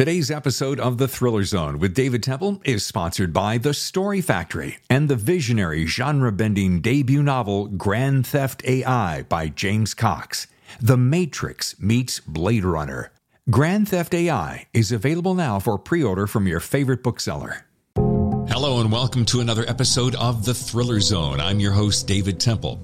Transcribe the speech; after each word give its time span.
Today's 0.00 0.30
episode 0.30 0.80
of 0.80 0.96
The 0.96 1.06
Thriller 1.06 1.44
Zone 1.44 1.78
with 1.78 1.92
David 1.92 2.22
Temple 2.22 2.62
is 2.64 2.86
sponsored 2.86 3.34
by 3.34 3.58
The 3.58 3.74
Story 3.74 4.22
Factory 4.22 4.78
and 4.88 5.10
the 5.10 5.14
visionary 5.14 5.84
genre 5.84 6.32
bending 6.32 6.80
debut 6.80 7.22
novel 7.22 7.66
Grand 7.66 8.26
Theft 8.26 8.62
AI 8.64 9.24
by 9.24 9.48
James 9.48 9.92
Cox. 9.92 10.46
The 10.80 10.96
Matrix 10.96 11.78
meets 11.78 12.18
Blade 12.18 12.64
Runner. 12.64 13.12
Grand 13.50 13.90
Theft 13.90 14.14
AI 14.14 14.68
is 14.72 14.90
available 14.90 15.34
now 15.34 15.58
for 15.58 15.76
pre 15.76 16.02
order 16.02 16.26
from 16.26 16.46
your 16.46 16.60
favorite 16.60 17.02
bookseller. 17.02 17.66
Hello, 17.94 18.80
and 18.80 18.90
welcome 18.90 19.26
to 19.26 19.40
another 19.40 19.68
episode 19.68 20.14
of 20.14 20.46
The 20.46 20.54
Thriller 20.54 21.00
Zone. 21.00 21.40
I'm 21.40 21.60
your 21.60 21.72
host, 21.72 22.06
David 22.06 22.40
Temple. 22.40 22.80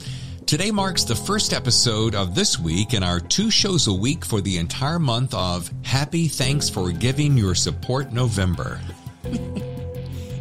Today 0.46 0.70
marks 0.70 1.02
the 1.02 1.16
first 1.16 1.52
episode 1.52 2.14
of 2.14 2.36
this 2.36 2.56
week 2.56 2.94
in 2.94 3.02
our 3.02 3.18
two 3.18 3.50
shows 3.50 3.88
a 3.88 3.92
week 3.92 4.24
for 4.24 4.40
the 4.40 4.58
entire 4.58 5.00
month 5.00 5.34
of 5.34 5.68
Happy 5.82 6.28
Thanks 6.28 6.68
for 6.68 6.92
Giving 6.92 7.36
Your 7.36 7.56
Support 7.56 8.12
November. 8.12 8.80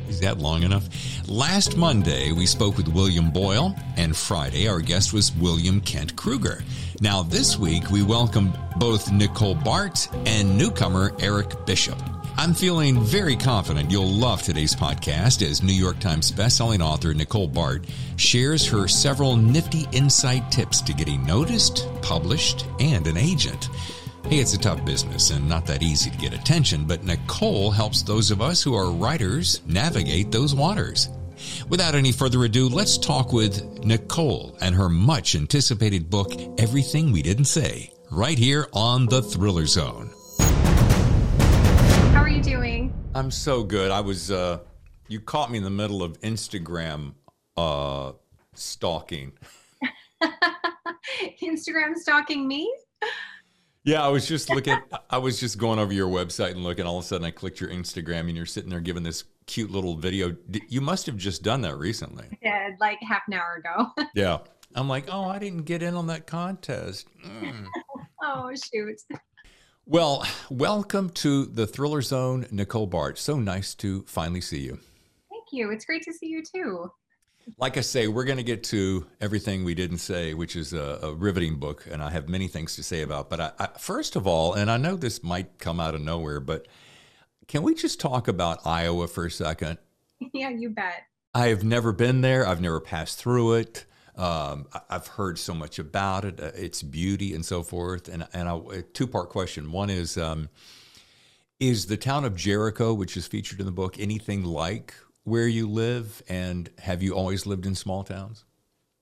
Is 0.08 0.20
that 0.20 0.38
long 0.38 0.62
enough? 0.62 0.88
Last 1.28 1.76
Monday, 1.76 2.32
we 2.34 2.46
spoke 2.46 2.78
with 2.78 2.88
William 2.88 3.32
Boyle, 3.32 3.76
and 3.98 4.16
Friday, 4.16 4.68
our 4.68 4.80
guest 4.80 5.12
was 5.12 5.36
William 5.38 5.82
Kent 5.82 6.16
Krueger. 6.16 6.64
Now, 7.02 7.24
this 7.24 7.58
week, 7.58 7.90
we 7.90 8.04
welcome 8.04 8.54
both 8.76 9.12
Nicole 9.12 9.56
Baart 9.56 10.08
and 10.28 10.56
newcomer 10.56 11.14
Eric 11.20 11.66
Bishop. 11.66 11.98
I'm 12.38 12.54
feeling 12.54 13.02
very 13.02 13.38
confident 13.38 13.90
you'll 13.90 14.12
love 14.12 14.42
today's 14.42 14.76
podcast 14.76 15.42
as 15.42 15.64
New 15.64 15.74
York 15.74 16.00
Times 16.00 16.34
bestselling 16.34 16.82
author 16.82 17.14
Nicole 17.14 17.50
Baart 17.50 17.90
shares 18.18 18.68
her 18.68 18.90
several 18.90 19.38
nifty 19.38 19.86
insight 19.94 20.52
tips 20.52 20.82
to 20.82 20.94
getting 20.94 21.26
noticed, 21.26 21.88
published, 22.02 22.66
and 22.82 23.08
an 23.08 23.16
agent. 23.16 23.70
Hey, 24.26 24.40
it's 24.40 24.54
a 24.54 24.60
tough 24.60 24.84
business 24.84 25.30
and 25.30 25.48
not 25.48 25.66
that 25.68 25.82
easy 25.82 26.10
to 26.10 26.18
get 26.18 26.34
attention, 26.34 26.84
but 26.84 27.06
Nicole 27.06 27.72
helps 27.72 28.02
those 28.02 28.32
of 28.32 28.42
us 28.42 28.62
who 28.62 28.76
are 28.76 28.92
writers 28.92 29.62
navigate 29.66 30.30
those 30.30 30.54
waters. 30.54 31.08
Without 31.70 31.96
any 31.96 32.12
further 32.12 32.44
ado, 32.44 32.68
let's 32.68 32.98
talk 32.98 33.32
with 33.32 33.86
Nicole 33.86 34.58
and 34.60 34.76
her 34.76 34.90
much 34.90 35.36
anticipated 35.36 36.10
book, 36.10 36.34
Everything 36.58 37.14
We 37.14 37.22
Didn't 37.22 37.46
Say, 37.46 37.94
right 38.12 38.38
here 38.38 38.68
on 38.74 39.06
The 39.06 39.22
Thriller 39.22 39.68
Zone 39.68 40.10
you 42.28 42.42
doing? 42.42 42.94
I'm 43.14 43.32
so 43.32 43.64
good. 43.64 43.92
I 43.92 44.02
was 44.02 44.32
uh 44.32 44.60
you 45.08 45.20
caught 45.20 45.52
me 45.52 45.58
in 45.58 45.64
the 45.64 45.70
middle 45.70 46.04
of 46.04 46.20
Instagram 46.22 47.14
uh 47.58 48.14
stalking. 48.54 49.34
Instagram 51.44 51.96
stalking 51.96 52.48
me? 52.48 52.74
Yeah, 53.84 54.04
I 54.04 54.08
was 54.08 54.28
just 54.28 54.50
looking 54.50 54.78
I 55.10 55.18
was 55.18 55.40
just 55.40 55.58
going 55.58 55.80
over 55.80 55.94
your 55.94 56.10
website 56.10 56.52
and 56.52 56.64
looking 56.64 56.86
all 56.86 56.98
of 56.98 57.06
a 57.06 57.08
sudden 57.08 57.26
I 57.26 57.32
clicked 57.32 57.62
your 57.62 57.70
Instagram 57.70 58.22
and 58.22 58.36
you're 58.36 58.46
sitting 58.46 58.70
there 58.70 58.80
giving 58.80 59.04
this 59.04 59.26
cute 59.46 59.70
little 59.70 59.96
video. 59.96 60.36
You 60.70 60.82
must 60.82 61.06
have 61.06 61.18
just 61.18 61.44
done 61.44 61.62
that 61.62 61.78
recently. 61.78 62.26
Yeah, 62.42 62.72
like 62.80 62.98
half 63.08 63.22
an 63.28 63.36
hour 63.36 63.64
ago. 63.64 63.92
yeah. 64.16 64.40
I'm 64.78 64.90
like, 64.90 65.06
"Oh, 65.10 65.24
I 65.24 65.40
didn't 65.40 65.64
get 65.64 65.82
in 65.82 65.96
on 65.96 66.08
that 66.08 66.28
contest." 66.28 67.08
Mm. 67.26 67.68
oh, 68.24 68.52
shoot. 68.56 69.00
Well, 69.88 70.26
welcome 70.50 71.12
to 71.12 71.46
the 71.46 71.68
Thriller 71.68 72.02
Zone, 72.02 72.48
Nicole 72.50 72.88
Baart. 72.88 73.20
So 73.20 73.38
nice 73.38 73.76
to 73.76 74.02
finally 74.08 74.42
see 74.42 74.58
you. 74.62 74.80
Thank 75.30 75.46
you. 75.52 75.70
It's 75.70 75.86
great 75.86 76.02
to 76.04 76.14
see 76.14 76.26
you 76.26 76.42
too. 76.42 76.92
Like 77.60 77.78
I 77.78 77.82
say, 77.82 78.08
we're 78.08 78.24
going 78.24 78.40
to 78.40 78.44
get 78.44 78.64
to 78.66 79.06
everything 79.22 79.64
we 79.64 79.76
didn't 79.76 80.00
say, 80.00 80.34
which 80.34 80.56
is 80.56 80.74
a, 80.74 81.00
a 81.04 81.14
riveting 81.14 81.60
book, 81.60 81.86
and 81.92 82.02
I 82.02 82.10
have 82.10 82.28
many 82.28 82.48
things 82.48 82.76
to 82.78 82.84
say 82.84 83.04
about. 83.04 83.30
But 83.30 83.40
I, 83.40 83.52
I, 83.60 83.68
first 83.78 84.16
of 84.16 84.26
all, 84.26 84.54
and 84.56 84.72
I 84.72 84.78
know 84.78 84.96
this 84.96 85.24
might 85.24 85.60
come 85.60 85.80
out 85.80 85.94
of 85.94 86.02
nowhere, 86.02 86.40
but 86.40 86.68
can 87.48 87.62
we 87.62 87.76
just 87.76 88.00
talk 88.00 88.28
about 88.28 88.66
Iowa 88.66 89.08
for 89.08 89.26
a 89.26 89.32
second? 89.32 89.78
Yeah, 90.34 90.50
you 90.50 90.70
bet. 90.70 91.04
I 91.36 91.50
have 91.50 91.64
never 91.64 91.92
been 91.92 92.22
there. 92.22 92.48
I've 92.48 92.62
never 92.62 92.80
passed 92.80 93.20
through 93.20 93.54
it. 93.56 93.86
Um, 94.18 94.68
I've 94.90 95.08
heard 95.08 95.38
so 95.38 95.54
much 95.54 95.78
about 95.78 96.26
it, 96.26 96.40
uh, 96.40 96.52
its 96.56 96.82
beauty, 96.82 97.34
and 97.34 97.46
so 97.46 97.64
forth. 97.64 98.08
And 98.08 98.28
and 98.34 98.48
a 98.48 98.82
two 98.82 99.08
part 99.08 99.30
question. 99.30 99.72
One 99.72 99.90
is, 99.90 100.18
um, 100.18 100.50
is 101.60 101.88
the 101.88 101.98
town 101.98 102.26
of 102.26 102.36
Jericho, 102.36 102.94
which 102.94 103.18
is 103.18 103.28
featured 103.28 103.60
in 103.60 103.66
the 103.66 103.72
book, 103.72 104.00
anything 104.00 104.44
like 104.44 104.94
where 105.24 105.48
you 105.48 105.68
live? 105.68 106.22
And 106.30 106.70
have 106.80 107.04
you 107.04 107.14
always 107.14 107.46
lived 107.46 107.66
in 107.66 107.76
small 107.76 108.04
towns? 108.04 108.46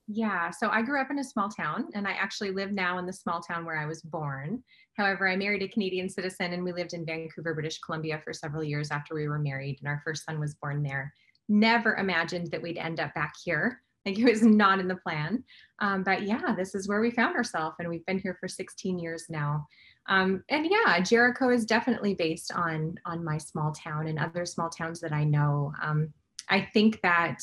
Yeah, 0.07 0.49
so 0.49 0.69
I 0.69 0.81
grew 0.81 0.99
up 0.99 1.11
in 1.11 1.19
a 1.19 1.23
small 1.23 1.47
town, 1.47 1.87
and 1.93 2.07
I 2.07 2.11
actually 2.11 2.51
live 2.51 2.71
now 2.71 2.97
in 2.97 3.05
the 3.05 3.13
small 3.13 3.39
town 3.39 3.65
where 3.65 3.77
I 3.77 3.85
was 3.85 4.01
born. 4.01 4.61
However, 4.97 5.29
I 5.29 5.37
married 5.37 5.63
a 5.63 5.67
Canadian 5.67 6.09
citizen, 6.09 6.53
and 6.53 6.63
we 6.63 6.73
lived 6.73 6.93
in 6.93 7.05
Vancouver, 7.05 7.53
British 7.53 7.79
Columbia 7.79 8.19
for 8.21 8.33
several 8.33 8.63
years 8.63 8.91
after 8.91 9.15
we 9.15 9.29
were 9.29 9.39
married, 9.39 9.77
and 9.79 9.87
our 9.87 10.01
first 10.03 10.25
son 10.25 10.39
was 10.39 10.55
born 10.55 10.83
there. 10.83 11.13
Never 11.47 11.95
imagined 11.95 12.51
that 12.51 12.61
we'd 12.61 12.77
end 12.77 12.99
up 12.99 13.13
back 13.13 13.33
here. 13.43 13.81
Like 14.05 14.19
it 14.19 14.25
was 14.25 14.41
not 14.43 14.79
in 14.79 14.87
the 14.87 14.95
plan. 14.95 15.43
Um, 15.79 16.03
but 16.03 16.23
yeah, 16.23 16.53
this 16.55 16.75
is 16.75 16.87
where 16.87 17.01
we 17.01 17.11
found 17.11 17.35
ourselves, 17.35 17.75
and 17.79 17.87
we've 17.87 18.05
been 18.05 18.19
here 18.19 18.37
for 18.39 18.47
16 18.47 18.99
years 18.99 19.25
now. 19.29 19.67
Um, 20.07 20.43
and 20.49 20.67
yeah, 20.69 20.99
Jericho 20.99 21.49
is 21.49 21.65
definitely 21.65 22.13
based 22.13 22.51
on 22.53 22.95
on 23.05 23.23
my 23.23 23.37
small 23.37 23.71
town 23.71 24.07
and 24.07 24.19
other 24.19 24.45
small 24.45 24.69
towns 24.69 24.99
that 24.99 25.13
I 25.13 25.23
know. 25.23 25.73
Um, 25.81 26.13
I 26.49 26.61
think 26.73 27.01
that 27.01 27.39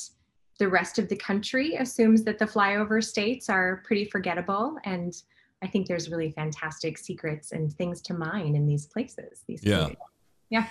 the 0.59 0.69
rest 0.69 0.99
of 0.99 1.09
the 1.09 1.17
country 1.17 1.77
assumes 1.77 2.23
that 2.25 2.39
the 2.39 2.45
flyover 2.45 3.03
states 3.03 3.49
are 3.49 3.83
pretty 3.87 4.05
forgettable, 4.05 4.77
and 4.85 5.15
I 5.63 5.67
think 5.67 5.87
there's 5.87 6.11
really 6.11 6.31
fantastic 6.31 6.99
secrets 6.99 7.53
and 7.53 7.73
things 7.73 8.03
to 8.03 8.15
mine 8.15 8.55
in 8.55 8.67
these 8.67 8.87
places. 8.87 9.43
These 9.47 9.65
yeah, 9.65 9.85
places. 9.85 9.97
yeah. 10.51 10.67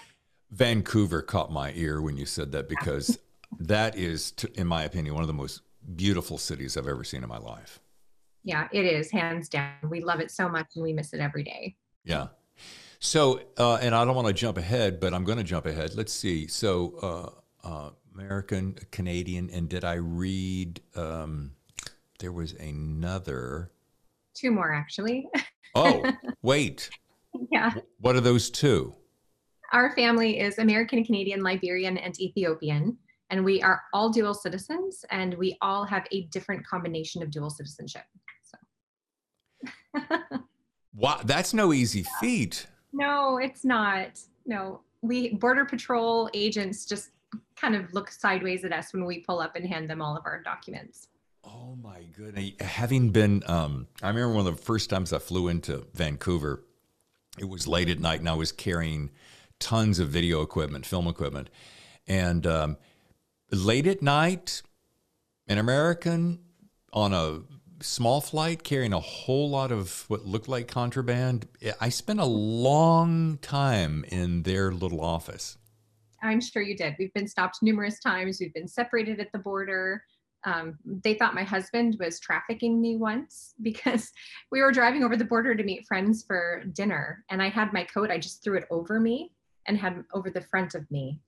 Vancouver 0.52 1.22
caught 1.22 1.52
my 1.52 1.72
ear 1.76 2.02
when 2.02 2.18
you 2.18 2.26
said 2.26 2.52
that 2.52 2.70
because 2.70 3.20
that 3.60 3.98
is, 3.98 4.34
in 4.56 4.68
my 4.68 4.84
opinion, 4.84 5.14
one 5.14 5.24
of 5.24 5.28
the 5.28 5.34
most 5.34 5.62
beautiful 5.96 6.38
cities 6.38 6.78
I've 6.78 6.88
ever 6.88 7.04
seen 7.04 7.24
in 7.24 7.30
my 7.30 7.38
life. 7.38 7.80
Yeah, 8.44 8.68
it 8.72 8.86
is 8.86 9.12
hands 9.12 9.50
down. 9.50 9.74
We 9.90 10.02
love 10.02 10.20
it 10.20 10.32
so 10.32 10.48
much 10.48 10.68
and 10.76 10.84
we 10.84 10.94
miss 10.94 11.14
it 11.14 11.20
every 11.20 11.44
day. 11.44 11.76
Yeah. 12.04 12.28
So, 13.00 13.42
uh, 13.58 13.76
and 13.76 13.96
I 13.96 14.04
don't 14.06 14.16
want 14.16 14.28
to 14.28 14.34
jump 14.34 14.58
ahead, 14.58 15.00
but 15.00 15.14
I'm 15.14 15.24
going 15.24 15.38
to 15.38 15.44
jump 15.44 15.66
ahead. 15.66 15.96
Let's 15.96 16.14
see. 16.14 16.48
So, 16.48 17.34
uh, 17.64 17.68
uh, 17.68 17.90
American, 18.14 18.78
Canadian, 18.92 19.50
and 19.50 19.70
did 19.70 19.84
I 19.84 19.94
read? 19.94 20.82
Um, 20.96 21.52
there 22.20 22.32
was 22.32 22.54
another. 22.54 23.72
Two 24.34 24.52
more, 24.52 24.74
actually. 24.74 25.28
oh, 25.76 26.12
wait. 26.42 26.90
Yeah. 27.52 27.72
What 28.00 28.16
are 28.16 28.22
those 28.22 28.50
two? 28.50 28.96
Our 29.72 29.96
family 29.96 30.40
is 30.40 30.58
American, 30.58 31.06
Canadian, 31.06 31.42
Liberian, 31.44 31.98
and 31.98 32.20
Ethiopian 32.20 32.98
and 33.30 33.44
we 33.44 33.62
are 33.62 33.82
all 33.94 34.10
dual 34.10 34.34
citizens 34.34 35.06
and 35.12 35.34
we 35.36 35.58
all 35.62 35.86
have 35.86 36.06
a 36.12 36.24
different 36.26 36.66
combination 36.66 37.22
of 37.22 37.32
dual 37.32 37.50
citizenship 37.50 38.04
so. 38.44 40.02
Wow 40.96 41.22
that's 41.24 41.54
no 41.54 41.72
easy 41.72 42.04
feat. 42.20 42.68
No 42.92 43.38
it's 43.38 43.64
not. 43.64 44.20
No 44.46 44.82
we 45.02 45.36
border 45.36 45.66
patrol 45.66 46.30
agents 46.34 46.86
just 46.86 47.12
kind 47.56 47.76
of 47.76 47.94
look 47.94 48.12
sideways 48.12 48.66
at 48.66 48.74
us 48.74 48.92
when 48.92 49.06
we 49.06 49.20
pull 49.20 49.40
up 49.40 49.56
and 49.56 49.66
hand 49.66 49.90
them 49.90 50.02
all 50.02 50.18
of 50.18 50.24
our 50.26 50.42
documents. 50.44 51.08
Oh 51.44 51.78
my 51.82 52.02
goodness. 52.18 52.52
Having 52.60 53.12
been 53.12 53.44
um, 53.48 53.88
i 54.02 54.08
remember 54.08 54.34
one 54.34 54.48
of 54.48 54.56
the 54.58 54.62
first 54.62 54.90
times 54.90 55.14
i 55.14 55.20
flew 55.20 55.48
into 55.48 55.86
vancouver 55.94 56.66
it 57.38 57.48
was 57.48 57.68
late 57.68 57.90
at 57.90 58.00
night 58.00 58.20
and 58.20 58.28
i 58.28 58.34
was 58.34 58.52
carrying 58.52 59.12
tons 59.60 60.00
of 60.00 60.10
video 60.10 60.42
equipment 60.42 60.86
film 60.86 61.08
equipment. 61.08 61.50
And 62.08 62.48
um, 62.48 62.78
late 63.52 63.88
at 63.88 64.02
night, 64.02 64.62
an 65.48 65.58
American 65.58 66.40
on 66.94 67.14
a 67.14 67.42
small 67.82 68.22
flight 68.22 68.64
carrying 68.64 68.94
a 68.94 69.00
whole 69.00 69.50
lot 69.50 69.72
of 69.72 70.06
what 70.08 70.26
looked 70.26 70.48
like 70.48 70.68
contraband. 70.68 71.48
I 71.80 71.90
spent 71.90 72.20
a 72.20 72.26
long 72.26 73.38
time 73.42 74.06
in 74.10 74.44
their 74.44 74.72
little 74.72 75.02
office. 75.02 75.58
I'm 76.22 76.42
sure 76.42 76.62
you 76.62 76.76
did. 76.76 76.96
We've 77.00 77.14
been 77.14 77.28
stopped 77.28 77.60
numerous 77.62 78.00
times. 78.00 78.40
We've 78.40 78.54
been 78.54 78.68
separated 78.68 79.20
at 79.20 79.32
the 79.32 79.40
border. 79.40 80.04
Um, 80.46 80.78
they 80.86 81.14
thought 81.14 81.34
my 81.36 81.44
husband 81.44 81.98
was 82.00 82.20
trafficking 82.20 82.82
me 82.82 82.98
once 82.98 83.54
because 83.62 84.12
we 84.52 84.62
were 84.62 84.72
driving 84.72 85.04
over 85.04 85.16
the 85.16 85.26
border 85.26 85.56
to 85.56 85.64
meet 85.64 85.86
friends 85.88 86.24
for 86.26 86.64
dinner. 86.74 87.24
And 87.30 87.42
I 87.42 87.50
had 87.50 87.74
my 87.74 87.84
coat, 87.84 88.12
I 88.12 88.18
just 88.18 88.44
threw 88.44 88.58
it 88.58 88.66
over 88.70 89.00
me 89.00 89.32
and 89.68 89.78
had 89.78 90.04
over 90.14 90.30
the 90.30 90.42
front 90.42 90.76
of 90.76 90.90
me 90.92 91.22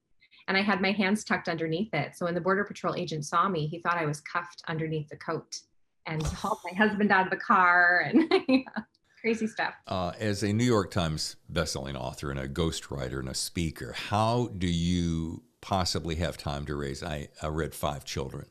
and 0.48 0.58
I 0.58 0.62
had 0.62 0.82
my 0.82 0.92
hands 0.92 1.24
tucked 1.24 1.50
underneath 1.50 1.94
it. 1.94 2.16
So 2.16 2.26
when 2.26 2.36
the 2.36 2.42
Border 2.42 2.64
Patrol 2.64 2.96
agent 2.96 3.26
saw 3.26 3.48
me, 3.48 3.68
he 3.68 3.80
thought 3.80 3.98
I 3.98 4.06
was 4.06 4.22
cuffed 4.22 4.64
underneath 4.68 5.10
the 5.10 5.18
coat 5.18 5.60
and 6.06 6.22
hauled 6.24 6.60
my 6.64 6.78
husband 6.78 7.12
out 7.12 7.26
of 7.26 7.32
the 7.32 7.38
car 7.38 8.06
and 8.06 8.32
crazy 9.22 9.48
stuff. 9.48 9.74
Uh, 9.88 10.12
as 10.20 10.44
a 10.44 10.52
New 10.52 10.66
York 10.66 10.92
Times 10.92 11.36
bestselling 11.52 11.96
author 11.96 12.32
and 12.32 12.40
a 12.40 12.48
ghostwriter 12.48 13.20
and 13.20 13.30
a 13.30 13.36
speaker, 13.36 13.94
how 13.94 14.50
do 14.58 14.68
you 14.68 15.44
possibly 15.62 16.16
have 16.16 16.38
time 16.38 16.66
to 16.66 16.76
raise? 16.76 17.04
I, 17.04 17.30
I 17.42 17.48
read 17.48 17.76
five 17.76 18.04
children. 18.04 18.48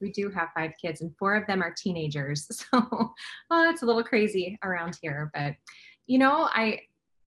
We 0.00 0.10
do 0.10 0.30
have 0.30 0.48
five 0.54 0.72
kids, 0.80 1.02
and 1.02 1.14
four 1.18 1.34
of 1.34 1.46
them 1.46 1.62
are 1.62 1.74
teenagers. 1.76 2.48
So, 2.72 3.12
well, 3.50 3.70
it's 3.70 3.82
a 3.82 3.86
little 3.86 4.02
crazy 4.02 4.58
around 4.62 4.98
here. 5.02 5.30
But, 5.34 5.56
you 6.06 6.18
know, 6.18 6.48
I 6.50 6.80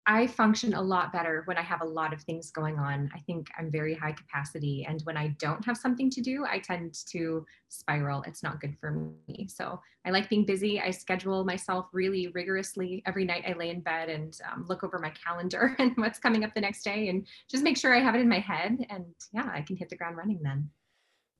I 0.07 0.27
function 0.27 0.75
a 0.75 0.83
lot 0.83 1.13
better 1.13 1.43
when 1.45 1.57
I 1.57 1.63
have 1.63 1.81
a 1.81 1.87
lot 1.87 2.13
of 2.13 2.21
things 2.23 2.51
going 2.51 2.77
on. 2.77 3.09
I 3.15 3.21
think 3.21 3.49
I'm 3.57 3.71
very 3.71 3.95
high 3.95 4.11
capacity. 4.11 4.85
And 4.89 5.01
when 5.03 5.17
I 5.17 5.29
don't 5.39 5.65
have 5.65 5.77
something 5.77 6.11
to 6.11 6.21
do, 6.21 6.45
I 6.45 6.59
tend 6.59 6.95
to 7.11 7.47
spiral. 7.69 8.23
It's 8.27 8.43
not 8.43 8.61
good 8.61 8.77
for 8.81 9.13
me. 9.29 9.47
So 9.49 9.81
I 10.05 10.11
like 10.11 10.29
being 10.29 10.45
busy. 10.45 10.81
I 10.81 10.91
schedule 10.91 11.45
myself 11.45 11.87
really 11.93 12.29
rigorously. 12.29 13.05
Every 13.07 13.25
night 13.25 13.45
I 13.47 13.53
lay 13.53 13.71
in 13.71 13.81
bed 13.81 14.09
and 14.09 14.37
um, 14.51 14.65
look 14.69 14.83
over 14.83 14.99
my 14.99 15.11
calendar 15.11 15.77
and 15.79 15.93
what's 15.97 16.19
coming 16.19 16.43
up 16.43 16.53
the 16.53 16.61
next 16.61 16.83
day 16.83 17.09
and 17.09 17.25
just 17.49 17.63
make 17.63 17.77
sure 17.77 17.95
I 17.95 18.01
have 18.01 18.17
it 18.17 18.21
in 18.21 18.29
my 18.29 18.41
head. 18.41 18.85
And 18.91 19.07
yeah, 19.33 19.49
I 19.55 19.63
can 19.63 19.77
hit 19.77 19.89
the 19.89 19.97
ground 19.97 20.17
running 20.17 20.41
then. 20.43 20.69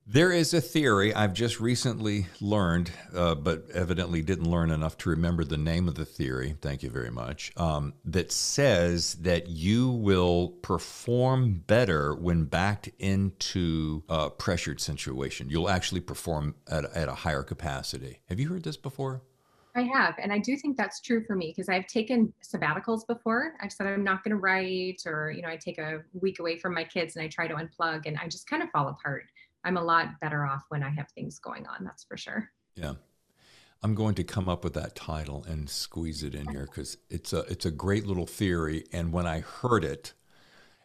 There 0.05 0.33
is 0.33 0.53
a 0.53 0.59
theory 0.59 1.13
I've 1.13 1.33
just 1.33 1.61
recently 1.61 2.27
learned, 2.41 2.91
uh, 3.15 3.35
but 3.35 3.69
evidently 3.73 4.21
didn't 4.21 4.51
learn 4.51 4.69
enough 4.69 4.97
to 4.99 5.09
remember 5.09 5.45
the 5.45 5.57
name 5.57 5.87
of 5.87 5.95
the 5.95 6.03
theory. 6.03 6.57
Thank 6.59 6.83
you 6.83 6.89
very 6.89 7.09
much. 7.09 7.53
Um, 7.55 7.93
that 8.03 8.29
says 8.29 9.13
that 9.21 9.47
you 9.47 9.89
will 9.89 10.49
perform 10.61 11.63
better 11.67 12.15
when 12.15 12.43
backed 12.43 12.89
into 12.99 14.03
a 14.09 14.29
pressured 14.29 14.81
situation. 14.81 15.49
You'll 15.49 15.69
actually 15.69 16.01
perform 16.01 16.55
at, 16.67 16.83
at 16.93 17.07
a 17.07 17.15
higher 17.15 17.43
capacity. 17.43 18.19
Have 18.27 18.41
you 18.41 18.49
heard 18.49 18.63
this 18.63 18.77
before? 18.77 19.21
I 19.75 19.83
have. 19.83 20.15
And 20.21 20.31
I 20.31 20.37
do 20.37 20.55
think 20.57 20.77
that's 20.77 20.99
true 20.99 21.23
for 21.25 21.35
me 21.35 21.47
because 21.47 21.69
I've 21.69 21.87
taken 21.87 22.31
sabbaticals 22.43 23.07
before. 23.07 23.53
I've 23.61 23.71
said 23.71 23.87
I'm 23.87 24.03
not 24.03 24.23
going 24.23 24.35
to 24.35 24.39
write, 24.39 25.01
or, 25.05 25.31
you 25.31 25.41
know, 25.41 25.47
I 25.47 25.55
take 25.55 25.79
a 25.79 26.01
week 26.13 26.39
away 26.39 26.59
from 26.59 26.73
my 26.75 26.83
kids 26.83 27.15
and 27.15 27.23
I 27.23 27.27
try 27.27 27.47
to 27.47 27.55
unplug 27.55 28.05
and 28.05 28.17
I 28.21 28.27
just 28.27 28.47
kind 28.47 28.61
of 28.61 28.69
fall 28.69 28.89
apart. 28.89 29.25
I'm 29.63 29.77
a 29.77 29.83
lot 29.83 30.19
better 30.19 30.45
off 30.45 30.63
when 30.69 30.83
I 30.83 30.89
have 30.89 31.09
things 31.11 31.39
going 31.39 31.65
on. 31.67 31.83
That's 31.83 32.03
for 32.03 32.17
sure. 32.17 32.49
Yeah. 32.75 32.93
I'm 33.81 33.95
going 33.95 34.15
to 34.15 34.23
come 34.23 34.47
up 34.47 34.63
with 34.63 34.73
that 34.75 34.95
title 34.95 35.45
and 35.47 35.69
squeeze 35.69 36.23
it 36.23 36.35
in 36.35 36.47
here 36.47 36.65
because 36.65 36.97
it's 37.09 37.33
a 37.33 37.39
it's 37.41 37.65
a 37.65 37.71
great 37.71 38.05
little 38.05 38.25
theory. 38.25 38.85
And 38.93 39.11
when 39.11 39.27
I 39.27 39.41
heard 39.41 39.83
it, 39.83 40.13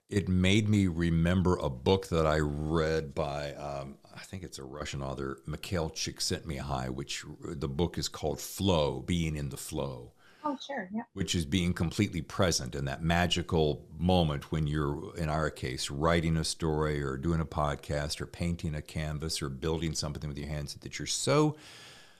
it 0.08 0.28
made 0.28 0.68
me 0.68 0.88
remember 0.88 1.56
a 1.56 1.70
book 1.70 2.08
that 2.08 2.26
I 2.26 2.38
read 2.40 3.14
by 3.14 3.52
um, 3.54 3.98
I 4.18 4.20
think 4.20 4.42
it's 4.42 4.58
a 4.58 4.64
Russian 4.64 5.00
author, 5.00 5.38
Mikhail 5.46 5.90
Csikszentmihalyi, 5.90 6.90
which 6.90 7.24
the 7.40 7.68
book 7.68 7.98
is 7.98 8.08
called 8.08 8.40
Flow, 8.40 9.00
Being 9.00 9.36
in 9.36 9.50
the 9.50 9.56
Flow. 9.56 10.12
Oh, 10.44 10.56
sure. 10.64 10.88
Yeah. 10.94 11.02
Which 11.14 11.34
is 11.34 11.44
being 11.44 11.72
completely 11.72 12.22
present 12.22 12.74
in 12.74 12.84
that 12.84 13.02
magical 13.02 13.84
moment 13.98 14.52
when 14.52 14.66
you're, 14.66 15.14
in 15.16 15.28
our 15.28 15.50
case, 15.50 15.90
writing 15.90 16.36
a 16.36 16.44
story 16.44 17.02
or 17.02 17.16
doing 17.16 17.40
a 17.40 17.44
podcast 17.44 18.20
or 18.20 18.26
painting 18.26 18.74
a 18.74 18.82
canvas 18.82 19.42
or 19.42 19.48
building 19.48 19.94
something 19.94 20.28
with 20.28 20.38
your 20.38 20.48
hands 20.48 20.74
that 20.74 20.98
you're 20.98 21.06
so 21.06 21.56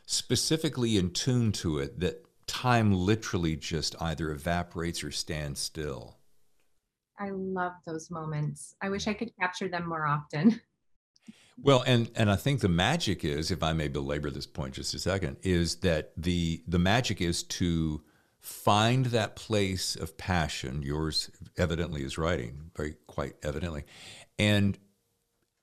specifically 0.07 0.97
in 0.97 1.11
tune 1.11 1.53
to 1.53 1.79
it 1.79 2.01
that 2.01 2.25
time 2.47 2.93
literally 2.93 3.55
just 3.55 3.95
either 4.01 4.31
evaporates 4.31 5.05
or 5.05 5.11
stands 5.11 5.61
still. 5.61 6.17
I 7.19 7.31
love 7.31 7.73
those 7.87 8.11
moments. 8.11 8.75
I 8.83 8.89
wish 8.89 9.07
I 9.07 9.15
could 9.15 9.31
capture 9.39 9.69
them 9.69 9.89
more 9.89 10.07
often. 10.07 10.61
Well, 11.61 11.83
and 11.87 12.09
and 12.15 12.31
I 12.31 12.37
think 12.37 12.61
the 12.61 12.69
magic 12.69 13.25
is, 13.25 13.51
if 13.51 13.63
I 13.63 13.73
may 13.73 13.89
belabor 13.89 14.31
this 14.31 14.47
point 14.47 14.75
just 14.75 14.95
a 14.95 14.99
second, 14.99 15.39
is 15.43 15.77
that 15.77 16.13
the 16.17 16.63
the 16.69 16.79
magic 16.79 17.21
is 17.21 17.43
to 17.43 18.01
find 18.41 19.07
that 19.07 19.37
place 19.37 19.97
of 19.97 20.17
passion. 20.17 20.83
Yours 20.83 21.31
evidently 21.57 22.03
is 22.03 22.19
writing, 22.19 22.71
very 22.77 22.97
quite 23.07 23.35
evidently, 23.43 23.85
and 24.39 24.79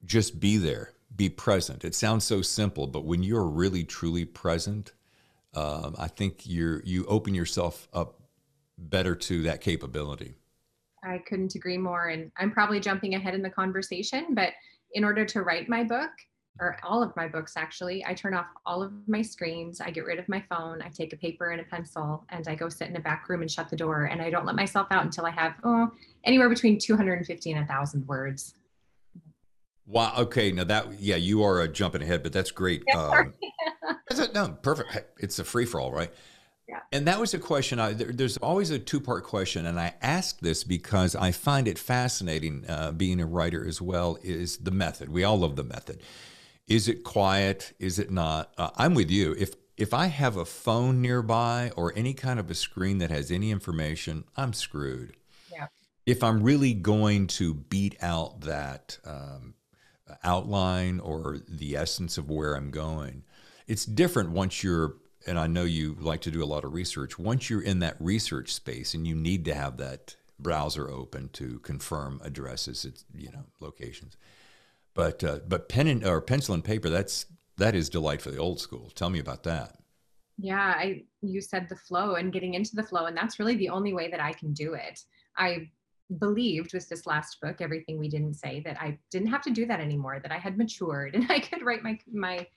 just 0.03 0.39
be 0.39 0.57
there, 0.57 0.91
be 1.15 1.29
present. 1.29 1.85
It 1.85 1.95
sounds 1.95 2.23
so 2.23 2.41
simple, 2.41 2.87
but 2.87 3.05
when 3.05 3.23
you're 3.23 3.47
really 3.47 3.83
truly 3.83 4.25
present, 4.25 4.93
um, 5.53 5.95
I 5.97 6.07
think 6.07 6.41
you're 6.45 6.81
you 6.83 7.05
open 7.05 7.33
yourself 7.33 7.87
up 7.93 8.21
better 8.77 9.15
to 9.15 9.43
that 9.43 9.61
capability. 9.61 10.35
I 11.03 11.19
couldn't 11.27 11.55
agree 11.55 11.77
more, 11.77 12.07
and 12.09 12.31
I'm 12.37 12.51
probably 12.51 12.79
jumping 12.79 13.15
ahead 13.15 13.35
in 13.35 13.41
the 13.41 13.49
conversation, 13.49 14.27
but 14.31 14.49
in 14.93 15.03
order 15.03 15.23
to 15.25 15.43
write 15.43 15.69
my 15.69 15.83
book, 15.83 16.09
or 16.59 16.77
all 16.83 17.03
of 17.03 17.15
my 17.15 17.27
books 17.27 17.57
actually, 17.57 18.05
I 18.05 18.13
turn 18.13 18.33
off 18.33 18.47
all 18.65 18.81
of 18.81 18.93
my 19.07 19.21
screens. 19.21 19.81
I 19.81 19.91
get 19.91 20.05
rid 20.05 20.19
of 20.19 20.29
my 20.29 20.43
phone. 20.49 20.81
I 20.81 20.89
take 20.89 21.11
a 21.13 21.17
paper 21.17 21.51
and 21.51 21.59
a 21.59 21.65
pencil 21.65 22.25
and 22.29 22.47
I 22.47 22.55
go 22.55 22.69
sit 22.69 22.89
in 22.89 22.95
a 22.95 22.99
back 22.99 23.27
room 23.27 23.41
and 23.41 23.51
shut 23.51 23.69
the 23.69 23.75
door. 23.75 24.05
And 24.05 24.21
I 24.21 24.29
don't 24.29 24.45
let 24.45 24.55
myself 24.55 24.87
out 24.91 25.03
until 25.03 25.25
I 25.25 25.31
have 25.31 25.55
oh, 25.63 25.91
anywhere 26.23 26.49
between 26.49 26.79
250 26.79 27.51
and 27.51 27.59
1,000 27.59 28.07
words. 28.07 28.55
Wow. 29.85 30.13
Okay. 30.19 30.51
Now 30.51 30.63
that, 30.63 30.99
yeah, 30.99 31.17
you 31.17 31.43
are 31.43 31.61
uh, 31.61 31.67
jumping 31.67 32.01
ahead, 32.01 32.23
but 32.23 32.31
that's 32.31 32.51
great. 32.51 32.83
Yeah, 32.87 33.25
um, 33.29 33.33
no, 34.33 34.57
perfect. 34.61 35.19
It's 35.19 35.39
a 35.39 35.43
free 35.43 35.65
for 35.65 35.79
all, 35.79 35.91
right? 35.91 36.11
Yeah. 36.67 36.79
And 36.91 37.07
that 37.07 37.19
was 37.19 37.33
a 37.33 37.39
question. 37.39 37.79
I, 37.79 37.93
there, 37.93 38.11
there's 38.11 38.37
always 38.37 38.71
a 38.71 38.79
two 38.79 38.99
part 38.99 39.23
question, 39.23 39.67
and 39.67 39.79
I 39.79 39.93
ask 40.01 40.39
this 40.39 40.63
because 40.63 41.15
I 41.15 41.31
find 41.31 41.67
it 41.67 41.77
fascinating. 41.77 42.65
Uh, 42.67 42.91
being 42.91 43.19
a 43.19 43.25
writer 43.25 43.67
as 43.67 43.81
well 43.81 44.17
is 44.23 44.57
the 44.57 44.71
method. 44.71 45.09
We 45.09 45.23
all 45.23 45.37
love 45.37 45.57
the 45.57 45.63
method. 45.63 46.01
Is 46.67 46.87
it 46.87 47.03
quiet? 47.03 47.73
Is 47.79 47.99
it 47.99 48.11
not? 48.11 48.53
Uh, 48.57 48.71
I'm 48.75 48.93
with 48.93 49.11
you. 49.11 49.35
If 49.37 49.55
if 49.77 49.93
I 49.93 50.07
have 50.07 50.37
a 50.37 50.45
phone 50.45 51.01
nearby 51.01 51.71
or 51.75 51.93
any 51.95 52.13
kind 52.13 52.39
of 52.39 52.49
a 52.49 52.55
screen 52.55 52.99
that 52.99 53.11
has 53.11 53.29
any 53.29 53.51
information, 53.51 54.23
I'm 54.37 54.53
screwed. 54.53 55.17
Yeah. 55.51 55.67
If 56.05 56.23
I'm 56.23 56.41
really 56.41 56.73
going 56.73 57.27
to 57.27 57.53
beat 57.53 58.01
out 58.01 58.41
that 58.41 58.97
um, 59.05 59.55
outline 60.23 60.99
or 61.01 61.39
the 61.47 61.75
essence 61.75 62.17
of 62.17 62.29
where 62.29 62.55
I'm 62.55 62.71
going, 62.71 63.23
it's 63.67 63.85
different 63.85 64.31
once 64.31 64.63
you're 64.63 64.95
and 65.27 65.39
I 65.39 65.47
know 65.47 65.63
you 65.63 65.97
like 65.99 66.21
to 66.21 66.31
do 66.31 66.43
a 66.43 66.45
lot 66.45 66.63
of 66.63 66.73
research. 66.73 67.17
Once 67.17 67.49
you're 67.49 67.61
in 67.61 67.79
that 67.79 67.97
research 67.99 68.53
space 68.53 68.93
and 68.93 69.07
you 69.07 69.15
need 69.15 69.45
to 69.45 69.55
have 69.55 69.77
that 69.77 70.15
browser 70.39 70.89
open 70.89 71.29
to 71.33 71.59
confirm 71.59 72.21
addresses, 72.23 72.85
it's 72.85 73.05
you 73.13 73.31
know 73.31 73.45
locations. 73.59 74.17
But 74.95 75.23
uh, 75.23 75.39
but 75.47 75.69
pen 75.69 75.87
and 75.87 76.03
or 76.03 76.21
pencil 76.21 76.55
and 76.55 76.63
paper, 76.63 76.89
that's 76.89 77.25
that 77.57 77.75
is 77.75 77.89
delight 77.89 78.21
for 78.21 78.31
the 78.31 78.37
old 78.37 78.59
school. 78.59 78.89
Tell 78.95 79.09
me 79.09 79.19
about 79.19 79.43
that. 79.43 79.75
Yeah, 80.37 80.73
I 80.75 81.03
you 81.21 81.41
said 81.41 81.67
the 81.69 81.75
flow 81.75 82.15
and 82.15 82.33
getting 82.33 82.55
into 82.55 82.75
the 82.75 82.83
flow, 82.83 83.05
and 83.05 83.15
that's 83.15 83.37
really 83.37 83.55
the 83.55 83.69
only 83.69 83.93
way 83.93 84.09
that 84.09 84.19
I 84.19 84.33
can 84.33 84.53
do 84.53 84.73
it. 84.73 85.01
I 85.37 85.69
believed 86.19 86.73
with 86.73 86.87
this 86.87 87.05
last 87.05 87.41
book, 87.41 87.61
everything 87.61 87.99
we 87.99 88.09
didn't 88.09 88.35
say, 88.35 88.61
that 88.61 88.79
I 88.79 88.97
didn't 89.11 89.29
have 89.29 89.41
to 89.43 89.51
do 89.51 89.65
that 89.65 89.81
anymore. 89.81 90.19
That 90.21 90.31
I 90.31 90.37
had 90.37 90.57
matured 90.57 91.13
and 91.15 91.29
I 91.29 91.39
could 91.39 91.63
write 91.63 91.83
my 91.83 91.99
my 92.11 92.47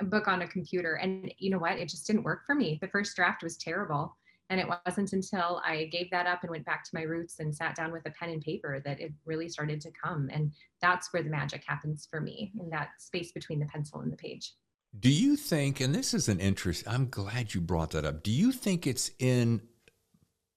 book 0.00 0.26
on 0.26 0.42
a 0.42 0.48
computer. 0.48 0.94
And 0.94 1.32
you 1.38 1.50
know 1.50 1.58
what? 1.58 1.78
It 1.78 1.88
just 1.88 2.06
didn't 2.06 2.24
work 2.24 2.46
for 2.46 2.54
me. 2.54 2.78
The 2.80 2.88
first 2.88 3.14
draft 3.14 3.42
was 3.42 3.56
terrible. 3.56 4.16
And 4.54 4.60
it 4.60 4.68
wasn't 4.86 5.12
until 5.12 5.60
I 5.64 5.86
gave 5.86 6.12
that 6.12 6.28
up 6.28 6.44
and 6.44 6.50
went 6.52 6.64
back 6.64 6.84
to 6.84 6.90
my 6.94 7.02
roots 7.02 7.40
and 7.40 7.52
sat 7.52 7.74
down 7.74 7.90
with 7.90 8.06
a 8.06 8.10
pen 8.10 8.30
and 8.30 8.40
paper 8.40 8.80
that 8.84 9.00
it 9.00 9.12
really 9.24 9.48
started 9.48 9.80
to 9.80 9.90
come. 9.90 10.30
And 10.32 10.52
that's 10.80 11.12
where 11.12 11.24
the 11.24 11.28
magic 11.28 11.64
happens 11.66 12.06
for 12.08 12.20
me 12.20 12.52
in 12.60 12.70
that 12.70 12.90
space 12.98 13.32
between 13.32 13.58
the 13.58 13.66
pencil 13.66 13.98
and 13.98 14.12
the 14.12 14.16
page. 14.16 14.52
Do 15.00 15.10
you 15.10 15.34
think, 15.34 15.80
and 15.80 15.92
this 15.92 16.14
is 16.14 16.28
an 16.28 16.38
interest, 16.38 16.84
I'm 16.86 17.08
glad 17.08 17.52
you 17.52 17.60
brought 17.60 17.90
that 17.90 18.04
up. 18.04 18.22
Do 18.22 18.30
you 18.30 18.52
think 18.52 18.86
it's 18.86 19.10
in 19.18 19.60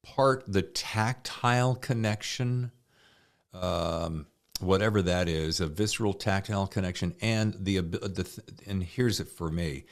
part 0.03 0.43
the 0.47 0.61
tactile 0.61 1.73
connection? 1.73 2.71
Um, 3.53 4.27
whatever 4.59 5.01
that 5.01 5.27
is, 5.27 5.59
a 5.59 5.65
visceral 5.65 6.13
tactile 6.13 6.67
connection, 6.67 7.15
and 7.19 7.55
the 7.59 7.79
the 7.79 8.43
and 8.67 8.83
here's 8.83 9.19
it 9.19 9.27
for 9.27 9.49
me, 9.49 9.85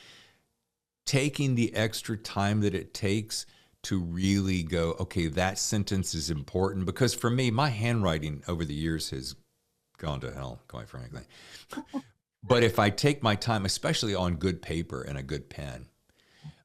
taking 1.08 1.56
the 1.56 1.74
extra 1.74 2.16
time 2.16 2.62
that 2.62 2.76
it 2.76 2.94
takes 2.94 3.48
to 3.86 4.00
really 4.00 4.64
go, 4.64 4.96
okay, 5.00 5.28
that 5.28 5.58
sentence 5.58 6.14
is 6.14 6.30
important 6.30 6.86
because 6.86 7.14
for 7.14 7.30
me, 7.30 7.52
my 7.52 7.70
handwriting 7.70 8.44
over 8.48 8.66
the 8.66 8.74
years 8.74 9.12
has 9.12 9.36
gone 9.98 10.20
to 10.22 10.32
hell, 10.32 10.60
quite 10.68 10.90
frankly. 10.90 11.22
but 12.44 12.64
if 12.64 12.80
I 12.80 12.90
take 12.90 13.22
my 13.24 13.36
time, 13.36 13.66
especially 13.66 14.16
on 14.16 14.36
good 14.36 14.62
paper 14.62 15.02
and 15.02 15.18
a 15.18 15.24
good 15.24 15.50
pen, 15.50 15.86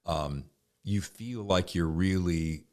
um, 0.06 0.44
you 0.82 1.00
feel 1.00 1.44
like 1.44 1.74
you're 1.74 1.86
really 1.86 2.64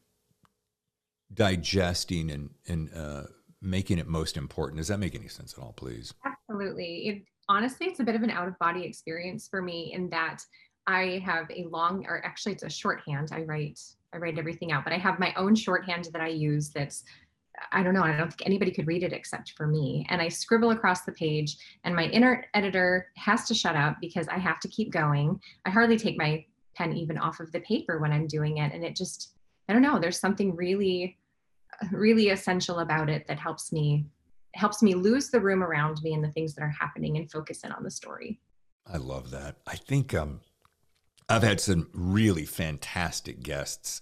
digesting 1.34 2.32
and 2.32 2.50
and 2.68 2.89
uh, 2.96 3.24
making 3.62 4.00
it 4.00 4.08
most 4.08 4.38
important. 4.38 4.77
Does 4.77 4.88
that 4.88 5.00
make 5.00 5.13
any 5.13 5.27
sense 5.27 5.54
at 5.58 5.63
all, 5.63 5.74
please? 5.74 6.13
Absolutely. 6.25 7.08
It, 7.08 7.24
honestly, 7.50 7.88
it's 7.88 8.00
a 8.00 8.04
bit 8.04 8.16
of 8.16 8.24
an 8.24 8.30
out 8.30 8.48
of 8.48 8.58
body 8.60 8.86
experience 8.86 9.48
for 9.48 9.62
me 9.62 9.92
in 9.94 10.10
that 10.10 10.42
I 10.88 11.22
have 11.25 11.48
a 11.51 11.66
long, 11.66 12.06
or 12.08 12.25
actually, 12.25 12.54
it's 12.54 12.63
a 12.63 12.70
shorthand. 12.70 13.30
I 13.34 13.42
write, 13.42 13.80
I 14.14 14.18
write 14.18 14.38
everything 14.38 14.72
out, 14.72 14.84
but 14.84 14.94
I 14.94 14.98
have 14.98 15.20
my 15.20 15.34
own 15.36 15.56
shorthand 15.56 16.10
that 16.14 16.22
I 16.22 16.28
use. 16.28 16.70
That's, 16.70 17.04
I 17.72 17.84
don't 17.84 17.94
know, 17.94 18.04
I 18.04 18.16
don't 18.16 18.30
think 18.30 18.46
anybody 18.46 18.72
could 18.72 18.88
read 18.88 19.04
it 19.04 19.14
except 19.14 19.54
for 19.58 19.68
me. 19.68 20.06
And 20.10 20.22
I 20.22 20.28
scribble 20.30 20.72
across 20.72 21.02
the 21.02 21.12
page, 21.12 21.58
and 21.84 21.96
my 21.96 22.06
inner 22.06 22.46
editor 22.54 23.08
has 23.18 23.46
to 23.48 23.54
shut 23.54 23.76
up 23.76 23.98
because 24.00 24.28
I 24.28 24.38
have 24.38 24.60
to 24.62 24.68
keep 24.68 24.92
going. 24.92 25.40
I 25.66 25.70
hardly 25.70 25.98
take 25.98 26.18
my 26.18 26.46
pen 26.76 26.96
even 26.96 27.18
off 27.18 27.40
of 27.40 27.52
the 27.52 27.60
paper 27.62 28.00
when 28.00 28.12
I'm 28.12 28.28
doing 28.28 28.58
it, 28.58 28.74
and 28.74 28.84
it 28.84 28.96
just, 28.96 29.34
I 29.68 29.74
don't 29.74 29.82
know. 29.82 30.00
There's 30.00 30.20
something 30.20 30.56
really 30.56 31.18
really 31.92 32.30
essential 32.30 32.80
about 32.80 33.10
it 33.10 33.28
that 33.28 33.40
helps 33.40 33.72
me 33.72 34.06
helps 34.56 34.82
me 34.82 34.96
lose 34.96 35.30
the 35.30 35.40
room 35.40 35.62
around 35.62 36.02
me 36.02 36.14
and 36.14 36.24
the 36.24 36.32
things 36.32 36.56
that 36.56 36.64
are 36.64 36.70
happening 36.80 37.18
and 37.18 37.30
focus 37.30 37.64
in 37.64 37.72
on 37.72 37.84
the 37.84 37.92
story. 37.92 38.40
I 38.92 38.98
love 38.98 39.30
that. 39.32 39.58
I 39.68 39.76
think 39.76 40.16
um, 40.16 40.40
I've 41.30 41.44
had 41.44 41.60
some 41.60 41.90
really 41.94 42.46
fantastic 42.46 43.42
guests 43.42 44.02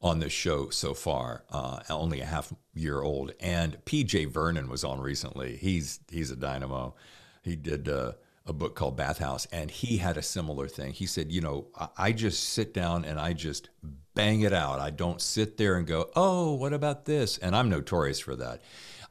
on 0.00 0.18
this 0.18 0.32
show 0.32 0.68
so 0.68 0.94
far, 0.94 1.44
uh, 1.50 1.80
only 1.90 2.20
a 2.20 2.26
half 2.26 2.52
year 2.74 3.00
old. 3.00 3.32
And 3.40 3.78
PJ 3.84 4.30
Vernon 4.30 4.68
was 4.68 4.84
on 4.84 5.00
recently. 5.00 5.56
He's 5.56 6.00
he's 6.10 6.30
a 6.30 6.36
dynamo. 6.36 6.94
He 7.42 7.56
did 7.56 7.88
uh, 7.88 8.12
a 8.46 8.52
book 8.52 8.74
called 8.74 8.96
Bath 8.96 9.18
Haus, 9.18 9.46
and 9.52 9.70
he 9.70 9.98
had 9.98 10.16
a 10.16 10.22
similar 10.22 10.68
thing. 10.68 10.92
He 10.92 11.06
said, 11.06 11.32
you 11.32 11.40
know, 11.40 11.66
I, 11.74 11.88
I 11.96 12.12
just 12.12 12.50
sit 12.50 12.74
down 12.74 13.04
and 13.04 13.18
I 13.18 13.32
just 13.32 13.70
bang 14.14 14.42
it 14.42 14.52
out. 14.52 14.78
I 14.78 14.90
don't 14.90 15.20
sit 15.20 15.56
there 15.56 15.76
and 15.76 15.86
go, 15.86 16.10
oh, 16.14 16.54
what 16.54 16.72
about 16.72 17.04
this? 17.04 17.38
And 17.38 17.56
I'm 17.56 17.68
notorious 17.68 18.20
for 18.20 18.36
that. 18.36 18.62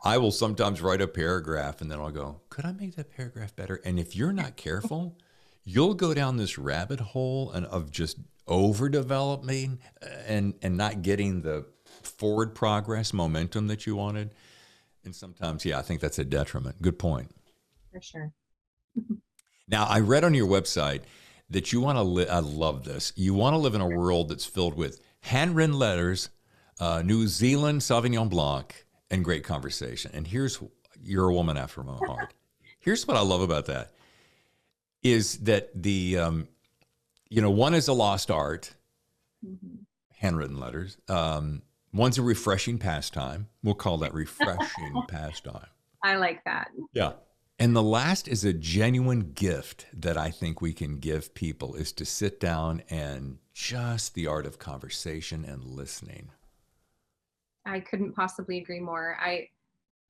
I 0.04 0.18
will 0.18 0.32
sometimes 0.32 0.82
write 0.82 1.02
a 1.02 1.08
paragraph 1.08 1.82
and 1.82 1.90
then 1.90 2.00
I'll 2.00 2.12
go, 2.12 2.42
could 2.50 2.66
I 2.66 2.74
make 2.74 2.96
that 2.96 3.16
paragraph 3.16 3.56
better? 3.56 3.82
And 3.86 4.00
if 4.00 4.16
you're 4.16 4.34
not 4.34 4.58
careful, 4.58 5.18
you'll 5.64 5.94
go 5.94 6.14
down 6.14 6.38
this 6.38 6.58
rabbit 6.58 7.00
hole 7.00 7.52
and 7.52 7.66
of 7.68 7.92
just 7.92 8.18
overdeveloping 8.48 9.80
and 10.28 10.54
and 10.62 10.78
not 10.78 11.02
getting 11.02 11.42
the 11.42 11.66
forward 11.86 12.54
progress 12.54 13.14
momentum 13.14 13.68
that 13.68 13.86
you 13.86 13.96
wanted. 13.96 14.32
And 15.06 15.16
sometimes, 15.16 15.66
yeah, 15.66 15.80
I 15.80 15.82
think 15.82 16.00
that's 16.00 16.20
a 16.20 16.24
detriment. 16.24 16.82
Good 16.82 16.98
point. 16.98 17.32
For 17.92 18.02
sure. 18.02 18.32
now, 19.68 19.86
I 19.86 20.00
read 20.00 20.24
on 20.24 20.34
your 20.34 20.48
website 20.48 21.02
that 21.50 21.74
you 21.74 21.82
want 21.82 21.98
to 21.98 22.04
live. 22.04 22.30
I 22.30 22.40
love 22.40 22.86
this. 22.86 23.12
You 23.16 23.34
want 23.34 23.54
to 23.54 23.58
live 23.58 23.76
in 23.76 23.82
a 23.82 23.88
world 23.88 24.30
that's 24.30 24.46
filled 24.46 24.76
with 24.76 25.02
handwritten 25.22 25.78
letters, 25.78 26.30
uh, 26.80 27.02
New 27.04 27.28
Zealand 27.28 27.82
Sauvignon 27.82 28.30
Blanc, 28.30 28.86
and 29.12 29.26
great 29.26 29.44
conversation. 29.44 30.12
And 30.14 30.28
here's 30.28 30.62
you're 31.02 31.30
a 31.30 31.34
woman 31.34 31.58
after 31.58 31.84
my 31.84 31.98
heart. 31.98 32.34
Here's 32.80 33.08
what 33.08 33.16
I 33.16 33.22
love 33.22 33.40
about 33.40 33.68
that 33.68 33.93
is 35.04 35.38
that 35.40 35.70
the 35.82 36.18
um, 36.18 36.48
you 37.30 37.42
know 37.42 37.52
one 37.52 37.74
is 37.74 37.88
a 37.88 37.94
lost 37.94 38.32
art, 38.32 38.74
mm-hmm. 39.46 39.76
handwritten 40.18 40.60
letters. 40.60 40.98
Um, 41.08 41.62
one's 41.94 42.18
a 42.18 42.22
refreshing 42.22 42.78
pastime. 42.78 43.48
We'll 43.64 43.76
call 43.76 43.98
that 44.00 44.14
refreshing 44.14 45.04
pastime. 45.08 45.68
I 46.04 46.16
like 46.16 46.44
that. 46.46 46.70
Yeah. 46.94 47.14
And 47.60 47.76
the 47.76 47.84
last 47.84 48.28
is 48.28 48.44
a 48.44 48.52
genuine 48.52 49.32
gift 49.34 49.86
that 49.94 50.18
I 50.18 50.32
think 50.32 50.60
we 50.60 50.74
can 50.74 50.98
give 50.98 51.34
people 51.34 51.76
is 51.76 51.92
to 51.94 52.06
sit 52.06 52.40
down 52.40 52.82
and 52.90 53.38
just 53.54 54.16
the 54.16 54.28
art 54.28 54.46
of 54.46 54.60
conversation 54.60 55.46
and 55.46 55.64
listening. 55.64 56.32
I 57.66 57.80
couldn't 57.80 58.14
possibly 58.14 58.58
agree 58.58 58.80
more. 58.80 59.18
I 59.22 59.50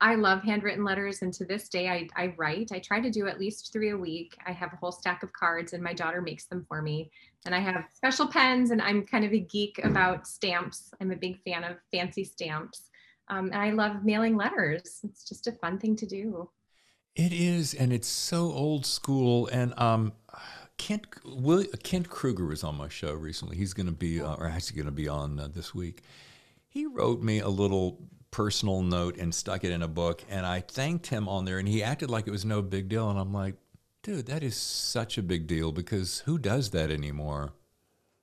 I 0.03 0.15
love 0.15 0.43
handwritten 0.43 0.83
letters, 0.83 1.21
and 1.21 1.33
to 1.35 1.45
this 1.45 1.69
day, 1.69 1.87
I, 1.87 2.09
I 2.17 2.33
write. 2.35 2.73
I 2.73 2.79
try 2.79 2.99
to 2.99 3.09
do 3.09 3.27
at 3.27 3.39
least 3.39 3.71
three 3.71 3.91
a 3.91 3.97
week. 3.97 4.35
I 4.45 4.51
have 4.51 4.73
a 4.73 4.75
whole 4.75 4.91
stack 4.91 5.23
of 5.23 5.31
cards, 5.31 5.71
and 5.71 5.81
my 5.81 5.93
daughter 5.93 6.21
makes 6.21 6.43
them 6.43 6.65
for 6.67 6.81
me. 6.81 7.09
And 7.45 7.55
I 7.55 7.59
have 7.59 7.85
special 7.93 8.27
pens, 8.27 8.71
and 8.71 8.81
I'm 8.81 9.05
kind 9.05 9.23
of 9.23 9.31
a 9.31 9.39
geek 9.39 9.79
about 9.81 10.27
stamps. 10.27 10.91
I'm 10.99 11.11
a 11.11 11.15
big 11.15 11.41
fan 11.43 11.63
of 11.63 11.77
fancy 11.89 12.25
stamps. 12.25 12.89
Um, 13.29 13.45
and 13.45 13.55
I 13.55 13.71
love 13.71 14.03
mailing 14.03 14.35
letters. 14.35 14.99
It's 15.05 15.23
just 15.23 15.47
a 15.47 15.53
fun 15.53 15.79
thing 15.79 15.95
to 15.95 16.05
do. 16.05 16.49
It 17.15 17.31
is, 17.31 17.73
and 17.73 17.93
it's 17.93 18.09
so 18.09 18.51
old 18.51 18.85
school. 18.85 19.47
And 19.53 19.73
um, 19.79 20.11
Kent 20.77 21.07
Will, 21.23 21.63
Kent 21.81 22.09
Krueger 22.09 22.45
was 22.45 22.65
on 22.65 22.75
my 22.75 22.89
show 22.89 23.13
recently. 23.13 23.55
He's 23.55 23.73
going 23.73 23.85
to 23.85 23.93
be, 23.93 24.21
uh, 24.21 24.35
or 24.35 24.49
actually 24.49 24.75
going 24.75 24.87
to 24.87 24.91
be 24.91 25.07
on 25.07 25.39
uh, 25.39 25.47
this 25.47 25.73
week. 25.73 26.01
He 26.67 26.85
wrote 26.85 27.21
me 27.21 27.39
a 27.39 27.47
little 27.47 27.99
personal 28.33 28.81
note 28.81 29.15
and 29.17 29.33
stuck 29.33 29.63
it 29.63 29.71
in 29.71 29.83
a 29.83 29.87
book. 29.87 30.23
And 30.27 30.45
I 30.45 30.59
thanked 30.59 31.07
him 31.07 31.29
on 31.29 31.45
there, 31.45 31.59
and 31.59 31.67
he 31.67 31.81
acted 31.81 32.09
like 32.09 32.27
it 32.27 32.31
was 32.31 32.43
no 32.43 32.61
big 32.61 32.89
deal. 32.89 33.09
And 33.09 33.17
I'm 33.17 33.31
like, 33.31 33.55
dude, 34.01 34.25
that 34.25 34.43
is 34.43 34.57
such 34.57 35.17
a 35.17 35.23
big 35.23 35.47
deal 35.47 35.71
because 35.71 36.19
who 36.25 36.37
does 36.37 36.71
that 36.71 36.91
anymore? 36.91 37.53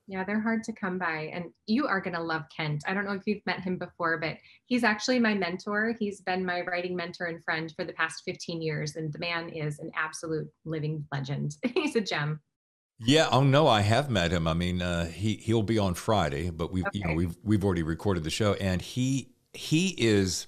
Yeah, 0.09 0.25
they're 0.25 0.41
hard 0.41 0.65
to 0.65 0.73
come 0.73 0.99
by. 0.99 1.31
And 1.33 1.53
you 1.69 1.87
are 1.87 2.01
going 2.01 2.17
to 2.17 2.23
love 2.23 2.43
Kent. 2.55 2.83
I 2.89 2.93
don't 2.93 3.05
know 3.05 3.13
if 3.13 3.23
you've 3.27 3.47
met 3.47 3.61
him 3.61 3.79
before, 3.79 4.19
but 4.19 4.39
he's 4.67 4.83
actually 4.83 5.21
my 5.21 5.35
mentor. 5.35 5.95
He's 6.01 6.21
been 6.21 6.45
my 6.45 6.63
writing 6.63 6.97
mentor 6.97 7.27
and 7.27 7.43
friend 7.45 7.73
for 7.77 7.85
the 7.85 7.93
past 7.93 8.23
15 8.25 8.61
years. 8.61 8.97
And 8.97 9.13
the 9.13 9.21
man 9.21 9.49
is 9.51 9.79
an 9.79 9.93
absolute 9.97 10.49
living 10.65 11.07
legend. 11.13 11.57
he's 11.75 11.95
a 11.95 12.01
gem. 12.01 12.41
Yeah. 12.99 13.29
Oh 13.31 13.45
no, 13.45 13.69
I 13.69 13.83
have 13.83 14.11
met 14.11 14.33
him. 14.33 14.49
I 14.49 14.55
mean, 14.55 14.83
uh, 14.83 15.07
he 15.07 15.37
he'll 15.37 15.63
be 15.63 15.79
on 15.79 15.95
Friday, 15.95 16.51
but 16.51 16.71
we 16.71 16.83
okay. 16.83 16.99
you 16.99 17.05
know 17.07 17.15
we've 17.15 17.37
we've 17.43 17.65
already 17.65 17.83
recorded 17.83 18.25
the 18.25 18.31
show, 18.31 18.55
and 18.55 18.83
he 18.83 19.31
he 19.53 19.95
is, 19.99 20.47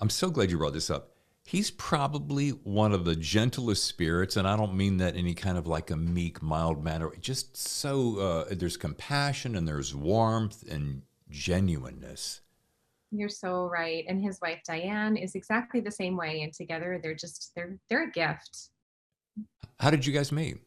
I'm 0.00 0.10
so 0.10 0.30
glad 0.30 0.50
you 0.50 0.58
brought 0.58 0.72
this 0.72 0.90
up. 0.90 1.12
He's 1.44 1.70
probably 1.70 2.50
one 2.50 2.92
of 2.92 3.04
the 3.04 3.14
gentlest 3.14 3.84
spirits, 3.84 4.36
and 4.36 4.48
I 4.48 4.56
don't 4.56 4.74
mean 4.74 4.96
that 4.96 5.16
any 5.16 5.32
kind 5.32 5.56
of 5.56 5.66
like 5.66 5.92
a 5.92 5.96
meek, 5.96 6.42
mild 6.42 6.82
manner. 6.82 7.12
Just 7.20 7.56
so 7.56 8.18
uh, 8.18 8.44
there's 8.50 8.76
compassion 8.76 9.54
and 9.54 9.66
there's 9.66 9.94
warmth 9.94 10.64
and 10.68 11.02
genuineness. 11.30 12.40
You're 13.12 13.28
so 13.28 13.66
right. 13.66 14.04
And 14.08 14.20
his 14.20 14.40
wife 14.40 14.58
Diane 14.66 15.16
is 15.16 15.36
exactly 15.36 15.78
the 15.78 15.90
same 15.92 16.16
way. 16.16 16.42
And 16.42 16.52
together, 16.52 16.98
they're 17.00 17.14
just 17.14 17.52
they're 17.54 17.78
they're 17.88 18.08
a 18.08 18.10
gift. 18.10 18.70
How 19.78 19.90
did 19.90 20.04
you 20.04 20.12
guys 20.12 20.32
meet? 20.32 20.58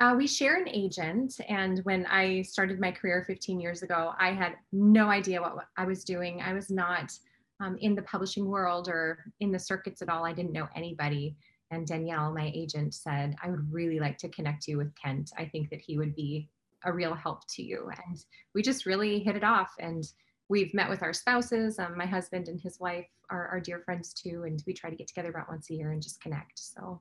Uh, 0.00 0.14
we 0.16 0.26
share 0.26 0.56
an 0.56 0.68
agent. 0.68 1.40
And 1.48 1.78
when 1.84 2.04
I 2.06 2.42
started 2.42 2.80
my 2.80 2.90
career 2.90 3.24
15 3.26 3.60
years 3.60 3.82
ago, 3.82 4.12
I 4.18 4.32
had 4.32 4.54
no 4.72 5.08
idea 5.08 5.40
what 5.40 5.54
I 5.76 5.84
was 5.84 6.04
doing. 6.04 6.42
I 6.42 6.52
was 6.52 6.70
not 6.70 7.12
um, 7.60 7.76
in 7.80 7.94
the 7.94 8.02
publishing 8.02 8.46
world 8.46 8.88
or 8.88 9.24
in 9.40 9.52
the 9.52 9.58
circuits 9.58 10.02
at 10.02 10.08
all. 10.08 10.24
I 10.24 10.32
didn't 10.32 10.52
know 10.52 10.68
anybody. 10.74 11.36
And 11.70 11.86
Danielle, 11.86 12.32
my 12.32 12.50
agent, 12.54 12.94
said, 12.94 13.36
I 13.42 13.50
would 13.50 13.72
really 13.72 14.00
like 14.00 14.18
to 14.18 14.28
connect 14.28 14.66
you 14.66 14.78
with 14.78 14.94
Kent. 14.96 15.30
I 15.38 15.46
think 15.46 15.70
that 15.70 15.80
he 15.80 15.96
would 15.96 16.14
be 16.14 16.48
a 16.84 16.92
real 16.92 17.14
help 17.14 17.46
to 17.48 17.62
you. 17.62 17.90
And 18.06 18.18
we 18.54 18.62
just 18.62 18.86
really 18.86 19.20
hit 19.20 19.36
it 19.36 19.44
off. 19.44 19.72
And 19.78 20.04
we've 20.48 20.74
met 20.74 20.90
with 20.90 21.02
our 21.02 21.12
spouses. 21.12 21.78
Um, 21.78 21.96
my 21.96 22.06
husband 22.06 22.48
and 22.48 22.60
his 22.60 22.78
wife 22.80 23.08
are, 23.30 23.48
are 23.48 23.60
dear 23.60 23.78
friends 23.80 24.12
too. 24.12 24.42
And 24.44 24.62
we 24.66 24.74
try 24.74 24.90
to 24.90 24.96
get 24.96 25.06
together 25.06 25.30
about 25.30 25.48
once 25.48 25.70
a 25.70 25.74
year 25.74 25.92
and 25.92 26.02
just 26.02 26.20
connect. 26.20 26.58
So. 26.58 27.00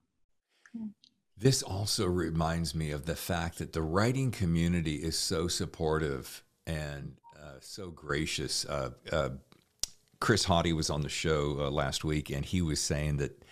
This 1.38 1.64
also 1.64 2.06
reminds 2.06 2.76
me 2.76 2.92
of 2.92 3.06
the 3.06 3.16
fact 3.16 3.58
that 3.58 3.74
the 3.74 3.82
writing 3.82 4.32
community 4.32 4.96
is 4.96 5.18
so 5.18 5.48
supportive 5.48 6.44
and 6.66 7.18
uh, 7.36 7.56
so 7.60 7.90
gracious. 7.90 8.66
Uh, 8.66 8.92
uh, 9.12 9.30
Chris 10.20 10.46
Hauty 10.46 10.74
was 10.74 10.90
on 10.90 11.02
the 11.02 11.10
show 11.10 11.58
uh, 11.60 11.70
last 11.70 12.04
week, 12.04 12.30
and 12.30 12.46
he 12.46 12.62
was 12.62 12.80
saying 12.80 13.18
that 13.18 13.44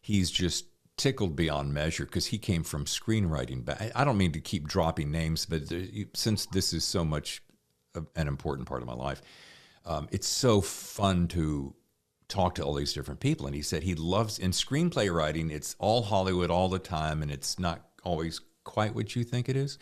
he's 0.00 0.30
just 0.30 0.66
tickled 0.96 1.36
beyond 1.36 1.72
measure 1.72 2.04
because 2.04 2.26
he 2.26 2.38
came 2.38 2.64
from 2.64 2.84
screenwriting. 2.84 3.92
I 3.94 4.04
don't 4.04 4.18
mean 4.18 4.32
to 4.32 4.40
keep 4.40 4.68
dropping 4.68 5.10
names, 5.10 5.46
but 5.46 5.62
since 6.14 6.46
this 6.46 6.72
is 6.72 6.84
so 6.84 7.04
much 7.04 7.42
an 7.94 8.28
important 8.28 8.68
part 8.68 8.82
of 8.82 8.88
my 8.88 8.94
life, 8.94 9.22
um, 9.86 10.08
it's 10.10 10.28
so 10.28 10.60
fun 10.60 11.28
to 11.28 11.74
talk 12.28 12.54
to 12.56 12.62
all 12.62 12.74
these 12.74 12.92
different 12.92 13.20
people. 13.20 13.46
And 13.46 13.54
he 13.54 13.62
said 13.62 13.82
he 13.82 13.94
loves 13.94 14.38
in 14.38 14.50
screenplay 14.50 15.12
writing, 15.12 15.50
it's 15.50 15.74
all 15.78 16.02
Hollywood 16.02 16.50
all 16.50 16.68
the 16.68 16.78
time, 16.78 17.22
and 17.22 17.30
it's 17.30 17.58
not 17.58 17.88
always 18.04 18.40
quite 18.64 18.94
what 18.94 19.16
you 19.16 19.24
think 19.24 19.48
it 19.48 19.56
is. 19.56 19.78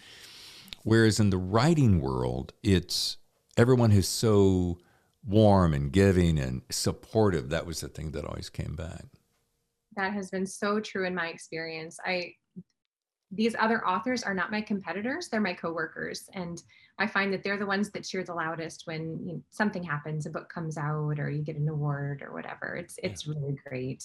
Whereas 0.84 1.18
in 1.18 1.30
the 1.30 1.38
writing 1.38 2.00
world, 2.00 2.52
it's 2.62 3.16
everyone 3.56 3.90
is 3.90 4.06
so 4.08 4.78
warm 5.26 5.74
and 5.74 5.92
giving 5.92 6.38
and 6.38 6.62
supportive. 6.70 7.48
That 7.48 7.66
was 7.66 7.80
the 7.80 7.88
thing 7.88 8.12
that 8.12 8.24
always 8.24 8.48
came 8.48 8.76
back. 8.76 9.04
That 9.96 10.12
has 10.12 10.30
been 10.30 10.46
so 10.46 10.78
true 10.78 11.04
in 11.04 11.14
my 11.14 11.28
experience. 11.28 11.98
I 12.04 12.34
these 13.30 13.54
other 13.58 13.86
authors 13.86 14.22
are 14.22 14.34
not 14.34 14.50
my 14.50 14.60
competitors, 14.60 15.28
they're 15.28 15.40
my 15.40 15.54
coworkers. 15.54 16.28
And 16.34 16.62
I 16.98 17.06
find 17.06 17.32
that 17.32 17.42
they're 17.42 17.58
the 17.58 17.66
ones 17.66 17.90
that 17.90 18.04
cheer 18.04 18.24
the 18.24 18.34
loudest 18.34 18.82
when 18.86 19.18
you 19.26 19.32
know, 19.34 19.42
something 19.50 19.82
happens, 19.82 20.26
a 20.26 20.30
book 20.30 20.48
comes 20.48 20.78
out 20.78 21.18
or 21.18 21.30
you 21.30 21.42
get 21.42 21.56
an 21.56 21.68
award 21.68 22.22
or 22.22 22.32
whatever. 22.32 22.76
It's 22.76 22.98
it's 23.02 23.26
really 23.26 23.56
great. 23.66 24.04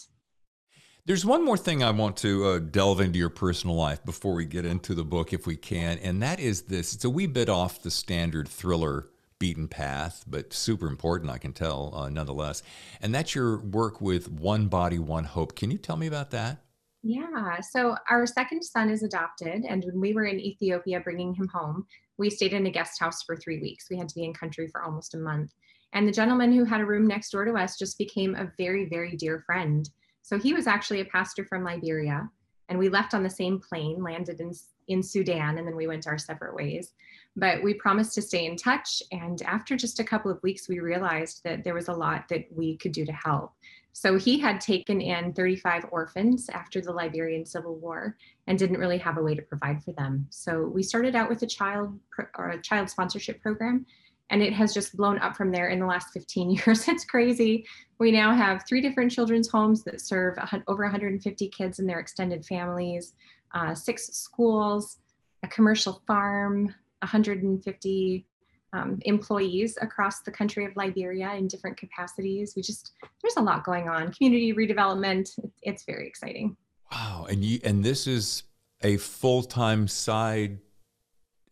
There's 1.05 1.25
one 1.25 1.43
more 1.43 1.57
thing 1.57 1.83
I 1.83 1.89
want 1.89 2.17
to 2.17 2.45
uh, 2.45 2.59
delve 2.59 3.01
into 3.01 3.17
your 3.17 3.29
personal 3.29 3.75
life 3.75 4.05
before 4.05 4.35
we 4.35 4.45
get 4.45 4.65
into 4.65 4.93
the 4.93 5.03
book, 5.03 5.33
if 5.33 5.47
we 5.47 5.55
can, 5.55 5.97
and 5.97 6.21
that 6.21 6.39
is 6.39 6.63
this. 6.63 6.93
It's 6.93 7.05
a 7.05 7.09
wee 7.09 7.25
bit 7.25 7.49
off 7.49 7.81
the 7.81 7.89
standard 7.89 8.47
thriller 8.47 9.07
beaten 9.39 9.67
path, 9.67 10.23
but 10.27 10.53
super 10.53 10.85
important, 10.87 11.31
I 11.31 11.39
can 11.39 11.53
tell, 11.53 11.91
uh, 11.95 12.09
nonetheless. 12.09 12.61
And 13.01 13.15
that's 13.15 13.33
your 13.33 13.57
work 13.57 13.99
with 13.99 14.29
One 14.29 14.67
Body, 14.67 14.99
One 14.99 15.23
Hope. 15.23 15.55
Can 15.55 15.71
you 15.71 15.79
tell 15.79 15.97
me 15.97 16.05
about 16.05 16.29
that? 16.29 16.61
Yeah, 17.03 17.60
so 17.62 17.96
our 18.10 18.27
second 18.27 18.63
son 18.63 18.89
is 18.89 19.01
adopted, 19.01 19.65
and 19.67 19.84
when 19.86 20.00
we 20.00 20.13
were 20.13 20.25
in 20.25 20.39
Ethiopia 20.39 21.00
bringing 21.00 21.34
him 21.34 21.48
home, 21.48 21.88
we 22.17 22.29
stayed 22.29 22.53
in 22.53 22.67
a 22.67 22.72
guest 22.72 23.00
house 23.00 23.24
for 23.24 23.36
three 23.36 23.60
weeks. 23.60 23.88
We 23.89 23.98
had 23.98 24.08
to 24.10 24.15
be 24.15 24.24
in 24.24 24.34
country 24.34 24.67
for 24.67 24.84
almost 24.84 25.15
a 25.15 25.17
month. 25.17 25.51
And 25.93 26.08
the 26.08 26.12
gentleman 26.12 26.53
who 26.53 26.63
had 26.63 26.79
a 26.79 26.86
room 26.86 27.08
next 27.08 27.31
door 27.31 27.43
to 27.46 27.53
us 27.53 27.77
just 27.77 27.98
became 27.98 28.36
a 28.36 28.51
very, 28.58 28.86
very 28.86 29.15
dear 29.15 29.43
friend. 29.46 29.89
So 30.22 30.38
he 30.38 30.53
was 30.53 30.67
actually 30.67 31.01
a 31.01 31.05
pastor 31.05 31.43
from 31.43 31.63
Liberia. 31.63 32.29
And 32.70 32.77
we 32.77 32.88
left 32.88 33.13
on 33.13 33.24
the 33.24 33.29
same 33.29 33.60
plane, 33.60 34.01
landed 34.01 34.39
in, 34.39 34.51
in 34.88 35.03
Sudan, 35.03 35.58
and 35.58 35.67
then 35.67 35.75
we 35.75 35.88
went 35.88 36.08
our 36.08 36.17
separate 36.17 36.55
ways. 36.55 36.93
But 37.36 37.63
we 37.63 37.74
promised 37.74 38.13
to 38.15 38.22
stay 38.22 38.46
in 38.46 38.55
touch. 38.55 39.01
And 39.12 39.41
after 39.41 39.75
just 39.75 40.00
a 40.00 40.05
couple 40.05 40.31
of 40.31 40.41
weeks, 40.43 40.70
we 40.70 40.79
realized 40.79 41.41
that 41.43 41.63
there 41.63 41.74
was 41.74 41.88
a 41.88 41.93
lot 41.93 42.29
that 42.29 42.46
we 42.55 42.77
could 42.77 42.91
do 42.91 43.05
to 43.05 43.12
help. 43.12 43.51
So 43.93 44.17
he 44.17 44.39
had 44.39 44.62
taken 44.62 45.01
in 45.01 45.33
35 45.33 45.86
orphans 45.91 46.50
after 46.50 46.81
the 46.81 46.91
Liberian 46.91 47.45
Civil 47.45 47.75
War 47.75 48.17
and 48.48 48.57
didn't 48.57 48.79
really 48.79 48.98
have 48.98 49.17
a 49.17 49.24
way 49.24 49.36
to 49.36 49.41
provide 49.41 49.83
for 49.83 49.91
them. 49.93 50.27
So 50.29 50.63
we 50.63 50.83
started 50.83 51.15
out 51.15 51.29
with 51.29 51.41
a 51.43 51.48
child 51.48 52.00
or 52.38 52.50
a 52.50 52.62
child 52.62 52.89
sponsorship 52.89 53.41
program, 53.41 53.86
and 54.29 54.41
it 54.41 54.53
has 54.53 54.74
just 54.74 54.95
blown 54.95 55.19
up 55.19 55.36
from 55.36 55.51
there 55.51 55.69
in 55.69 55.79
the 55.79 55.86
last 55.86 56.13
15 56.13 56.51
years. 56.65 56.88
It's 56.88 57.05
crazy. 57.05 57.65
We 58.00 58.12
now 58.12 58.33
have 58.33 58.63
three 58.67 58.81
different 58.81 59.12
children's 59.12 59.50
homes 59.50 59.83
that 59.83 60.01
serve 60.01 60.38
over 60.67 60.83
150 60.83 61.48
kids 61.50 61.79
and 61.79 61.89
their 61.89 62.00
extended 62.00 62.45
families, 62.45 63.13
uh, 63.53 63.75
six 63.75 64.07
schools, 64.07 64.98
a 65.43 65.48
commercial 65.48 66.01
farm, 66.07 66.74
150 67.00 68.25
um, 68.73 68.99
employees 69.03 69.77
across 69.81 70.21
the 70.21 70.31
country 70.31 70.65
of 70.65 70.75
Liberia 70.75 71.33
in 71.33 71.47
different 71.47 71.77
capacities. 71.77 72.53
We 72.55 72.61
just 72.61 72.93
there's 73.21 73.37
a 73.37 73.41
lot 73.41 73.63
going 73.63 73.89
on. 73.89 74.11
Community 74.13 74.53
redevelopment. 74.53 75.37
It's 75.61 75.83
very 75.83 76.07
exciting. 76.07 76.55
Wow, 76.91 77.27
and 77.29 77.43
you 77.43 77.59
and 77.63 77.83
this 77.83 78.07
is 78.07 78.43
a 78.81 78.97
full 78.97 79.43
time 79.43 79.87
side 79.87 80.59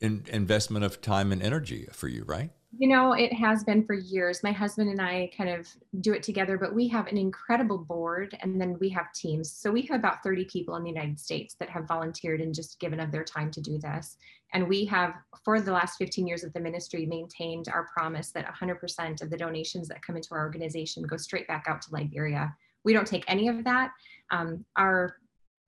in, 0.02 0.26
investment 0.30 0.86
of 0.86 1.02
time 1.02 1.32
and 1.32 1.42
energy 1.42 1.88
for 1.92 2.08
you, 2.08 2.24
right? 2.24 2.52
You 2.78 2.88
know, 2.88 3.14
it 3.14 3.34
has 3.34 3.64
been 3.64 3.84
for 3.84 3.96
years. 3.96 4.44
My 4.44 4.52
husband 4.52 4.92
and 4.92 5.02
I 5.02 5.32
kind 5.36 5.50
of 5.50 5.68
do 6.02 6.14
it 6.14 6.22
together, 6.22 6.56
but 6.56 6.74
we 6.74 6.88
have 6.90 7.08
an 7.08 7.18
incredible 7.18 7.80
board 7.80 8.38
and 8.42 8.62
then 8.62 8.78
we 8.80 8.90
have 8.90 9.12
teams. 9.12 9.52
So 9.52 9.72
we 9.72 9.82
have 9.84 9.98
about 9.98 10.22
30 10.22 10.46
people 10.46 10.76
in 10.76 10.84
the 10.84 10.90
United 10.92 11.20
States 11.20 11.56
that 11.60 11.70
have 11.70 11.88
volunteered 11.88 12.42
and 12.42 12.54
just 12.54 12.80
given 12.80 13.00
of 13.00 13.12
their 13.12 13.24
time 13.24 13.50
to 13.52 13.62
do 13.62 13.80
this. 13.80 14.18
And 14.54 14.68
we 14.68 14.86
have, 14.86 15.16
for 15.44 15.60
the 15.60 15.72
last 15.72 15.98
15 15.98 16.28
years 16.28 16.44
of 16.44 16.54
the 16.54 16.60
ministry, 16.60 17.08
maintained 17.08 17.70
our 17.70 17.88
promise 17.92 18.30
that 18.32 18.46
100% 18.46 19.22
of 19.24 19.30
the 19.32 19.38
donations 19.38 19.88
that 19.88 20.04
come 20.04 20.16
into 20.16 20.30
our 20.32 20.42
organization 20.42 21.04
go 21.04 21.18
straight 21.18 21.48
back 21.48 21.66
out 21.68 21.82
to 21.84 21.92
Liberia. 21.92 22.56
We 22.84 22.94
don't 22.94 23.08
take 23.08 23.26
any 23.28 23.48
of 23.48 23.64
that. 23.64 23.92
Um, 24.30 24.64
our, 24.76 25.16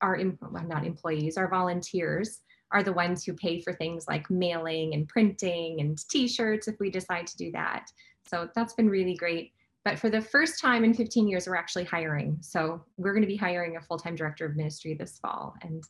our, 0.02 0.16
not 0.18 0.86
employees, 0.86 1.36
our 1.36 1.48
volunteers 1.48 2.42
are 2.72 2.82
the 2.82 2.92
ones 2.92 3.24
who 3.24 3.32
pay 3.34 3.60
for 3.60 3.72
things 3.72 4.06
like 4.08 4.30
mailing 4.30 4.94
and 4.94 5.08
printing 5.08 5.80
and 5.80 5.98
t-shirts 6.08 6.68
if 6.68 6.78
we 6.80 6.90
decide 6.90 7.26
to 7.26 7.36
do 7.36 7.52
that. 7.52 7.90
So 8.26 8.48
that's 8.54 8.74
been 8.74 8.88
really 8.88 9.14
great. 9.14 9.52
But 9.84 9.98
for 9.98 10.10
the 10.10 10.20
first 10.20 10.60
time 10.60 10.84
in 10.84 10.94
15 10.94 11.28
years, 11.28 11.46
we're 11.46 11.56
actually 11.56 11.84
hiring. 11.84 12.38
So 12.40 12.82
we're 12.96 13.12
going 13.12 13.22
to 13.22 13.28
be 13.28 13.36
hiring 13.36 13.76
a 13.76 13.80
full-time 13.80 14.14
director 14.14 14.46
of 14.46 14.56
ministry 14.56 14.94
this 14.94 15.18
fall. 15.18 15.54
And 15.62 15.82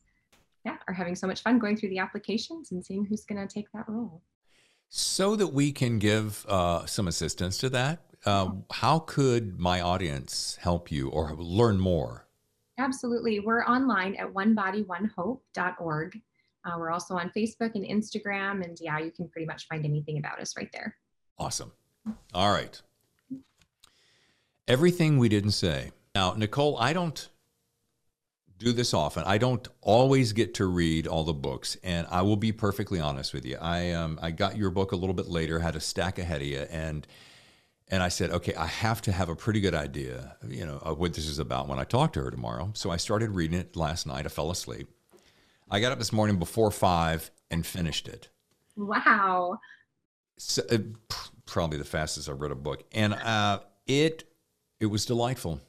yeah, 0.65 0.77
are 0.89 0.95
having 0.95 1.15
so 1.15 1.27
much 1.27 1.43
fun 1.43 1.59
going 1.59 1.77
through 1.77 1.91
the 1.91 1.99
applications 1.99 2.73
and 2.73 2.85
seeing 2.85 3.05
who's 3.05 3.25
going 3.25 3.47
to 3.47 3.53
take 3.53 3.71
that 3.73 3.89
role. 3.89 4.23
So 4.89 5.37
that 5.37 5.49
we 5.49 5.73
can 5.73 5.99
give 5.99 6.47
uh, 6.49 6.87
some 6.87 7.09
assistance 7.09 7.59
to 7.59 7.71
that, 7.71 8.01
uh, 8.25 8.51
how 8.71 9.01
could 9.01 9.59
my 9.59 9.81
audience 9.81 10.59
help 10.61 10.93
you 10.93 11.09
or 11.09 11.35
learn 11.35 11.79
more? 11.79 12.27
Absolutely. 12.79 13.41
We're 13.41 13.65
online 13.65 14.17
at 14.17 14.33
onebodyonehope.org. 14.33 16.21
Uh, 16.65 16.77
we're 16.79 16.91
also 16.91 17.15
on 17.15 17.31
Facebook 17.31 17.75
and 17.75 17.85
Instagram. 17.85 18.65
And 18.65 18.79
yeah, 18.81 18.99
you 18.99 19.11
can 19.11 19.29
pretty 19.29 19.47
much 19.47 19.67
find 19.69 19.85
anything 19.85 20.19
about 20.19 20.41
us 20.41 20.57
right 20.57 20.71
there. 20.73 20.97
Awesome. 21.39 21.73
All 22.35 22.53
right. 22.53 22.81
Everything 24.69 25.19
we 25.19 25.29
didn't 25.29 25.53
say. 25.53 25.91
Now, 26.15 26.35
Nicole, 26.35 26.77
I 26.79 26.93
don't 26.93 27.29
do 28.59 28.73
this 28.73 28.95
often. 28.95 29.25
I 29.25 29.39
don't 29.39 29.67
always 29.81 30.33
get 30.33 30.55
to 30.55 30.67
read 30.67 31.07
all 31.07 31.25
the 31.25 31.33
books, 31.33 31.77
and 31.83 32.07
I 32.11 32.23
will 32.23 32.37
be 32.37 32.53
perfectly 32.53 33.01
honest 33.01 33.35
with 33.35 33.45
you. 33.45 33.59
I 33.61 33.91
um, 33.93 34.19
I 34.23 34.31
got 34.31 34.57
your 34.57 34.71
book 34.71 34.93
a 34.93 34.97
little 34.97 35.15
bit 35.15 35.29
later, 35.29 35.59
had 35.59 35.77
a 35.77 35.81
stack 35.81 36.19
ahead 36.19 36.43
of 36.43 36.47
you, 36.47 36.67
and 36.71 37.07
and 37.89 38.03
I 38.03 38.09
said, 38.09 38.31
okay, 38.31 38.55
I 38.55 38.67
have 38.67 39.03
to 39.03 39.13
have 39.13 39.29
a 39.29 39.37
pretty 39.37 39.61
good 39.61 39.75
idea, 39.75 40.37
you 40.47 40.65
know, 40.65 40.79
of 40.79 40.99
what 40.99 41.15
this 41.15 41.27
is 41.27 41.39
about 41.39 41.69
when 41.69 41.79
I 41.79 41.85
talk 41.85 42.13
to 42.15 42.23
her 42.23 42.31
tomorrow. 42.31 42.71
So 42.75 42.91
I 42.91 42.97
started 42.97 43.31
reading 43.31 43.59
it 43.59 43.77
last 43.77 44.07
night. 44.07 44.25
I 44.25 44.29
fell 44.29 44.51
asleep, 44.51 44.89
I 45.73 45.81
got 45.81 45.91
up 45.91 45.99
this 45.99 46.13
morning 46.13 46.39
before 46.39 46.71
five 46.71 47.31
and 47.51 47.65
finished 47.65 48.07
it. 48.07 48.29
Wow. 48.77 49.59
So, 50.37 50.63
uh, 50.71 50.79
probably 51.47 51.79
the 51.79 51.85
fastest 51.85 52.29
I've 52.29 52.43
read 52.43 52.51
a 52.51 52.55
book, 52.55 52.85
and 52.93 53.15
uh, 53.15 53.61
it 53.87 54.25
it 54.81 54.87
was 54.87 55.07
delightful. 55.07 55.61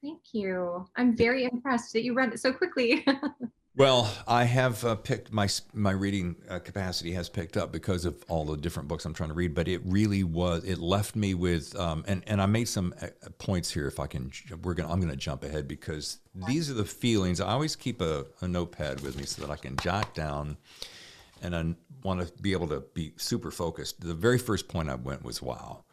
Thank 0.00 0.20
you. 0.32 0.86
I'm 0.94 1.16
very 1.16 1.44
impressed 1.44 1.92
that 1.94 2.04
you 2.04 2.14
read 2.14 2.32
it 2.32 2.38
so 2.38 2.52
quickly. 2.52 3.04
Well, 3.76 4.12
I 4.26 4.44
have 4.44 4.84
uh, 4.84 4.96
picked 4.96 5.32
my 5.32 5.48
my 5.72 5.92
reading 5.92 6.34
uh, 6.48 6.58
capacity 6.58 7.12
has 7.12 7.28
picked 7.28 7.56
up 7.56 7.70
because 7.70 8.04
of 8.04 8.24
all 8.28 8.44
the 8.44 8.56
different 8.56 8.88
books 8.88 9.04
I'm 9.04 9.14
trying 9.14 9.28
to 9.28 9.34
read. 9.34 9.54
But 9.54 9.68
it 9.68 9.80
really 9.84 10.24
was 10.24 10.64
it 10.64 10.78
left 10.78 11.14
me 11.14 11.34
with 11.34 11.78
um, 11.78 12.04
and 12.08 12.24
and 12.26 12.42
I 12.42 12.46
made 12.46 12.68
some 12.68 12.92
uh, 13.00 13.06
points 13.38 13.70
here. 13.70 13.86
If 13.86 14.00
I 14.00 14.08
can, 14.08 14.32
we're 14.62 14.74
gonna 14.74 14.92
I'm 14.92 15.00
gonna 15.00 15.14
jump 15.14 15.44
ahead 15.44 15.68
because 15.68 16.18
these 16.48 16.68
are 16.68 16.74
the 16.74 16.84
feelings. 16.84 17.40
I 17.40 17.52
always 17.52 17.76
keep 17.76 18.00
a, 18.00 18.26
a 18.40 18.48
notepad 18.48 19.02
with 19.02 19.16
me 19.16 19.24
so 19.24 19.40
that 19.42 19.52
I 19.52 19.56
can 19.56 19.76
jot 19.76 20.14
down, 20.16 20.56
and 21.40 21.54
I 21.54 21.64
want 22.02 22.26
to 22.26 22.42
be 22.42 22.50
able 22.50 22.68
to 22.68 22.80
be 22.92 23.12
super 23.18 23.52
focused. 23.52 24.00
The 24.00 24.14
very 24.14 24.38
first 24.38 24.66
point 24.66 24.90
I 24.90 24.96
went 24.96 25.24
was 25.24 25.40
wow, 25.40 25.84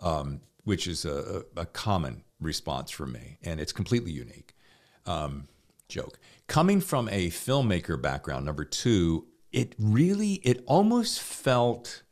um, 0.00 0.42
which 0.64 0.86
is 0.86 1.06
a, 1.06 1.44
a, 1.56 1.64
common 1.64 2.24
response 2.40 2.90
for 2.90 3.06
me, 3.06 3.38
and 3.42 3.58
it's 3.58 3.72
completely 3.72 4.12
unique. 4.12 4.54
Um, 5.06 5.48
joke. 5.88 6.18
Coming 6.46 6.80
from 6.80 7.08
a 7.08 7.28
filmmaker 7.28 8.00
background, 8.00 8.46
number 8.46 8.64
two, 8.64 9.26
it 9.52 9.74
really, 9.78 10.34
it 10.44 10.62
almost 10.66 11.20
felt, 11.20 12.02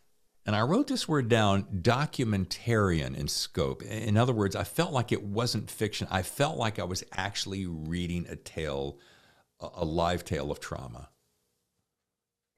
and 0.47 0.57
I 0.57 0.63
wrote 0.63 0.87
this 0.87 1.09
word 1.09 1.29
down, 1.29 1.65
documentarian 1.83 3.17
in 3.17 3.29
scope. 3.29 3.83
In 3.83 4.17
other 4.17 4.33
words, 4.33 4.57
I 4.57 4.65
felt 4.65 4.93
like 4.93 5.13
it 5.13 5.23
wasn't 5.23 5.71
fiction. 5.71 6.09
I 6.11 6.23
felt 6.23 6.57
like 6.57 6.79
I 6.79 6.85
was 6.85 7.05
actually 7.13 7.67
reading 7.67 8.27
a 8.29 8.37
tale, 8.37 8.99
a 9.61 9.85
live 9.85 10.25
tale 10.25 10.51
of 10.51 10.61
trauma. 10.61 11.11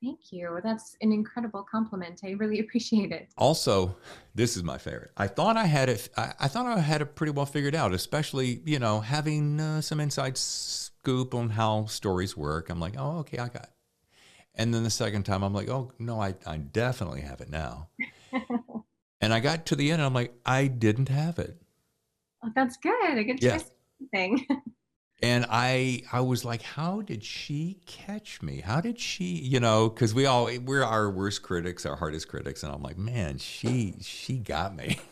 Thank 0.03 0.31
you. 0.31 0.61
That's 0.63 0.95
an 1.01 1.11
incredible 1.11 1.67
compliment. 1.69 2.21
I 2.23 2.31
really 2.33 2.61
appreciate 2.65 3.13
it. 3.13 3.29
Also, 3.37 3.97
this 4.35 4.57
is 4.57 4.63
my 4.63 4.79
favorite. 4.79 5.11
I 5.17 5.27
thought 5.27 5.57
I 5.57 5.67
had 5.67 5.89
it. 5.89 6.09
I, 6.17 6.33
I 6.41 6.49
thought 6.49 6.67
I 6.67 6.79
had 6.81 7.01
it 7.03 7.15
pretty 7.15 7.33
well 7.33 7.47
figured 7.47 7.75
out, 7.75 7.93
especially 7.95 8.61
you 8.65 8.79
know 8.79 9.01
having 9.01 9.59
uh, 9.61 9.81
some 9.81 10.01
insights 10.01 10.91
scoop 11.07 11.37
on 11.37 11.51
how 11.51 11.85
stories 11.87 12.37
work. 12.37 12.69
I'm 12.69 12.81
like, 12.81 12.95
oh, 12.99 13.19
okay, 13.19 13.39
I 13.39 13.47
got 13.47 13.63
it. 13.63 13.71
And 14.57 14.75
then 14.75 14.83
the 14.83 14.91
second 14.91 15.23
time, 15.23 15.45
I'm 15.45 15.55
like, 15.55 15.69
oh, 15.69 15.93
no, 16.01 16.21
I, 16.21 16.35
I 16.45 16.57
definitely 16.57 17.21
have 17.21 17.41
it 17.41 17.49
now. 17.49 17.91
and 19.21 19.33
I 19.33 19.39
got 19.39 19.67
to 19.67 19.77
the 19.77 19.93
end, 19.93 20.01
and 20.01 20.07
I'm 20.07 20.15
like, 20.15 20.35
I 20.45 20.67
didn't 20.67 21.09
have 21.09 21.39
it. 21.39 21.63
Oh, 22.43 22.51
that's 22.57 22.77
good. 22.79 23.19
A 23.19 23.23
good 23.23 23.41
yeah. 23.41 23.61
thing. 24.13 24.45
and 25.23 25.47
I 25.49 26.03
I 26.13 26.23
was 26.23 26.45
like, 26.45 26.63
how 26.63 27.03
did 27.03 27.23
she 27.23 27.79
catch 27.87 28.43
me? 28.43 28.61
How 28.61 28.81
did 28.81 28.99
she, 28.99 29.27
you 29.27 29.61
know, 29.61 29.89
because 29.89 30.13
we 30.13 30.27
all 30.27 30.51
we're 30.65 30.83
our 30.83 31.09
worst 31.09 31.43
critics, 31.43 31.87
our 31.87 31.97
hardest 31.97 32.27
critics, 32.27 32.65
and 32.65 32.73
I'm 32.73 32.83
like, 32.83 32.99
man, 32.99 33.39
she 33.39 33.95
she 34.01 34.39
got 34.39 34.75
me. 34.75 34.99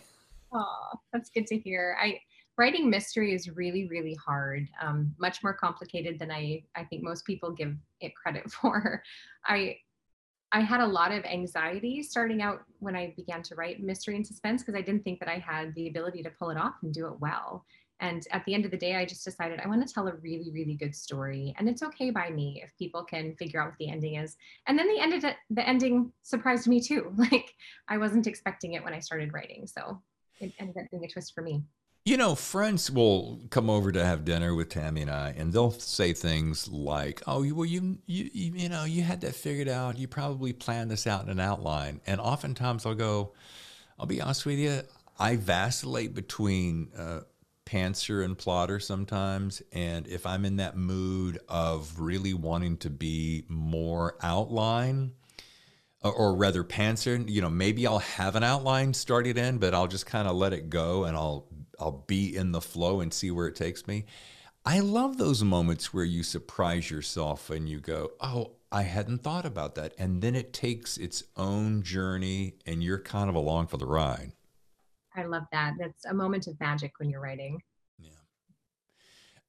Oh, 0.56 1.00
that's 1.12 1.30
good 1.30 1.48
to 1.48 1.58
hear. 1.58 1.96
I 2.00 2.20
writing 2.56 2.88
mystery 2.88 3.34
is 3.34 3.50
really 3.50 3.88
really 3.88 4.14
hard 4.14 4.68
um, 4.80 5.14
much 5.18 5.42
more 5.42 5.54
complicated 5.54 6.18
than 6.18 6.30
i 6.30 6.62
i 6.76 6.84
think 6.84 7.02
most 7.02 7.24
people 7.24 7.50
give 7.50 7.74
it 8.00 8.14
credit 8.14 8.50
for. 8.50 9.02
I 9.44 9.76
i 10.52 10.60
had 10.60 10.80
a 10.80 10.86
lot 10.86 11.12
of 11.12 11.24
anxiety 11.24 12.02
starting 12.02 12.42
out 12.42 12.62
when 12.78 12.94
i 12.96 13.12
began 13.16 13.42
to 13.42 13.54
write 13.54 13.82
mystery 13.82 14.16
and 14.16 14.26
suspense 14.26 14.62
because 14.62 14.78
i 14.78 14.82
didn't 14.82 15.04
think 15.04 15.18
that 15.20 15.28
i 15.28 15.38
had 15.38 15.74
the 15.74 15.88
ability 15.88 16.22
to 16.22 16.30
pull 16.30 16.50
it 16.50 16.58
off 16.58 16.74
and 16.82 16.92
do 16.92 17.06
it 17.06 17.20
well. 17.20 17.64
And 18.00 18.26
at 18.32 18.44
the 18.44 18.54
end 18.54 18.64
of 18.64 18.70
the 18.70 18.76
day 18.76 18.96
i 18.96 19.04
just 19.06 19.24
decided 19.24 19.60
i 19.60 19.68
want 19.68 19.86
to 19.86 19.92
tell 19.92 20.08
a 20.08 20.16
really 20.16 20.50
really 20.52 20.74
good 20.74 20.94
story 20.94 21.54
and 21.58 21.68
it's 21.68 21.82
okay 21.82 22.10
by 22.10 22.28
me 22.28 22.60
if 22.62 22.70
people 22.76 23.04
can 23.04 23.34
figure 23.36 23.62
out 23.62 23.70
what 23.70 23.78
the 23.78 23.88
ending 23.88 24.16
is. 24.16 24.36
And 24.66 24.78
then 24.78 24.88
the 24.88 25.00
ended 25.00 25.24
the 25.50 25.68
ending 25.68 26.12
surprised 26.22 26.66
me 26.66 26.80
too 26.80 27.12
like 27.16 27.54
i 27.88 27.96
wasn't 27.96 28.26
expecting 28.26 28.74
it 28.74 28.84
when 28.84 28.94
i 28.94 28.98
started 28.98 29.32
writing 29.32 29.66
so 29.66 30.02
it 30.40 30.52
ended 30.58 30.76
up 30.76 30.90
being 30.90 31.04
a 31.04 31.08
twist 31.08 31.34
for 31.34 31.42
me 31.42 31.62
you 32.04 32.18
know, 32.18 32.34
friends 32.34 32.90
will 32.90 33.40
come 33.48 33.70
over 33.70 33.90
to 33.90 34.04
have 34.04 34.26
dinner 34.26 34.54
with 34.54 34.68
Tammy 34.68 35.02
and 35.02 35.10
I, 35.10 35.34
and 35.38 35.52
they'll 35.52 35.70
say 35.70 36.12
things 36.12 36.68
like, 36.68 37.22
"Oh, 37.26 37.38
well, 37.54 37.64
you 37.64 37.98
you 38.06 38.30
you 38.32 38.68
know, 38.68 38.84
you 38.84 39.02
had 39.02 39.22
that 39.22 39.34
figured 39.34 39.68
out. 39.68 39.98
You 39.98 40.06
probably 40.06 40.52
planned 40.52 40.90
this 40.90 41.06
out 41.06 41.24
in 41.24 41.30
an 41.30 41.40
outline." 41.40 42.00
And 42.06 42.20
oftentimes, 42.20 42.84
I'll 42.84 42.94
go, 42.94 43.32
"I'll 43.98 44.06
be 44.06 44.20
honest 44.20 44.44
with 44.44 44.58
you, 44.58 44.82
I 45.18 45.36
vacillate 45.36 46.14
between 46.14 46.88
uh, 46.96 47.20
pantser 47.64 48.22
and 48.22 48.36
plotter 48.36 48.80
sometimes, 48.80 49.62
and 49.72 50.06
if 50.06 50.26
I'm 50.26 50.44
in 50.44 50.56
that 50.56 50.76
mood 50.76 51.38
of 51.48 52.00
really 52.00 52.34
wanting 52.34 52.76
to 52.78 52.90
be 52.90 53.44
more 53.48 54.16
outline." 54.22 55.12
or 56.02 56.34
rather 56.34 56.62
pantser 56.62 57.26
you 57.30 57.40
know 57.40 57.48
maybe 57.48 57.86
i'll 57.86 57.98
have 57.98 58.36
an 58.36 58.44
outline 58.44 58.92
started 58.92 59.38
in 59.38 59.56
but 59.56 59.72
i'll 59.72 59.86
just 59.86 60.04
kind 60.04 60.28
of 60.28 60.36
let 60.36 60.52
it 60.52 60.68
go 60.68 61.04
and 61.04 61.16
i'll 61.16 61.46
I'll 61.78 62.04
be 62.06 62.36
in 62.36 62.52
the 62.52 62.60
flow 62.60 63.00
and 63.00 63.12
see 63.12 63.30
where 63.30 63.46
it 63.46 63.56
takes 63.56 63.86
me. 63.86 64.06
I 64.64 64.80
love 64.80 65.18
those 65.18 65.44
moments 65.44 65.92
where 65.92 66.04
you 66.04 66.22
surprise 66.22 66.90
yourself 66.90 67.50
and 67.50 67.68
you 67.68 67.80
go, 67.80 68.12
"Oh, 68.20 68.52
I 68.72 68.82
hadn't 68.82 69.22
thought 69.22 69.44
about 69.44 69.74
that." 69.74 69.94
And 69.98 70.22
then 70.22 70.34
it 70.34 70.52
takes 70.52 70.96
its 70.96 71.24
own 71.36 71.82
journey 71.82 72.54
and 72.64 72.82
you're 72.82 72.98
kind 72.98 73.28
of 73.28 73.34
along 73.34 73.66
for 73.66 73.76
the 73.76 73.86
ride. 73.86 74.32
I 75.14 75.24
love 75.24 75.44
that. 75.52 75.74
That's 75.78 76.04
a 76.06 76.14
moment 76.14 76.46
of 76.46 76.58
magic 76.60 76.98
when 76.98 77.10
you're 77.10 77.20
writing. 77.20 77.62
Yeah. 77.98 78.10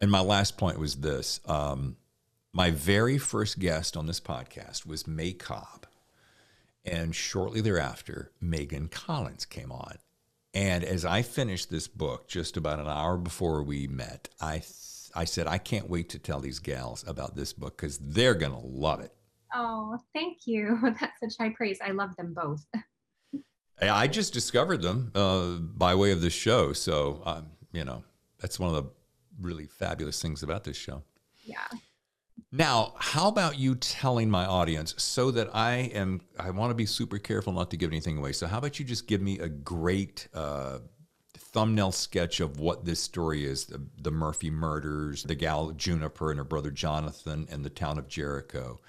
And 0.02 0.12
my 0.12 0.20
last 0.20 0.58
point 0.58 0.80
was 0.80 0.96
this. 0.98 1.40
Um, 1.46 1.98
my 2.54 2.72
very 2.72 3.18
first 3.18 3.60
guest 3.60 3.98
on 3.98 4.06
this 4.06 4.20
podcast 4.20 4.86
was 4.86 5.08
May 5.08 5.34
Cobb. 5.34 5.88
And 6.86 7.16
shortly 7.16 7.62
thereafter, 7.62 8.32
Megan 8.40 8.90
Collins 8.90 9.46
came 9.46 9.72
on. 9.72 9.98
And 10.56 10.86
as 10.86 11.04
I 11.04 11.22
finished 11.22 11.70
this 11.70 11.90
book, 11.90 12.30
just 12.30 12.56
about 12.56 12.80
an 12.80 12.88
hour 12.88 13.18
before 13.18 13.62
we 13.62 13.88
met, 13.88 14.30
I, 14.40 14.64
I 15.14 15.26
said, 15.26 15.48
I 15.48 15.58
can't 15.58 15.90
wait 15.90 16.08
to 16.10 16.20
tell 16.20 16.40
these 16.40 16.60
gals 16.60 17.04
about 17.06 17.36
this 17.36 17.52
book 17.52 17.76
because 17.76 17.98
they're 17.98 18.34
going 18.34 18.54
to 18.54 18.66
love 18.66 19.02
it. 19.02 19.12
Oh, 19.54 20.00
thank 20.14 20.48
you. 20.48 20.80
That's 21.02 21.20
such 21.20 21.34
high 21.38 21.54
praise. 21.54 21.80
I 21.86 21.92
love 21.92 22.16
them 22.16 22.34
both. 22.34 22.66
I 23.82 24.08
just 24.08 24.32
discovered 24.32 24.82
them 24.82 25.12
uh, 25.14 25.58
by 25.60 25.94
way 25.96 26.12
of 26.12 26.22
this 26.22 26.34
show. 26.34 26.72
So, 26.72 27.22
um, 27.26 27.48
you 27.74 27.84
know, 27.84 28.06
that's 28.40 28.58
one 28.58 28.74
of 28.74 28.76
the 28.82 28.90
really 29.42 29.66
fabulous 29.66 30.22
things 30.22 30.44
about 30.44 30.64
this 30.64 30.78
show. 30.78 31.04
Yeah. 31.44 31.68
Now, 32.52 32.94
how 32.98 33.28
about 33.28 33.60
you 33.60 33.76
telling 33.76 34.30
my 34.30 34.46
audience 34.46 34.94
so 34.98 35.32
that 35.32 35.54
I 35.54 35.92
am, 35.94 36.22
I 36.40 36.52
want 36.52 36.72
to 36.72 36.76
be 36.76 36.86
super 36.86 37.18
careful 37.18 37.54
not 37.54 37.70
to 37.72 37.78
give 37.78 37.90
anything 37.92 38.18
away. 38.18 38.32
So, 38.32 38.48
how 38.48 38.60
about 38.60 38.80
you 38.80 38.86
just 38.86 39.08
give 39.08 39.22
me 39.22 39.40
a 39.40 39.50
great 39.50 40.28
uh, 40.34 40.80
thumbnail 41.34 41.92
sketch 41.92 42.40
of 42.40 42.60
what 42.60 42.86
this 42.86 43.02
story 43.02 43.46
is 43.46 43.66
the, 43.66 43.82
the 44.02 44.12
Murphy 44.12 44.50
murders, 44.50 45.24
the 45.24 45.36
gal 45.36 45.72
Juniper 45.72 46.32
and 46.32 46.38
her 46.38 46.46
brother 46.46 46.72
Jonathan, 46.72 47.48
and 47.52 47.64
the 47.64 47.70
town 47.70 47.98
of 47.98 48.08
Jericho? 48.08 48.80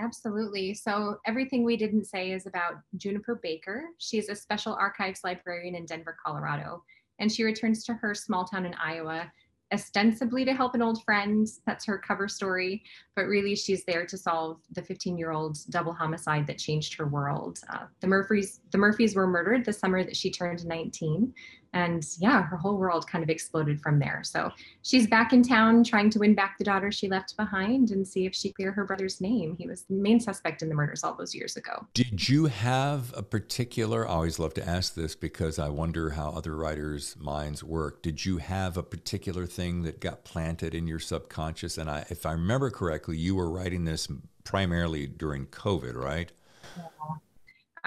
Absolutely. 0.00 0.74
So, 0.74 1.18
everything 1.26 1.64
we 1.64 1.76
didn't 1.76 2.04
say 2.04 2.30
is 2.30 2.46
about 2.46 2.74
Juniper 2.96 3.40
Baker. 3.42 3.86
She's 3.98 4.28
a 4.28 4.36
special 4.36 4.74
archives 4.74 5.20
librarian 5.24 5.74
in 5.74 5.84
Denver, 5.84 6.16
Colorado, 6.24 6.84
and 7.18 7.30
she 7.30 7.42
returns 7.42 7.84
to 7.84 7.94
her 7.94 8.14
small 8.14 8.44
town 8.44 8.66
in 8.66 8.74
Iowa 8.74 9.32
ostensibly 9.72 10.44
to 10.44 10.54
help 10.54 10.74
an 10.74 10.82
old 10.82 11.02
friend. 11.04 11.46
That's 11.66 11.84
her 11.86 11.98
cover 11.98 12.28
story. 12.28 12.82
But 13.14 13.26
really, 13.26 13.54
she's 13.54 13.84
there 13.84 14.06
to 14.06 14.16
solve 14.16 14.60
the 14.72 14.82
15 14.82 15.18
year 15.18 15.32
old 15.32 15.58
double 15.70 15.92
homicide 15.92 16.46
that 16.46 16.58
changed 16.58 16.94
her 16.94 17.06
world. 17.06 17.60
Uh, 17.72 17.86
the 18.00 18.06
Murphys, 18.06 18.60
the 18.70 18.78
Murphys 18.78 19.14
were 19.14 19.26
murdered 19.26 19.64
the 19.64 19.72
summer 19.72 20.04
that 20.04 20.16
she 20.16 20.30
turned 20.30 20.64
19 20.64 21.32
and 21.72 22.04
yeah 22.18 22.42
her 22.42 22.56
whole 22.56 22.76
world 22.76 23.06
kind 23.06 23.22
of 23.22 23.30
exploded 23.30 23.80
from 23.80 23.98
there. 23.98 24.22
So 24.24 24.50
she's 24.82 25.06
back 25.06 25.32
in 25.32 25.42
town 25.42 25.84
trying 25.84 26.10
to 26.10 26.18
win 26.18 26.34
back 26.34 26.58
the 26.58 26.64
daughter 26.64 26.90
she 26.90 27.08
left 27.08 27.36
behind 27.36 27.90
and 27.90 28.06
see 28.06 28.26
if 28.26 28.34
she 28.34 28.52
clear 28.52 28.72
her 28.72 28.84
brother's 28.84 29.20
name. 29.20 29.56
He 29.56 29.66
was 29.66 29.82
the 29.82 29.94
main 29.94 30.20
suspect 30.20 30.62
in 30.62 30.68
the 30.68 30.74
murders 30.74 31.04
all 31.04 31.14
those 31.14 31.34
years 31.34 31.56
ago. 31.56 31.86
Did 31.94 32.28
you 32.28 32.46
have 32.46 33.12
a 33.16 33.22
particular 33.22 34.06
i 34.06 34.10
always 34.10 34.38
love 34.38 34.54
to 34.54 34.68
ask 34.68 34.94
this 34.94 35.14
because 35.14 35.58
i 35.58 35.68
wonder 35.68 36.10
how 36.10 36.30
other 36.30 36.56
writers 36.56 37.16
minds 37.18 37.62
work. 37.62 38.02
Did 38.02 38.24
you 38.24 38.38
have 38.38 38.76
a 38.76 38.82
particular 38.82 39.46
thing 39.46 39.82
that 39.82 40.00
got 40.00 40.24
planted 40.24 40.74
in 40.74 40.86
your 40.86 40.98
subconscious? 40.98 41.78
And 41.78 41.90
I, 41.90 42.04
if 42.10 42.26
i 42.26 42.32
remember 42.32 42.70
correctly 42.70 43.16
you 43.16 43.34
were 43.34 43.50
writing 43.50 43.84
this 43.84 44.08
primarily 44.44 45.06
during 45.06 45.46
covid 45.46 45.94
right? 45.94 46.32
Yeah. 46.76 46.84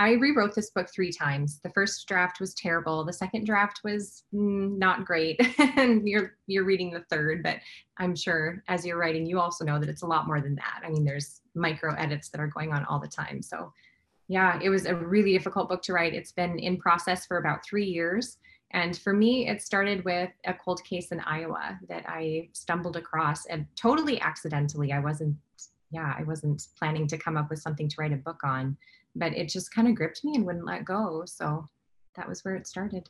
I 0.01 0.13
rewrote 0.13 0.55
this 0.55 0.71
book 0.71 0.89
three 0.91 1.11
times. 1.11 1.59
The 1.63 1.69
first 1.69 2.07
draft 2.07 2.39
was 2.39 2.55
terrible. 2.55 3.05
The 3.05 3.13
second 3.13 3.45
draft 3.45 3.81
was 3.83 4.23
mm, 4.33 4.75
not 4.79 5.05
great. 5.05 5.39
and 5.77 6.07
you're 6.07 6.37
you're 6.47 6.63
reading 6.63 6.89
the 6.89 7.05
third, 7.11 7.43
but 7.43 7.57
I'm 7.97 8.15
sure 8.15 8.63
as 8.67 8.83
you're 8.83 8.97
writing, 8.97 9.27
you 9.27 9.39
also 9.39 9.63
know 9.63 9.77
that 9.77 9.89
it's 9.89 10.01
a 10.01 10.07
lot 10.07 10.25
more 10.25 10.41
than 10.41 10.55
that. 10.55 10.81
I 10.83 10.89
mean, 10.89 11.05
there's 11.05 11.41
micro 11.53 11.93
edits 11.93 12.29
that 12.29 12.41
are 12.41 12.47
going 12.47 12.73
on 12.73 12.83
all 12.85 12.99
the 12.99 13.07
time. 13.07 13.43
So, 13.43 13.71
yeah, 14.27 14.59
it 14.59 14.69
was 14.69 14.87
a 14.87 14.95
really 14.95 15.33
difficult 15.33 15.69
book 15.69 15.83
to 15.83 15.93
write. 15.93 16.15
It's 16.15 16.31
been 16.31 16.57
in 16.57 16.77
process 16.77 17.27
for 17.27 17.37
about 17.37 17.63
three 17.63 17.85
years. 17.85 18.39
And 18.71 18.97
for 18.97 19.13
me, 19.13 19.49
it 19.49 19.61
started 19.61 20.03
with 20.03 20.31
a 20.45 20.55
cold 20.55 20.83
case 20.83 21.11
in 21.11 21.19
Iowa 21.19 21.77
that 21.89 22.05
I 22.07 22.49
stumbled 22.53 22.95
across 22.95 23.45
and 23.45 23.67
totally 23.75 24.19
accidentally. 24.19 24.93
I 24.93 24.99
wasn't, 24.99 25.35
yeah, 25.91 26.15
I 26.17 26.23
wasn't 26.23 26.65
planning 26.79 27.05
to 27.05 27.19
come 27.19 27.37
up 27.37 27.51
with 27.51 27.59
something 27.59 27.87
to 27.87 27.95
write 27.99 28.13
a 28.13 28.17
book 28.17 28.39
on 28.43 28.77
but 29.15 29.35
it 29.35 29.49
just 29.49 29.73
kind 29.73 29.87
of 29.87 29.95
gripped 29.95 30.23
me 30.23 30.35
and 30.35 30.45
wouldn't 30.45 30.65
let 30.65 30.85
go. 30.85 31.23
So 31.25 31.65
that 32.15 32.27
was 32.27 32.43
where 32.43 32.55
it 32.55 32.67
started. 32.67 33.09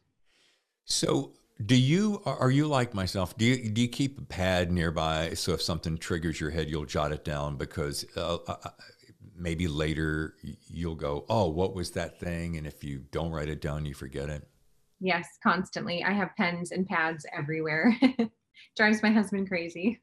So 0.86 1.34
do 1.66 1.76
you 1.76 2.22
are 2.26 2.52
you 2.52 2.68
like 2.68 2.94
myself? 2.94 3.38
Do 3.38 3.46
you 3.46 3.70
do 3.70 3.82
you 3.82 3.88
keep 3.88 4.20
a 4.20 4.24
pad 4.24 4.72
nearby 4.72 5.34
so 5.34 5.54
if 5.54 5.62
something 5.62 5.98
triggers 5.98 6.40
your 6.40 6.50
head, 6.50 6.70
you'll 6.70 6.86
jot 6.86 7.12
it 7.12 7.24
down 7.24 7.58
because 7.58 8.06
uh, 8.18 8.36
uh, 8.48 8.56
uh 8.64 8.70
maybe 9.36 9.68
later 9.68 10.36
you'll 10.68 10.96
go, 10.96 11.26
oh, 11.30 11.50
what 11.50 11.74
was 11.74 11.92
that 11.92 12.20
thing? 12.20 12.58
And 12.58 12.68
if 12.68 12.84
you 12.84 13.04
don't 13.12 13.32
write 13.32 13.50
it 13.50 13.62
down, 13.62 13.86
you 13.86 13.94
forget 13.94 14.30
it. 14.30 14.48
Yes, 15.00 15.28
constantly. 15.42 16.04
I 16.04 16.12
have 16.12 16.36
pens 16.38 16.72
and 16.72 16.86
pads 16.86 17.26
everywhere. 17.36 17.96
Drives 18.78 19.02
my 19.02 19.10
husband 19.10 19.48
crazy. 19.48 20.00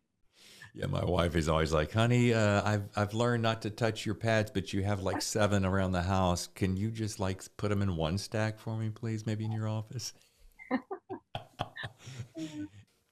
Yeah, 0.74 0.86
my 0.86 1.04
wife 1.04 1.34
is 1.34 1.48
always 1.48 1.72
like, 1.72 1.92
"Honey, 1.92 2.32
uh, 2.32 2.62
I've 2.64 2.88
I've 2.94 3.14
learned 3.14 3.42
not 3.42 3.62
to 3.62 3.70
touch 3.70 4.06
your 4.06 4.14
pads, 4.14 4.50
but 4.50 4.72
you 4.72 4.82
have 4.84 5.02
like 5.02 5.22
seven 5.22 5.64
around 5.64 5.92
the 5.92 6.02
house. 6.02 6.46
Can 6.46 6.76
you 6.76 6.90
just 6.90 7.18
like 7.18 7.42
put 7.56 7.70
them 7.70 7.82
in 7.82 7.96
one 7.96 8.18
stack 8.18 8.58
for 8.58 8.76
me, 8.76 8.90
please? 8.90 9.26
Maybe 9.26 9.44
in 9.44 9.52
your 9.52 9.68
office." 9.68 10.12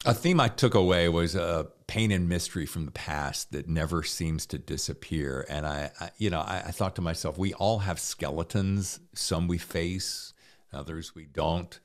a 0.04 0.14
theme 0.14 0.40
I 0.40 0.48
took 0.48 0.74
away 0.74 1.08
was 1.08 1.34
a 1.34 1.68
pain 1.86 2.12
and 2.12 2.28
mystery 2.28 2.66
from 2.66 2.84
the 2.84 2.92
past 2.92 3.52
that 3.52 3.68
never 3.68 4.02
seems 4.02 4.46
to 4.46 4.58
disappear. 4.58 5.46
And 5.48 5.66
I, 5.66 5.90
I 6.00 6.10
you 6.18 6.30
know, 6.30 6.40
I, 6.40 6.62
I 6.66 6.70
thought 6.70 6.96
to 6.96 7.02
myself, 7.02 7.38
we 7.38 7.54
all 7.54 7.80
have 7.80 7.98
skeletons. 7.98 9.00
Some 9.14 9.48
we 9.48 9.58
face, 9.58 10.32
others 10.72 11.14
we 11.14 11.26
don't. 11.26 11.78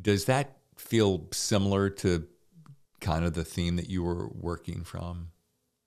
Does 0.00 0.24
that 0.26 0.58
feel 0.76 1.28
similar 1.32 1.90
to 1.90 2.26
kind 3.02 3.24
of 3.24 3.34
the 3.34 3.44
theme 3.44 3.76
that 3.76 3.90
you 3.90 4.02
were 4.02 4.28
working 4.28 4.84
from? 4.84 5.28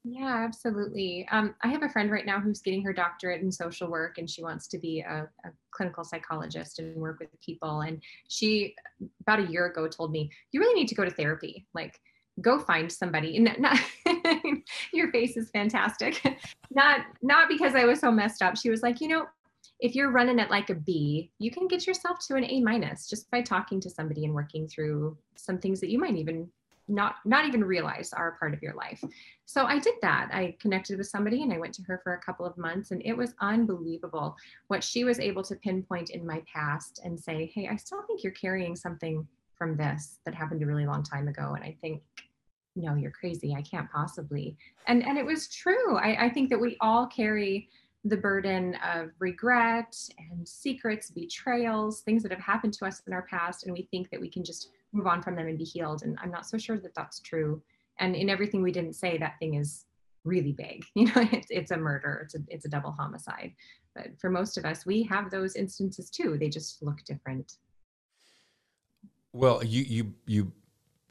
Yeah, 0.08 0.44
absolutely. 0.46 1.28
Um, 1.32 1.56
I 1.64 1.70
have 1.70 1.82
a 1.82 1.90
friend 1.90 2.12
right 2.12 2.28
now 2.28 2.40
who's 2.40 2.62
getting 2.62 2.84
her 2.84 2.94
doctorate 2.94 3.42
in 3.42 3.52
social 3.52 3.90
work, 3.90 4.20
and 4.20 4.30
she 4.30 4.44
wants 4.44 4.68
to 4.68 4.78
be 4.78 5.00
a, 5.00 5.28
a, 5.44 5.50
clinical 5.72 6.04
psychologist 6.04 6.78
and 6.78 6.96
work 6.98 7.20
with 7.20 7.30
people. 7.42 7.82
And 7.82 8.00
she, 8.28 8.76
about 9.22 9.40
a 9.40 9.52
year 9.52 9.66
ago, 9.66 9.88
told 9.88 10.12
me, 10.12 10.30
"You 10.52 10.60
really 10.60 10.80
need 10.80 10.90
to 10.90 10.96
go 10.96 11.06
to 11.06 11.10
therapy. 11.10 11.66
Like, 11.74 12.00
go 12.40 12.60
find 12.60 12.92
somebody." 12.92 13.36
And 13.36 13.50
not, 13.58 13.80
your 14.94 15.12
face 15.12 15.38
is 15.38 15.50
fantastic. 15.50 16.22
not 16.70 17.02
not 17.24 17.50
because 17.50 17.74
I 17.74 17.86
was 17.86 18.00
so 18.00 18.12
messed 18.12 18.44
up. 18.44 18.58
She 18.58 18.70
was 18.70 18.84
like, 18.84 19.02
you 19.02 19.08
know, 19.08 19.26
if 19.80 19.96
you're 19.96 20.12
running 20.12 20.40
at 20.40 20.52
like 20.52 20.70
a 20.70 20.76
B, 20.76 21.32
you 21.40 21.50
can 21.50 21.68
get 21.68 21.88
yourself 21.88 22.20
to 22.28 22.36
an 22.36 22.46
A 22.46 22.62
minus 22.62 23.10
just 23.10 23.30
by 23.32 23.42
talking 23.42 23.82
to 23.82 23.90
somebody 23.90 24.24
and 24.24 24.36
working 24.36 24.68
through 24.68 25.18
some 25.36 25.58
things 25.58 25.80
that 25.82 25.90
you 25.90 25.98
might 25.98 26.16
even 26.16 26.48
not 26.88 27.16
not 27.26 27.46
even 27.46 27.64
realize 27.64 28.14
are 28.14 28.34
a 28.34 28.38
part 28.38 28.54
of 28.54 28.62
your 28.62 28.76
life. 28.76 29.04
So 29.46 29.66
i 29.66 29.80
did 29.80 29.96
that. 30.02 30.30
I 30.32 30.56
connected 30.60 30.98
with 30.98 31.08
somebody 31.08 31.42
and 31.44 31.52
i 31.52 31.58
went 31.58 31.74
to 31.76 31.84
her 31.84 32.00
for 32.04 32.14
a 32.14 32.22
couple 32.22 32.46
of 32.46 32.58
months 32.58 32.92
and 32.92 33.02
it 33.06 33.16
was 33.16 33.34
unbelievable 33.42 34.36
what 34.68 34.84
she 34.84 35.04
was 35.04 35.20
able 35.20 35.44
to 35.44 35.56
pinpoint 35.56 36.12
in 36.12 36.26
my 36.26 36.44
past 36.52 37.02
and 37.04 37.20
say 37.20 37.52
hey 37.54 37.68
i 37.72 37.76
still 37.76 38.02
think 38.08 38.24
you're 38.24 38.34
carrying 38.34 38.76
something 38.76 39.28
from 39.58 39.78
this 39.78 40.20
that 40.26 40.36
happened 40.36 40.62
a 40.62 40.66
really 40.66 40.86
long 40.86 41.02
time 41.02 41.28
ago 41.28 41.54
and 41.56 41.64
i 41.64 41.76
think 41.82 42.02
no 42.76 42.96
you're 42.96 43.12
crazy. 43.12 43.56
I 43.56 43.62
can't 43.62 43.90
possibly. 43.92 44.58
And 44.88 45.06
and 45.06 45.18
it 45.18 45.26
was 45.26 45.48
true. 45.48 45.98
I, 45.98 46.26
I 46.26 46.30
think 46.30 46.50
that 46.50 46.60
we 46.60 46.78
all 46.82 47.08
carry 47.08 47.70
the 48.04 48.18
burden 48.18 48.78
of 48.86 49.10
regret 49.18 49.96
and 50.20 50.48
secrets 50.48 51.10
betrayals 51.10 52.02
things 52.02 52.22
that 52.22 52.32
have 52.32 52.42
happened 52.42 52.72
to 52.72 52.86
us 52.86 53.02
in 53.08 53.14
our 53.14 53.24
past 53.24 53.64
and 53.64 53.74
we 53.74 53.88
think 53.90 54.12
that 54.12 54.22
we 54.22 54.30
can 54.30 54.44
just 54.44 54.70
move 54.96 55.08
on 55.08 55.22
from 55.22 55.36
them 55.36 55.48
and 55.48 55.58
be 55.58 55.64
healed. 55.64 56.04
And 56.04 56.18
I'm 56.22 56.32
not 56.32 56.46
so 56.48 56.58
sure 56.58 56.78
that 56.78 56.96
that's 56.96 57.20
true. 57.20 57.62
And 58.00 58.16
in 58.16 58.30
everything 58.30 58.62
we 58.62 58.72
didn't 58.72 58.94
say, 58.94 59.18
that 59.18 59.38
thing 59.40 59.56
is 59.56 59.86
really 60.24 60.54
big. 60.54 60.86
You 60.96 61.06
know, 61.06 61.28
it's, 61.32 61.48
it's 61.50 61.72
a 61.72 61.78
murder, 61.78 62.22
it's 62.24 62.36
a, 62.36 62.40
it's 62.48 62.66
a 62.66 62.70
double 62.70 62.92
homicide. 62.92 63.54
But 63.94 64.20
for 64.20 64.30
most 64.30 64.58
of 64.58 64.66
us, 64.66 64.86
we 64.86 65.04
have 65.04 65.32
those 65.32 65.56
instances 65.56 66.10
too. 66.10 66.38
They 66.38 66.50
just 66.50 66.82
look 66.82 67.04
different. 67.06 67.54
Well, 69.32 69.64
you, 69.64 69.84
you, 69.84 70.14
you, 70.26 70.52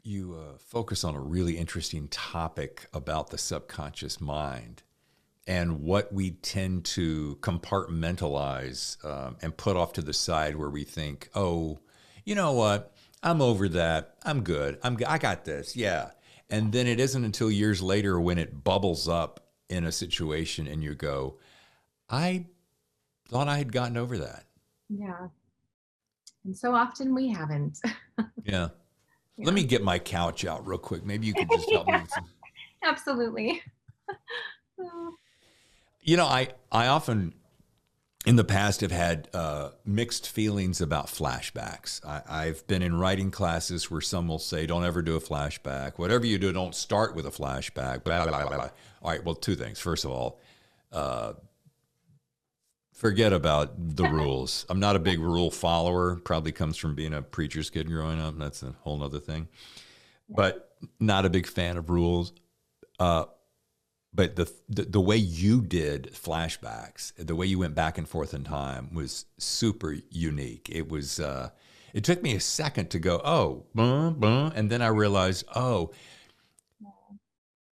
you 0.03 0.35
uh, 0.35 0.57
focus 0.57 1.03
on 1.03 1.15
a 1.15 1.19
really 1.19 1.57
interesting 1.57 2.07
topic 2.09 2.87
about 2.93 3.29
the 3.29 3.37
subconscious 3.37 4.19
mind 4.19 4.83
and 5.47 5.81
what 5.81 6.11
we 6.11 6.31
tend 6.31 6.85
to 6.85 7.37
compartmentalize 7.41 9.03
um, 9.05 9.37
and 9.41 9.55
put 9.55 9.75
off 9.75 9.93
to 9.93 10.01
the 10.01 10.13
side 10.13 10.55
where 10.55 10.69
we 10.69 10.83
think, 10.83 11.29
oh, 11.35 11.79
you 12.23 12.33
know 12.33 12.51
what? 12.53 12.94
I'm 13.23 13.41
over 13.41 13.67
that. 13.69 14.15
I'm 14.23 14.43
good. 14.43 14.79
I'm 14.83 14.97
I 15.07 15.17
got 15.17 15.45
this. 15.45 15.75
Yeah. 15.75 16.11
And 16.49 16.71
then 16.71 16.87
it 16.87 16.99
isn't 16.99 17.23
until 17.23 17.49
years 17.49 17.81
later 17.81 18.19
when 18.19 18.37
it 18.37 18.63
bubbles 18.63 19.07
up 19.07 19.39
in 19.69 19.85
a 19.85 19.91
situation 19.91 20.67
and 20.67 20.83
you 20.83 20.93
go, 20.93 21.39
I 22.09 22.45
thought 23.29 23.47
I 23.47 23.57
had 23.57 23.71
gotten 23.71 23.97
over 23.97 24.17
that. 24.19 24.45
Yeah. 24.89 25.27
And 26.43 26.55
so 26.55 26.75
often 26.75 27.15
we 27.15 27.29
haven't. 27.29 27.79
yeah. 27.83 28.23
yeah. 28.43 28.67
Let 29.45 29.53
me 29.53 29.63
get 29.63 29.83
my 29.83 29.97
couch 29.97 30.45
out 30.45 30.67
real 30.67 30.77
quick. 30.77 31.03
Maybe 31.03 31.25
you 31.25 31.33
could 31.33 31.49
just 31.49 31.69
help 31.71 31.87
yeah. 31.87 32.01
me. 32.01 32.05
Some... 32.13 32.25
Absolutely. 32.83 33.61
you 36.01 36.17
know, 36.17 36.25
I 36.25 36.49
I 36.71 36.87
often 36.87 37.33
in 38.25 38.35
the 38.35 38.43
past 38.43 38.81
have 38.81 38.91
had 38.91 39.27
uh, 39.33 39.69
mixed 39.85 40.27
feelings 40.27 40.81
about 40.81 41.07
flashbacks. 41.07 42.03
I, 42.05 42.45
have 42.45 42.65
been 42.67 42.81
in 42.81 42.97
writing 42.97 43.31
classes 43.31 43.89
where 43.91 44.01
some 44.01 44.27
will 44.27 44.39
say, 44.39 44.65
"Don't 44.65 44.83
ever 44.83 45.01
do 45.01 45.15
a 45.15 45.21
flashback. 45.21 45.97
Whatever 45.97 46.25
you 46.25 46.37
do, 46.37 46.51
don't 46.51 46.75
start 46.75 47.15
with 47.15 47.25
a 47.25 47.31
flashback." 47.31 48.03
Blah, 48.03 48.25
blah, 48.25 48.47
blah, 48.47 48.69
all 49.01 49.11
right. 49.11 49.23
Well, 49.23 49.35
two 49.35 49.55
things. 49.55 49.79
First 49.79 50.05
of 50.05 50.11
all, 50.11 50.39
uh, 50.91 51.33
Forget 52.95 53.33
about 53.33 53.73
the 53.97 54.05
rules. 54.09 54.65
I'm 54.69 54.79
not 54.79 54.95
a 54.95 54.99
big 54.99 55.19
rule 55.19 55.51
follower. 55.51 56.15
Probably 56.15 56.53
comes 56.53 56.77
from 56.77 56.95
being 56.95 57.13
a 57.13 57.21
preacher's 57.21 57.69
kid 57.69 57.87
growing 57.87 58.21
up. 58.21 58.39
That's 58.39 58.63
a 58.63 58.73
whole 58.81 59.03
other 59.03 59.19
thing. 59.19 59.49
But 60.29 60.71
not 60.97 61.25
a 61.25 61.29
big 61.29 61.45
fan 61.45 61.75
of 61.75 61.89
rules. 61.89 62.31
Uh, 62.97 63.25
but 64.15 64.35
the, 64.35 64.51
the, 64.69 64.83
the 64.83 65.01
way 65.01 65.17
you 65.17 65.61
did 65.61 66.11
flashbacks, 66.13 67.13
the 67.17 67.35
way 67.35 67.45
you 67.45 67.59
went 67.59 67.75
back 67.75 67.97
and 67.97 68.07
forth 68.07 68.33
in 68.33 68.43
time 68.43 68.93
was 68.93 69.25
super 69.37 69.97
unique. 70.09 70.69
It 70.71 70.89
was. 70.89 71.19
Uh, 71.19 71.49
it 71.93 72.03
took 72.03 72.21
me 72.21 72.35
a 72.35 72.41
second 72.41 72.89
to 72.89 72.99
go, 72.99 73.21
oh, 73.23 73.63
and 74.53 74.69
then 74.69 74.81
I 74.81 74.87
realized, 74.87 75.45
oh, 75.55 75.91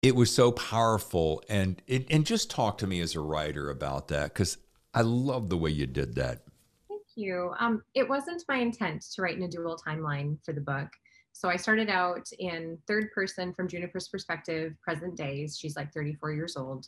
it 0.02 0.16
was 0.16 0.34
so 0.34 0.54
powerful. 0.54 1.44
And 1.50 1.82
it, 1.88 2.08
and 2.10 2.26
just 2.26 2.50
talk 2.50 2.78
to 2.78 2.88
me 2.88 3.02
as 3.02 3.16
a 3.16 3.20
writer 3.20 3.70
about 3.70 4.08
that 4.08 4.34
because 4.34 4.58
I 4.94 5.02
love 5.02 5.50
the 5.50 5.58
way 5.58 5.72
you 5.72 5.88
did 5.88 6.16
that. 6.16 6.40
Thank 6.88 7.02
you. 7.16 7.54
Um, 7.60 7.84
it 7.96 8.08
wasn't 8.08 8.46
my 8.48 8.60
intent 8.60 9.02
to 9.14 9.22
write 9.22 9.36
in 9.36 9.44
a 9.44 9.50
dual 9.50 9.78
timeline 9.86 10.38
for 10.46 10.54
the 10.54 10.62
book. 10.62 10.88
So 11.34 11.50
I 11.50 11.56
started 11.58 11.90
out 11.90 12.30
in 12.40 12.78
third 12.88 13.12
person 13.12 13.54
from 13.54 13.68
Juniper's 13.68 14.08
perspective, 14.08 14.74
present 14.82 15.18
days. 15.18 15.58
She's 15.58 15.76
like 15.76 15.92
34 15.92 16.32
years 16.32 16.56
old. 16.56 16.88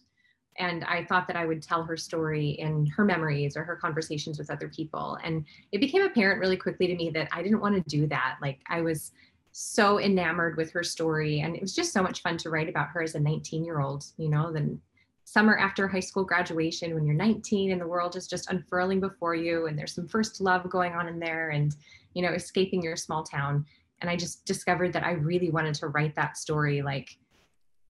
And 0.57 0.85
I 0.85 1.03
thought 1.03 1.27
that 1.27 1.35
I 1.35 1.45
would 1.45 1.61
tell 1.61 1.83
her 1.83 1.97
story 1.97 2.51
in 2.51 2.85
her 2.95 3.03
memories 3.03 3.57
or 3.57 3.63
her 3.65 3.75
conversations 3.75 4.37
with 4.39 4.49
other 4.49 4.69
people. 4.69 5.17
And 5.23 5.43
it 5.71 5.81
became 5.81 6.03
apparent 6.03 6.39
really 6.39 6.55
quickly 6.55 6.87
to 6.87 6.95
me 6.95 7.09
that 7.09 7.27
I 7.33 7.43
didn't 7.43 7.59
want 7.59 7.75
to 7.75 7.89
do 7.89 8.07
that. 8.07 8.37
Like 8.41 8.61
I 8.69 8.81
was 8.81 9.11
so 9.51 9.99
enamored 9.99 10.55
with 10.55 10.71
her 10.71 10.83
story. 10.83 11.41
And 11.41 11.55
it 11.55 11.61
was 11.61 11.75
just 11.75 11.91
so 11.91 12.01
much 12.01 12.21
fun 12.21 12.37
to 12.37 12.49
write 12.49 12.69
about 12.69 12.89
her 12.89 13.01
as 13.01 13.15
a 13.15 13.19
19 13.19 13.65
year 13.65 13.81
old, 13.81 14.05
you 14.17 14.29
know, 14.29 14.51
then 14.53 14.79
summer 15.25 15.57
after 15.57 15.87
high 15.87 15.99
school 15.99 16.23
graduation 16.23 16.93
when 16.93 17.05
you're 17.05 17.15
19 17.15 17.71
and 17.71 17.81
the 17.81 17.87
world 17.87 18.15
is 18.15 18.27
just 18.27 18.49
unfurling 18.51 18.99
before 18.99 19.33
you 19.33 19.65
and 19.65 19.77
there's 19.77 19.95
some 19.95 20.07
first 20.07 20.39
love 20.39 20.69
going 20.69 20.93
on 20.93 21.07
in 21.07 21.19
there 21.19 21.49
and 21.49 21.75
you 22.13 22.21
know 22.21 22.31
escaping 22.31 22.81
your 22.83 22.95
small 22.95 23.23
town 23.23 23.65
and 24.01 24.09
i 24.09 24.15
just 24.15 24.45
discovered 24.45 24.93
that 24.93 25.03
i 25.03 25.11
really 25.11 25.49
wanted 25.49 25.73
to 25.73 25.87
write 25.87 26.15
that 26.15 26.37
story 26.37 26.81
like 26.81 27.17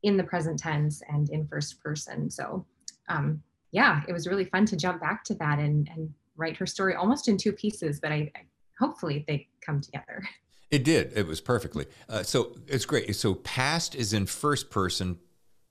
in 0.04 0.18
the 0.18 0.24
present 0.24 0.60
tense 0.60 1.02
and 1.10 1.30
in 1.32 1.48
first 1.48 1.82
person. 1.82 2.30
So 2.30 2.66
um, 3.10 3.42
yeah 3.72 4.02
it 4.08 4.14
was 4.14 4.28
really 4.28 4.46
fun 4.46 4.66
to 4.68 4.78
jump 4.78 5.02
back 5.02 5.24
to 5.26 5.34
that 5.36 5.60
and 5.60 5.90
and 5.94 6.14
write 6.38 6.58
her 6.58 6.66
story 6.66 6.96
almost 6.96 7.28
in 7.28 7.38
two 7.38 7.52
pieces 7.52 8.00
but 8.00 8.12
i, 8.12 8.30
I 8.36 8.42
hopefully 8.80 9.24
they 9.28 9.48
come 9.66 9.82
together. 9.82 10.24
It 10.72 10.84
did. 10.84 11.14
It 11.16 11.28
was 11.28 11.42
perfectly. 11.42 11.86
Uh, 12.10 12.24
so 12.24 12.58
it's 12.68 12.86
great. 12.86 13.16
So 13.16 13.36
past 13.36 13.94
is 13.94 14.14
in 14.14 14.26
first 14.26 14.72
person 14.72 15.20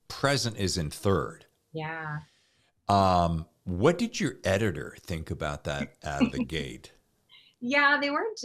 present 0.07 0.57
is 0.57 0.79
in 0.79 0.89
third. 0.89 1.47
Yeah. 1.73 2.21
Um, 2.89 3.47
what 3.65 3.99
did 3.99 4.21
your 4.21 4.37
editor 4.45 4.97
think 5.01 5.33
about 5.33 5.65
that 5.65 5.97
out 6.05 6.23
of 6.23 6.33
the 6.33 6.45
gate? 6.45 6.93
Yeah, 7.67 7.97
they 7.99 8.11
weren't. 8.11 8.45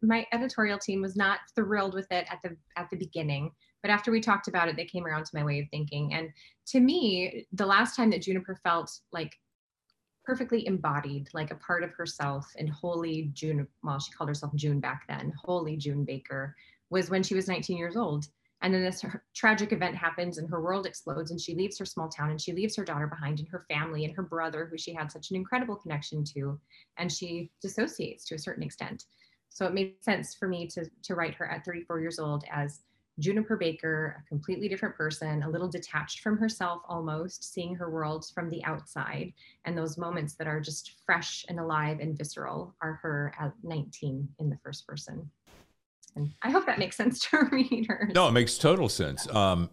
My 0.00 0.26
editorial 0.32 0.78
team 0.78 1.02
was 1.02 1.16
not 1.16 1.40
thrilled 1.54 1.92
with 1.92 2.10
it 2.10 2.26
at 2.30 2.40
the 2.42 2.56
at 2.78 2.88
the 2.88 2.96
beginning, 2.96 3.50
but 3.82 3.90
after 3.90 4.10
we 4.10 4.22
talked 4.22 4.48
about 4.48 4.68
it, 4.70 4.76
they 4.76 4.86
came 4.86 5.04
around 5.04 5.26
to 5.26 5.36
my 5.36 5.44
way 5.44 5.60
of 5.60 5.66
thinking. 5.70 6.14
And 6.14 6.30
to 6.68 6.80
me, 6.80 7.46
the 7.52 7.66
last 7.66 7.94
time 7.94 8.08
that 8.08 8.22
Juniper 8.22 8.58
felt 8.64 8.90
like 9.12 9.36
perfectly 10.24 10.66
embodied, 10.66 11.28
like 11.34 11.50
a 11.50 11.56
part 11.56 11.84
of 11.84 11.92
herself, 11.92 12.50
and 12.56 12.70
wholly 12.70 13.28
June. 13.34 13.68
Well, 13.82 13.98
she 13.98 14.12
called 14.12 14.30
herself 14.30 14.54
June 14.54 14.80
back 14.80 15.02
then. 15.08 15.34
Wholly 15.44 15.76
June 15.76 16.02
Baker 16.02 16.56
was 16.88 17.10
when 17.10 17.22
she 17.22 17.34
was 17.34 17.46
19 17.46 17.76
years 17.76 17.96
old 17.96 18.28
and 18.64 18.72
then 18.72 18.82
this 18.82 19.04
tragic 19.34 19.72
event 19.72 19.94
happens 19.94 20.38
and 20.38 20.48
her 20.48 20.62
world 20.62 20.86
explodes 20.86 21.30
and 21.30 21.38
she 21.38 21.54
leaves 21.54 21.78
her 21.78 21.84
small 21.84 22.08
town 22.08 22.30
and 22.30 22.40
she 22.40 22.54
leaves 22.54 22.74
her 22.76 22.84
daughter 22.84 23.06
behind 23.06 23.38
and 23.38 23.48
her 23.48 23.66
family 23.68 24.06
and 24.06 24.16
her 24.16 24.22
brother, 24.22 24.64
who 24.64 24.78
she 24.78 24.94
had 24.94 25.12
such 25.12 25.30
an 25.30 25.36
incredible 25.36 25.76
connection 25.76 26.24
to, 26.24 26.58
and 26.96 27.12
she 27.12 27.50
dissociates 27.60 28.24
to 28.24 28.36
a 28.36 28.38
certain 28.38 28.62
extent. 28.62 29.04
So 29.50 29.66
it 29.66 29.74
made 29.74 29.96
sense 30.00 30.34
for 30.34 30.48
me 30.48 30.66
to, 30.68 30.86
to 31.02 31.14
write 31.14 31.34
her 31.34 31.46
at 31.46 31.62
34 31.66 32.00
years 32.00 32.18
old 32.18 32.44
as 32.50 32.80
Juniper 33.18 33.58
Baker, 33.58 34.24
a 34.24 34.28
completely 34.30 34.66
different 34.66 34.96
person, 34.96 35.42
a 35.42 35.50
little 35.50 35.68
detached 35.68 36.20
from 36.20 36.38
herself 36.38 36.80
almost, 36.88 37.52
seeing 37.52 37.74
her 37.74 37.90
world 37.90 38.24
from 38.34 38.48
the 38.48 38.64
outside. 38.64 39.34
And 39.66 39.76
those 39.76 39.98
moments 39.98 40.36
that 40.36 40.46
are 40.46 40.58
just 40.58 40.94
fresh 41.04 41.44
and 41.50 41.60
alive 41.60 42.00
and 42.00 42.16
visceral 42.16 42.74
are 42.80 42.94
her 43.02 43.34
at 43.38 43.52
19 43.62 44.26
in 44.38 44.48
the 44.48 44.58
first 44.64 44.86
person. 44.86 45.30
And 46.16 46.32
I 46.42 46.50
hope 46.50 46.66
that 46.66 46.78
makes 46.78 46.96
sense 46.96 47.18
to 47.30 47.38
readers. 47.50 48.12
No, 48.14 48.28
it 48.28 48.32
makes 48.32 48.56
total 48.58 48.88
sense. 48.88 49.28
Um, 49.28 49.70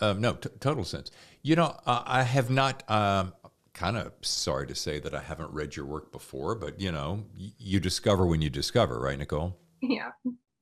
um, 0.00 0.20
no, 0.20 0.34
t- 0.34 0.48
total 0.60 0.84
sense. 0.84 1.10
You 1.42 1.56
know, 1.56 1.76
uh, 1.86 2.02
I 2.04 2.22
have 2.22 2.50
not. 2.50 2.88
Um, 2.90 3.32
kind 3.72 3.96
of 3.96 4.12
sorry 4.22 4.68
to 4.68 4.74
say 4.74 5.00
that 5.00 5.12
I 5.16 5.20
haven't 5.20 5.50
read 5.50 5.74
your 5.74 5.84
work 5.84 6.12
before, 6.12 6.54
but 6.54 6.80
you 6.80 6.92
know, 6.92 7.24
y- 7.36 7.50
you 7.58 7.80
discover 7.80 8.24
when 8.24 8.40
you 8.40 8.48
discover, 8.48 9.00
right, 9.00 9.18
Nicole? 9.18 9.56
Yeah, 9.82 10.10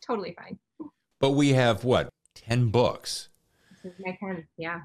totally 0.00 0.34
fine. 0.34 0.58
But 1.20 1.32
we 1.32 1.50
have 1.50 1.84
what 1.84 2.08
ten 2.34 2.70
books. 2.70 3.28
This 3.84 3.92
is 3.92 3.98
my 4.04 4.16
ten. 4.18 4.46
Yeah. 4.56 4.80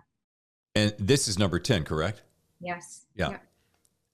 And 0.76 0.94
this 1.00 1.28
is 1.30 1.40
number 1.40 1.58
ten, 1.58 1.84
correct? 1.86 2.22
Yes. 2.60 3.06
Yeah. 3.16 3.30
Yep. 3.30 3.44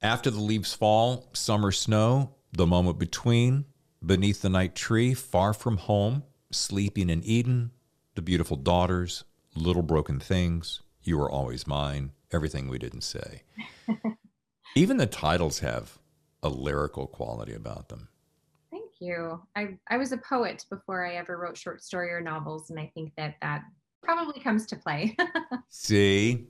After 0.04 0.30
the 0.30 0.40
leaves 0.42 0.74
fall, 0.76 1.30
summer 1.34 1.72
snow, 1.72 2.36
the 2.52 2.68
moment 2.68 3.00
between, 3.00 3.66
beneath 4.06 4.42
the 4.42 4.50
night 4.50 4.76
tree, 4.76 5.14
far 5.14 5.54
from 5.54 5.78
home, 5.78 6.24
sleeping 6.52 7.10
in 7.10 7.24
Eden, 7.24 7.72
the 8.16 8.22
beautiful 8.22 8.58
daughters, 8.58 9.24
little 9.56 9.82
broken 9.82 10.20
things, 10.20 10.82
you 11.04 11.20
are 11.22 11.32
always 11.32 11.68
mine, 11.68 12.12
everything 12.32 12.68
we 12.68 12.80
didn't 12.80 13.02
say. 13.02 13.44
Even 14.76 14.98
the 14.98 15.06
titles 15.06 15.60
have 15.60 15.98
a 16.42 16.50
lyrical 16.50 17.08
quality 17.08 17.54
about 17.54 17.90
them. 17.90 18.08
Thank 18.72 18.92
you. 19.00 19.42
I, 19.56 19.78
I 19.90 19.98
was 19.98 20.12
a 20.12 20.18
poet 20.18 20.66
before 20.70 21.06
I 21.06 21.16
ever 21.16 21.38
wrote 21.38 21.58
short 21.58 21.84
story 21.84 22.12
or 22.12 22.22
novels, 22.22 22.70
and 22.70 22.80
I 22.80 22.92
think 22.94 23.14
that 23.18 23.36
that 23.42 23.64
probably 24.02 24.42
comes 24.42 24.66
to 24.68 24.76
play. 24.76 25.16
See? 25.70 26.48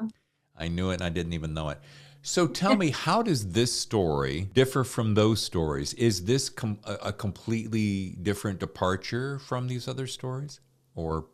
Yeah. 0.00 0.08
I 0.56 0.68
knew 0.68 0.90
it 0.90 0.94
and 0.94 1.02
I 1.02 1.10
didn't 1.10 1.34
even 1.34 1.54
know 1.54 1.70
it. 1.70 1.80
So 2.26 2.48
tell 2.48 2.74
me, 2.74 2.90
how 2.90 3.22
does 3.22 3.52
this 3.52 3.72
story 3.72 4.50
differ 4.52 4.82
from 4.82 5.14
those 5.14 5.40
stories? 5.40 5.94
Is 5.94 6.24
this 6.24 6.48
com- 6.48 6.80
a 6.84 7.12
completely 7.12 8.18
different 8.20 8.58
departure 8.58 9.38
from 9.38 9.68
these 9.68 9.86
other 9.86 10.08
stories, 10.08 10.58
or? 10.96 11.26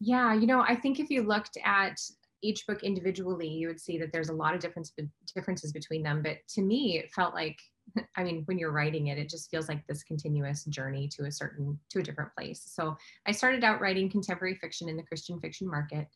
Yeah, 0.00 0.32
you 0.32 0.46
know, 0.46 0.62
I 0.62 0.76
think 0.76 0.98
if 0.98 1.10
you 1.10 1.24
looked 1.24 1.58
at 1.62 2.00
each 2.40 2.66
book 2.66 2.82
individually, 2.82 3.48
you 3.48 3.68
would 3.68 3.78
see 3.78 3.98
that 3.98 4.12
there's 4.14 4.30
a 4.30 4.32
lot 4.32 4.54
of 4.54 4.60
difference 4.60 4.94
differences 5.34 5.72
between 5.72 6.02
them. 6.02 6.22
But 6.22 6.38
to 6.54 6.62
me, 6.62 6.96
it 6.96 7.12
felt 7.12 7.34
like, 7.34 7.58
I 8.16 8.24
mean, 8.24 8.42
when 8.46 8.58
you're 8.58 8.72
writing 8.72 9.08
it, 9.08 9.18
it 9.18 9.28
just 9.28 9.50
feels 9.50 9.68
like 9.68 9.86
this 9.86 10.02
continuous 10.02 10.64
journey 10.64 11.06
to 11.16 11.24
a 11.24 11.30
certain 11.30 11.78
to 11.90 11.98
a 11.98 12.02
different 12.02 12.34
place. 12.34 12.62
So 12.64 12.96
I 13.26 13.32
started 13.32 13.62
out 13.62 13.82
writing 13.82 14.08
contemporary 14.08 14.54
fiction 14.54 14.88
in 14.88 14.96
the 14.96 15.02
Christian 15.02 15.38
fiction 15.38 15.68
market. 15.68 16.08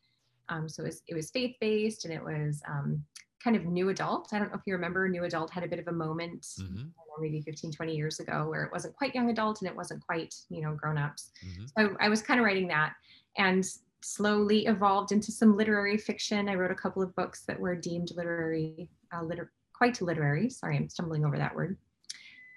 Um, 0.49 0.67
so 0.67 0.83
it 0.83 0.87
was, 0.87 1.03
it 1.09 1.15
was 1.15 1.31
faith 1.31 1.57
based 1.61 2.07
and 2.07 2.15
it 2.15 2.25
was 2.25 2.63
um, 2.67 3.03
kind 3.44 3.57
of 3.57 3.66
new 3.66 3.90
adult. 3.90 4.30
I 4.33 4.38
don't 4.38 4.50
know 4.50 4.57
if 4.57 4.62
you 4.66 4.72
remember, 4.72 5.07
new 5.09 5.24
adult 5.24 5.50
had 5.50 5.62
a 5.62 5.68
bit 5.68 5.78
of 5.78 5.88
a 5.88 5.92
moment, 5.92 6.46
mm-hmm. 6.59 6.85
know, 7.16 7.22
maybe 7.22 7.40
15, 7.40 7.72
20 7.72 7.94
years 7.94 8.20
ago, 8.20 8.46
where 8.48 8.64
it 8.64 8.72
wasn't 8.72 8.96
quite 8.96 9.14
young 9.14 9.30
adult 9.30 9.61
and 9.61 9.70
it 9.70 9.76
wasn't 9.76 10.04
quite, 10.04 10.35
you 10.48 10.62
know, 10.62 10.74
grown 10.74 10.98
ups. 10.98 11.30
Mm-hmm. 11.46 11.64
So 11.66 11.96
I, 12.00 12.07
I 12.07 12.09
was 12.09 12.22
kind 12.22 12.40
of 12.40 12.46
writing 12.46 12.68
that 12.68 12.94
and 13.38 13.64
slowly 14.02 14.66
evolved 14.66 15.12
into 15.12 15.33
some 15.33 15.57
literary 15.57 15.96
fiction. 15.96 16.48
I 16.48 16.54
wrote 16.54 16.70
a 16.70 16.76
couple 16.76 17.02
of 17.02 17.14
books 17.16 17.42
that 17.46 17.59
were 17.59 17.74
deemed 17.74 18.11
literary, 18.16 18.88
uh, 19.14 19.22
liter- 19.22 19.52
quite 19.72 20.00
literary. 20.00 20.50
Sorry, 20.50 20.76
I'm 20.76 20.88
stumbling 20.88 21.24
over 21.24 21.38
that 21.38 21.54
word. 21.54 21.76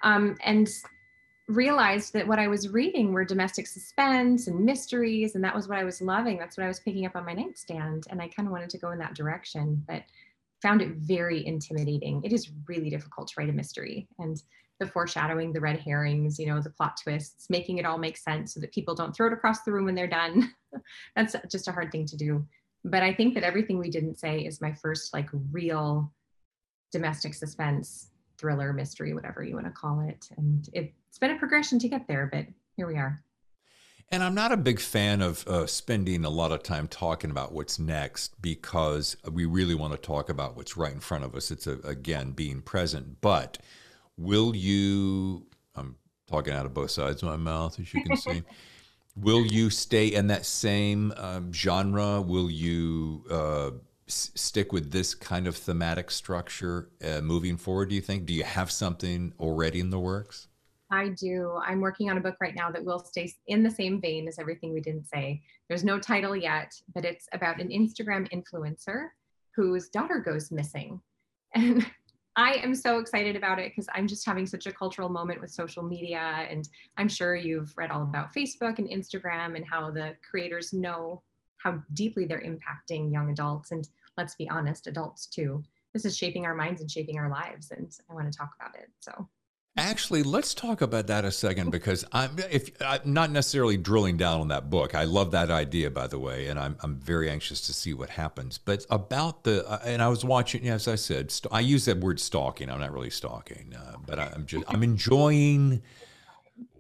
Um, 0.04 0.36
and 0.44 0.70
realized 1.48 2.12
that 2.12 2.28
what 2.28 2.40
I 2.40 2.48
was 2.50 2.68
reading 2.68 3.14
were 3.14 3.24
domestic 3.24 3.68
suspense 3.68 4.48
and 4.48 4.66
mysteries, 4.66 5.36
and 5.36 5.44
that 5.44 5.56
was 5.56 5.68
what 5.68 5.78
I 5.78 5.86
was 5.86 6.02
loving. 6.02 6.38
That's 6.38 6.58
what 6.58 6.66
I 6.66 6.68
was 6.68 6.82
picking 6.82 7.06
up 7.06 7.16
on 7.16 7.26
my 7.26 7.34
nightstand, 7.34 8.06
and 8.10 8.22
I 8.22 8.28
kind 8.28 8.48
of 8.48 8.52
wanted 8.52 8.70
to 8.72 8.78
go 8.78 8.92
in 8.92 9.00
that 9.00 9.16
direction. 9.16 9.84
But 9.88 10.04
found 10.62 10.82
it 10.82 10.96
very 10.98 11.46
intimidating. 11.46 12.22
It 12.24 12.34
is 12.34 12.52
really 12.68 12.90
difficult 12.90 13.28
to 13.30 13.34
write 13.38 13.50
a 13.50 13.54
mystery 13.54 14.08
and 14.20 14.42
the 14.80 14.88
foreshadowing, 14.88 15.54
the 15.54 15.62
red 15.62 15.80
herrings, 15.80 16.38
you 16.38 16.46
know, 16.46 16.62
the 16.62 16.70
plot 16.70 17.00
twists, 17.02 17.48
making 17.50 17.78
it 17.78 17.86
all 17.86 17.98
make 17.98 18.18
sense 18.18 18.54
so 18.54 18.60
that 18.60 18.72
people 18.72 18.94
don't 18.94 19.16
throw 19.16 19.28
it 19.28 19.34
across 19.34 19.64
the 19.64 19.72
room 19.72 19.86
when 19.86 19.96
they're 19.96 20.08
done. 20.08 20.54
That's 21.16 21.36
just 21.50 21.68
a 21.68 21.72
hard 21.72 21.92
thing 21.92 22.06
to 22.06 22.18
do. 22.18 22.46
But 22.84 23.04
I 23.04 23.14
think 23.14 23.34
that 23.34 23.44
everything 23.44 23.80
we 23.80 23.90
didn't 23.90 24.20
say 24.20 24.40
is 24.42 24.62
my 24.62 24.74
first 24.74 25.14
like 25.14 25.30
real 25.52 26.12
domestic 26.92 27.34
suspense 27.34 28.12
thriller 28.38 28.72
mystery, 28.72 29.14
whatever 29.14 29.44
you 29.44 29.56
want 29.56 29.66
to 29.66 29.72
call 29.72 30.02
it. 30.02 30.30
And 30.38 30.70
it's 30.74 31.18
been 31.18 31.32
a 31.32 31.40
progression 31.40 31.80
to 31.80 31.90
get 31.90 32.08
there, 32.08 32.30
but 32.32 32.46
here 32.76 32.88
we 32.88 32.98
are. 32.98 33.22
And 34.10 34.24
I'm 34.24 34.36
not 34.36 34.54
a 34.54 34.58
big 34.58 34.80
fan 34.80 35.22
of 35.22 35.46
uh, 35.48 35.68
spending 35.68 36.24
a 36.24 36.30
lot 36.30 36.54
of 36.54 36.64
time 36.64 36.88
talking 36.88 37.30
about 37.30 37.52
what's 37.52 37.78
next 37.78 38.42
because 38.42 39.18
we 39.30 39.46
really 39.46 39.76
want 39.76 39.94
to 39.94 39.98
talk 40.00 40.30
about 40.30 40.56
what's 40.56 40.78
right 40.78 40.94
in 40.94 41.02
front 41.02 41.26
of 41.26 41.36
us. 41.36 41.52
It's, 41.52 41.68
a, 41.68 41.74
again, 41.80 42.32
being 42.32 42.62
present. 42.62 43.20
But 43.20 43.58
will 44.16 44.56
you, 44.56 45.46
I'm 45.76 45.98
talking 46.26 46.54
out 46.54 46.66
of 46.66 46.74
both 46.74 46.92
sides 46.92 47.22
of 47.22 47.30
my 47.30 47.36
mouth, 47.36 47.80
as 47.82 47.94
you 47.94 48.00
can 48.00 48.16
see. 48.16 48.44
will 49.16 49.46
you 49.46 49.70
stay 49.70 50.08
in 50.08 50.28
that 50.28 50.46
same 50.46 51.14
um, 51.18 51.52
genre? 51.54 52.22
Will 52.22 52.50
you 52.50 53.26
uh, 53.30 53.72
s- 54.08 54.32
stick 54.36 54.72
with 54.72 54.92
this 54.92 55.16
kind 55.16 55.48
of 55.48 55.58
thematic 55.58 56.12
structure 56.12 56.90
uh, 57.04 57.22
moving 57.22 57.58
forward? 57.58 57.90
Do 57.90 57.96
you 57.96 58.02
think? 58.02 58.26
Do 58.26 58.34
you 58.34 58.46
have 58.46 58.72
something 58.72 59.34
already 59.40 59.82
in 59.82 59.90
the 59.90 60.00
works? 60.00 60.48
I 60.90 61.10
do. 61.10 61.60
I'm 61.66 61.82
working 61.82 62.10
on 62.10 62.18
a 62.18 62.22
book 62.22 62.36
right 62.40 62.56
now 62.56 62.72
that 62.72 62.84
will 62.84 63.00
stay 63.00 63.32
in 63.48 63.64
the 63.64 63.72
same 63.72 64.00
vein 64.00 64.28
as 64.28 64.40
everything 64.40 64.74
we 64.74 64.82
didn't 64.82 65.08
say. 65.08 65.42
There's 65.68 65.84
no 65.84 66.00
title 66.00 66.36
yet, 66.36 66.74
but 66.94 67.04
it's 67.04 67.28
about 67.34 67.60
an 67.60 67.70
Instagram 67.70 68.30
influencer 68.32 69.10
whose 69.56 69.90
daughter 69.90 70.20
goes 70.20 70.52
missing. 70.52 71.02
And 71.56 71.90
I 72.36 72.54
am 72.56 72.76
so 72.76 73.00
excited 73.00 73.36
about 73.36 73.58
it 73.58 73.72
because 73.72 73.88
I'm 73.96 74.06
just 74.06 74.24
having 74.24 74.46
such 74.46 74.68
a 74.68 74.72
cultural 74.72 75.10
moment 75.10 75.42
with 75.42 75.50
social 75.50 75.82
media. 75.82 76.46
And 76.50 76.70
I'm 76.98 77.10
sure 77.10 77.36
you've 77.36 77.74
read 77.76 77.90
all 77.90 78.04
about 78.04 78.32
Facebook 78.32 78.78
and 78.78 78.88
Instagram 78.88 79.56
and 79.56 79.66
how 79.66 79.90
the 79.90 80.16
creators 80.30 80.72
know 80.72 81.24
how 81.58 81.82
deeply 81.94 82.26
they're 82.26 82.44
impacting 82.44 83.12
young 83.12 83.32
adults. 83.32 83.72
And 83.72 83.88
let's 84.18 84.36
be 84.36 84.48
honest, 84.50 84.86
adults 84.86 85.26
too. 85.26 85.64
This 85.94 86.06
is 86.06 86.16
shaping 86.16 86.46
our 86.46 86.54
minds 86.54 86.82
and 86.82 86.92
shaping 86.92 87.18
our 87.18 87.30
lives. 87.30 87.72
And 87.72 87.92
I 88.08 88.14
want 88.14 88.32
to 88.32 88.38
talk 88.38 88.52
about 88.60 88.76
it. 88.76 88.90
So 89.00 89.28
Actually, 89.78 90.24
let's 90.24 90.56
talk 90.56 90.82
about 90.82 91.06
that 91.06 91.24
a 91.24 91.32
second 91.32 91.72
because 91.72 92.04
I'm 92.12 92.36
if 92.50 92.72
I'm 92.82 93.02
not 93.06 93.30
necessarily 93.30 93.78
drilling 93.78 94.18
down 94.18 94.42
on 94.42 94.48
that 94.48 94.72
book. 94.72 94.96
I 94.96 95.04
love 95.04 95.32
that 95.32 95.52
idea, 95.52 95.92
by 95.92 96.08
the 96.08 96.18
way, 96.18 96.48
and 96.48 96.60
I'm 96.60 96.78
I'm 96.82 96.96
very 96.96 97.30
anxious 97.30 97.62
to 97.68 97.74
see 97.74 97.94
what 97.94 98.10
happens. 98.10 98.58
But 98.58 98.88
about 98.90 99.44
the 99.44 99.68
uh, 99.70 99.80
and 99.86 100.02
I 100.02 100.08
was 100.08 100.26
watching, 100.26 100.68
as 100.68 100.88
I 100.88 100.96
said, 100.96 101.30
st- 101.30 101.54
I 101.54 101.60
use 101.60 101.86
that 101.86 102.00
word 102.00 102.20
stalking. 102.20 102.72
I'm 102.72 102.80
not 102.80 102.92
really 102.92 103.12
stalking, 103.12 103.76
uh, 103.76 103.98
but 104.04 104.18
I'm 104.20 104.48
just 104.48 104.66
I'm 104.68 104.82
enjoying 104.82 105.84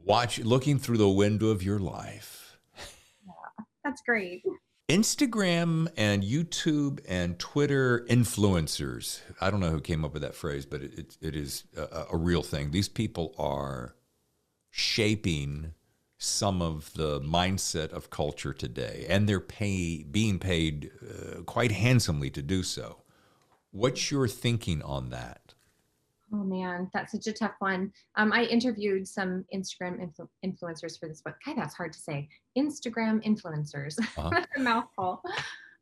watch 0.04 0.40
looking 0.40 0.80
through 0.80 0.98
the 0.98 1.10
window 1.10 1.50
of 1.50 1.62
your 1.62 1.78
life. 1.78 2.58
yeah, 2.78 3.64
that's 3.84 4.02
great. 4.02 4.42
Instagram 4.90 5.90
and 5.98 6.24
YouTube 6.24 7.02
and 7.08 7.38
Twitter 7.38 8.06
influencers. 8.10 9.20
I 9.42 9.52
don't 9.52 9.60
know 9.60 9.72
who 9.72 9.82
came 9.82 10.06
up 10.06 10.14
with 10.14 10.22
that 10.22 10.34
phrase, 10.34 10.66
but 10.66 10.82
it, 10.82 10.98
it, 10.98 11.18
it 11.22 11.36
is 11.36 11.66
a, 11.76 12.06
a 12.12 12.18
real 12.18 12.42
thing. 12.42 12.72
These 12.72 12.88
people 12.88 13.36
are 13.38 13.96
shaping 14.72 15.74
some 16.18 16.62
of 16.62 16.94
the 16.94 17.20
mindset 17.20 17.92
of 17.92 18.10
culture 18.10 18.54
today, 18.54 19.06
and 19.10 19.28
they're 19.28 19.42
pay, 19.42 20.04
being 20.04 20.40
paid 20.40 20.90
uh, 21.04 21.42
quite 21.42 21.74
handsomely 21.74 22.30
to 22.30 22.42
do 22.42 22.64
so. 22.64 23.02
What's 23.72 24.10
your 24.10 24.28
thinking 24.28 24.82
on 24.82 25.10
that? 25.10 25.54
Oh 26.34 26.44
man, 26.44 26.90
that's 26.94 27.14
such 27.14 27.28
a 27.28 27.34
tough 27.34 27.56
one. 27.60 27.92
Um, 28.16 28.34
I 28.34 28.44
interviewed 28.44 29.08
some 29.08 29.46
Instagram 29.54 30.00
influ- 30.02 30.28
influencers 30.46 31.00
for 31.00 31.08
this 31.08 31.22
book. 31.22 31.36
God, 31.46 31.56
that's 31.58 31.76
hard 31.76 31.94
to 31.94 32.00
say. 32.00 32.28
Instagram 32.58 33.24
influencers, 33.26 33.98
uh-huh. 34.00 34.44
a 34.58 34.60
mouthful. 34.60 35.22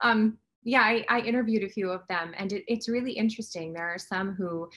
Um, 0.01 0.38
yeah, 0.63 0.81
I, 0.81 1.05
I, 1.10 1.19
interviewed 1.21 1.63
a 1.63 1.69
few 1.69 1.89
of 1.89 2.01
them, 2.10 2.34
and 2.38 2.53
it, 2.53 2.63
it's 2.67 2.89
really 2.89 3.12
interesting. 3.12 3.73
There 3.73 3.88
are 3.88 3.97
some 3.97 4.34
who 4.34 4.69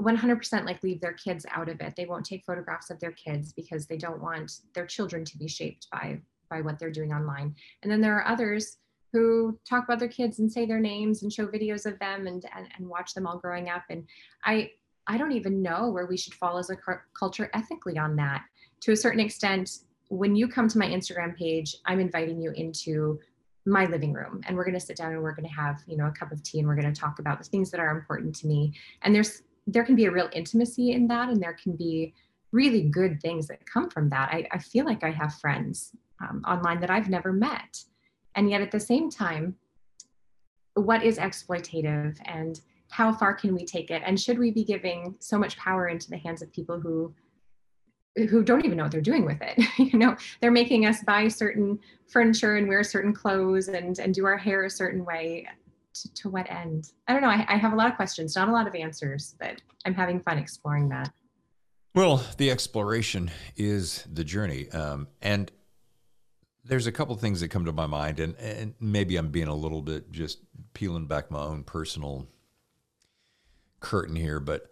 100% 0.00 0.64
like 0.64 0.82
leave 0.84 1.00
their 1.00 1.14
kids 1.14 1.44
out 1.50 1.68
of 1.68 1.80
it. 1.80 1.94
They 1.96 2.06
won't 2.06 2.24
take 2.24 2.44
photographs 2.44 2.90
of 2.90 3.00
their 3.00 3.12
kids 3.12 3.52
because 3.52 3.86
they 3.86 3.96
don't 3.96 4.22
want 4.22 4.52
their 4.74 4.86
children 4.86 5.24
to 5.24 5.38
be 5.38 5.48
shaped 5.48 5.88
by 5.90 6.20
by 6.48 6.60
what 6.60 6.78
they're 6.78 6.90
doing 6.90 7.12
online. 7.12 7.54
And 7.82 7.92
then 7.92 8.00
there 8.00 8.16
are 8.16 8.26
others 8.26 8.78
who 9.12 9.58
talk 9.68 9.84
about 9.84 9.98
their 9.98 10.08
kids 10.08 10.38
and 10.38 10.50
say 10.50 10.66
their 10.66 10.80
names 10.80 11.22
and 11.22 11.32
show 11.32 11.46
videos 11.46 11.86
of 11.86 11.98
them 11.98 12.26
and, 12.26 12.44
and, 12.54 12.68
and 12.76 12.88
watch 12.88 13.14
them 13.14 13.26
all 13.26 13.38
growing 13.38 13.68
up. 13.68 13.84
And 13.90 14.06
I, 14.44 14.70
I 15.08 15.16
don't 15.16 15.32
even 15.32 15.62
know 15.62 15.88
where 15.88 16.06
we 16.06 16.16
should 16.16 16.34
fall 16.34 16.58
as 16.58 16.70
a 16.70 16.76
culture 17.18 17.50
ethically 17.54 17.98
on 17.98 18.14
that. 18.16 18.44
To 18.82 18.92
a 18.92 18.96
certain 18.96 19.20
extent, 19.20 19.78
when 20.08 20.36
you 20.36 20.48
come 20.48 20.68
to 20.68 20.78
my 20.78 20.86
Instagram 20.86 21.36
page, 21.36 21.76
I'm 21.86 21.98
inviting 21.98 22.40
you 22.40 22.52
into 22.52 23.18
my 23.66 23.86
living 23.86 24.12
room 24.12 24.40
and 24.46 24.56
we're 24.56 24.64
going 24.64 24.74
to 24.74 24.80
sit 24.80 24.96
down 24.96 25.12
and 25.12 25.22
we're 25.22 25.34
going 25.34 25.48
to 25.48 25.54
have, 25.54 25.82
you 25.86 25.96
know, 25.96 26.06
a 26.06 26.12
cup 26.12 26.30
of 26.32 26.42
tea 26.42 26.60
and 26.60 26.68
we're 26.68 26.80
going 26.80 26.92
to 26.92 27.00
talk 27.00 27.18
about 27.18 27.38
the 27.38 27.44
things 27.44 27.70
that 27.70 27.80
are 27.80 27.90
important 27.90 28.34
to 28.36 28.46
me. 28.46 28.72
And 29.02 29.14
there's 29.14 29.42
there 29.66 29.84
can 29.84 29.96
be 29.96 30.06
a 30.06 30.10
real 30.10 30.30
intimacy 30.32 30.92
in 30.92 31.06
that 31.08 31.28
and 31.28 31.42
there 31.42 31.52
can 31.52 31.76
be 31.76 32.14
really 32.52 32.82
good 32.82 33.20
things 33.20 33.46
that 33.48 33.66
come 33.66 33.90
from 33.90 34.08
that. 34.08 34.30
I, 34.32 34.48
I 34.50 34.58
feel 34.58 34.86
like 34.86 35.04
I 35.04 35.10
have 35.10 35.34
friends 35.34 35.92
um, 36.22 36.42
online 36.46 36.80
that 36.80 36.90
I've 36.90 37.10
never 37.10 37.32
met. 37.32 37.84
And 38.34 38.50
yet 38.50 38.62
at 38.62 38.70
the 38.70 38.80
same 38.80 39.10
time, 39.10 39.56
what 40.74 41.02
is 41.02 41.18
exploitative 41.18 42.16
and 42.24 42.60
how 42.90 43.12
far 43.12 43.34
can 43.34 43.54
we 43.54 43.64
take 43.64 43.90
it? 43.90 44.02
And 44.04 44.18
should 44.18 44.38
we 44.38 44.50
be 44.50 44.64
giving 44.64 45.14
so 45.18 45.38
much 45.38 45.56
power 45.56 45.88
into 45.88 46.10
the 46.10 46.18
hands 46.18 46.42
of 46.42 46.52
people 46.52 46.80
who 46.80 47.14
who 48.28 48.42
don't 48.42 48.64
even 48.64 48.76
know 48.76 48.82
what 48.82 48.90
they're 48.90 49.00
doing 49.00 49.24
with 49.24 49.40
it? 49.40 49.58
You 49.78 49.98
know 49.98 50.16
they're 50.40 50.50
making 50.50 50.86
us 50.86 51.02
buy 51.04 51.28
certain 51.28 51.78
furniture 52.08 52.56
and 52.56 52.68
wear 52.68 52.82
certain 52.82 53.12
clothes 53.12 53.68
and 53.68 53.98
and 53.98 54.14
do 54.14 54.26
our 54.26 54.36
hair 54.36 54.64
a 54.64 54.70
certain 54.70 55.04
way 55.04 55.46
to, 55.94 56.14
to 56.14 56.30
what 56.30 56.50
end? 56.50 56.92
I 57.06 57.12
don't 57.12 57.22
know. 57.22 57.28
I, 57.28 57.44
I 57.48 57.56
have 57.56 57.72
a 57.72 57.76
lot 57.76 57.90
of 57.90 57.96
questions 57.96 58.34
not 58.34 58.48
a 58.48 58.52
lot 58.52 58.66
of 58.66 58.74
answers 58.74 59.36
but 59.38 59.60
i'm 59.84 59.94
having 59.94 60.20
fun 60.20 60.38
exploring 60.38 60.88
that. 60.88 61.12
Well 61.94 62.24
the 62.38 62.50
exploration 62.50 63.30
is 63.56 64.04
the 64.10 64.24
journey 64.24 64.70
um, 64.70 65.08
and 65.22 65.52
there's 66.64 66.86
a 66.86 66.92
couple 66.92 67.14
things 67.16 67.40
that 67.40 67.48
come 67.48 67.64
to 67.64 67.72
my 67.72 67.86
mind 67.86 68.20
and, 68.20 68.36
and 68.36 68.74
maybe 68.80 69.16
i'm 69.16 69.30
being 69.30 69.48
a 69.48 69.54
little 69.54 69.82
bit 69.82 70.10
just 70.10 70.40
peeling 70.74 71.06
back 71.06 71.30
my 71.30 71.40
own 71.40 71.64
personal 71.64 72.26
curtain 73.80 74.16
here, 74.16 74.40
but 74.40 74.70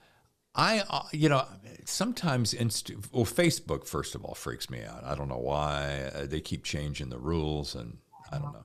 I, 0.55 0.83
uh, 0.89 1.03
you 1.13 1.29
know, 1.29 1.45
sometimes 1.85 2.55
inst- 2.55 2.91
well, 3.13 3.25
Facebook 3.25 3.87
first 3.87 4.15
of 4.15 4.25
all 4.25 4.35
freaks 4.35 4.71
me 4.71 4.83
out. 4.83 5.05
I 5.05 5.15
don't 5.15 5.29
know 5.29 5.39
why 5.39 6.11
uh, 6.15 6.27
they 6.27 6.41
keep 6.41 6.65
changing 6.65 7.11
the 7.11 7.19
rules, 7.19 7.75
and 7.75 7.99
I 8.33 8.39
don't 8.39 8.53
know. 8.53 8.65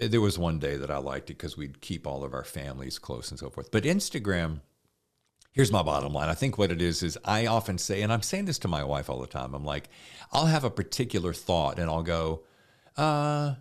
Uh, 0.00 0.06
there 0.08 0.20
was 0.20 0.38
one 0.38 0.60
day 0.60 0.76
that 0.76 0.90
I 0.90 0.98
liked 0.98 1.30
it 1.30 1.38
because 1.38 1.56
we'd 1.56 1.80
keep 1.80 2.06
all 2.06 2.22
of 2.22 2.32
our 2.32 2.44
families 2.44 2.98
close 2.98 3.30
and 3.30 3.40
so 3.40 3.50
forth. 3.50 3.72
But 3.72 3.82
Instagram, 3.82 4.60
here's 5.52 5.72
my 5.72 5.82
bottom 5.82 6.12
line. 6.12 6.28
I 6.28 6.34
think 6.34 6.56
what 6.56 6.70
it 6.70 6.80
is 6.80 7.02
is 7.02 7.18
I 7.24 7.46
often 7.46 7.76
say, 7.78 8.02
and 8.02 8.12
I'm 8.12 8.22
saying 8.22 8.44
this 8.44 8.60
to 8.60 8.68
my 8.68 8.84
wife 8.84 9.10
all 9.10 9.20
the 9.20 9.26
time. 9.26 9.52
I'm 9.52 9.64
like, 9.64 9.88
I'll 10.32 10.46
have 10.46 10.64
a 10.64 10.70
particular 10.70 11.32
thought, 11.32 11.80
and 11.80 11.90
I'll 11.90 12.04
go, 12.04 12.44
uh, 12.96 13.54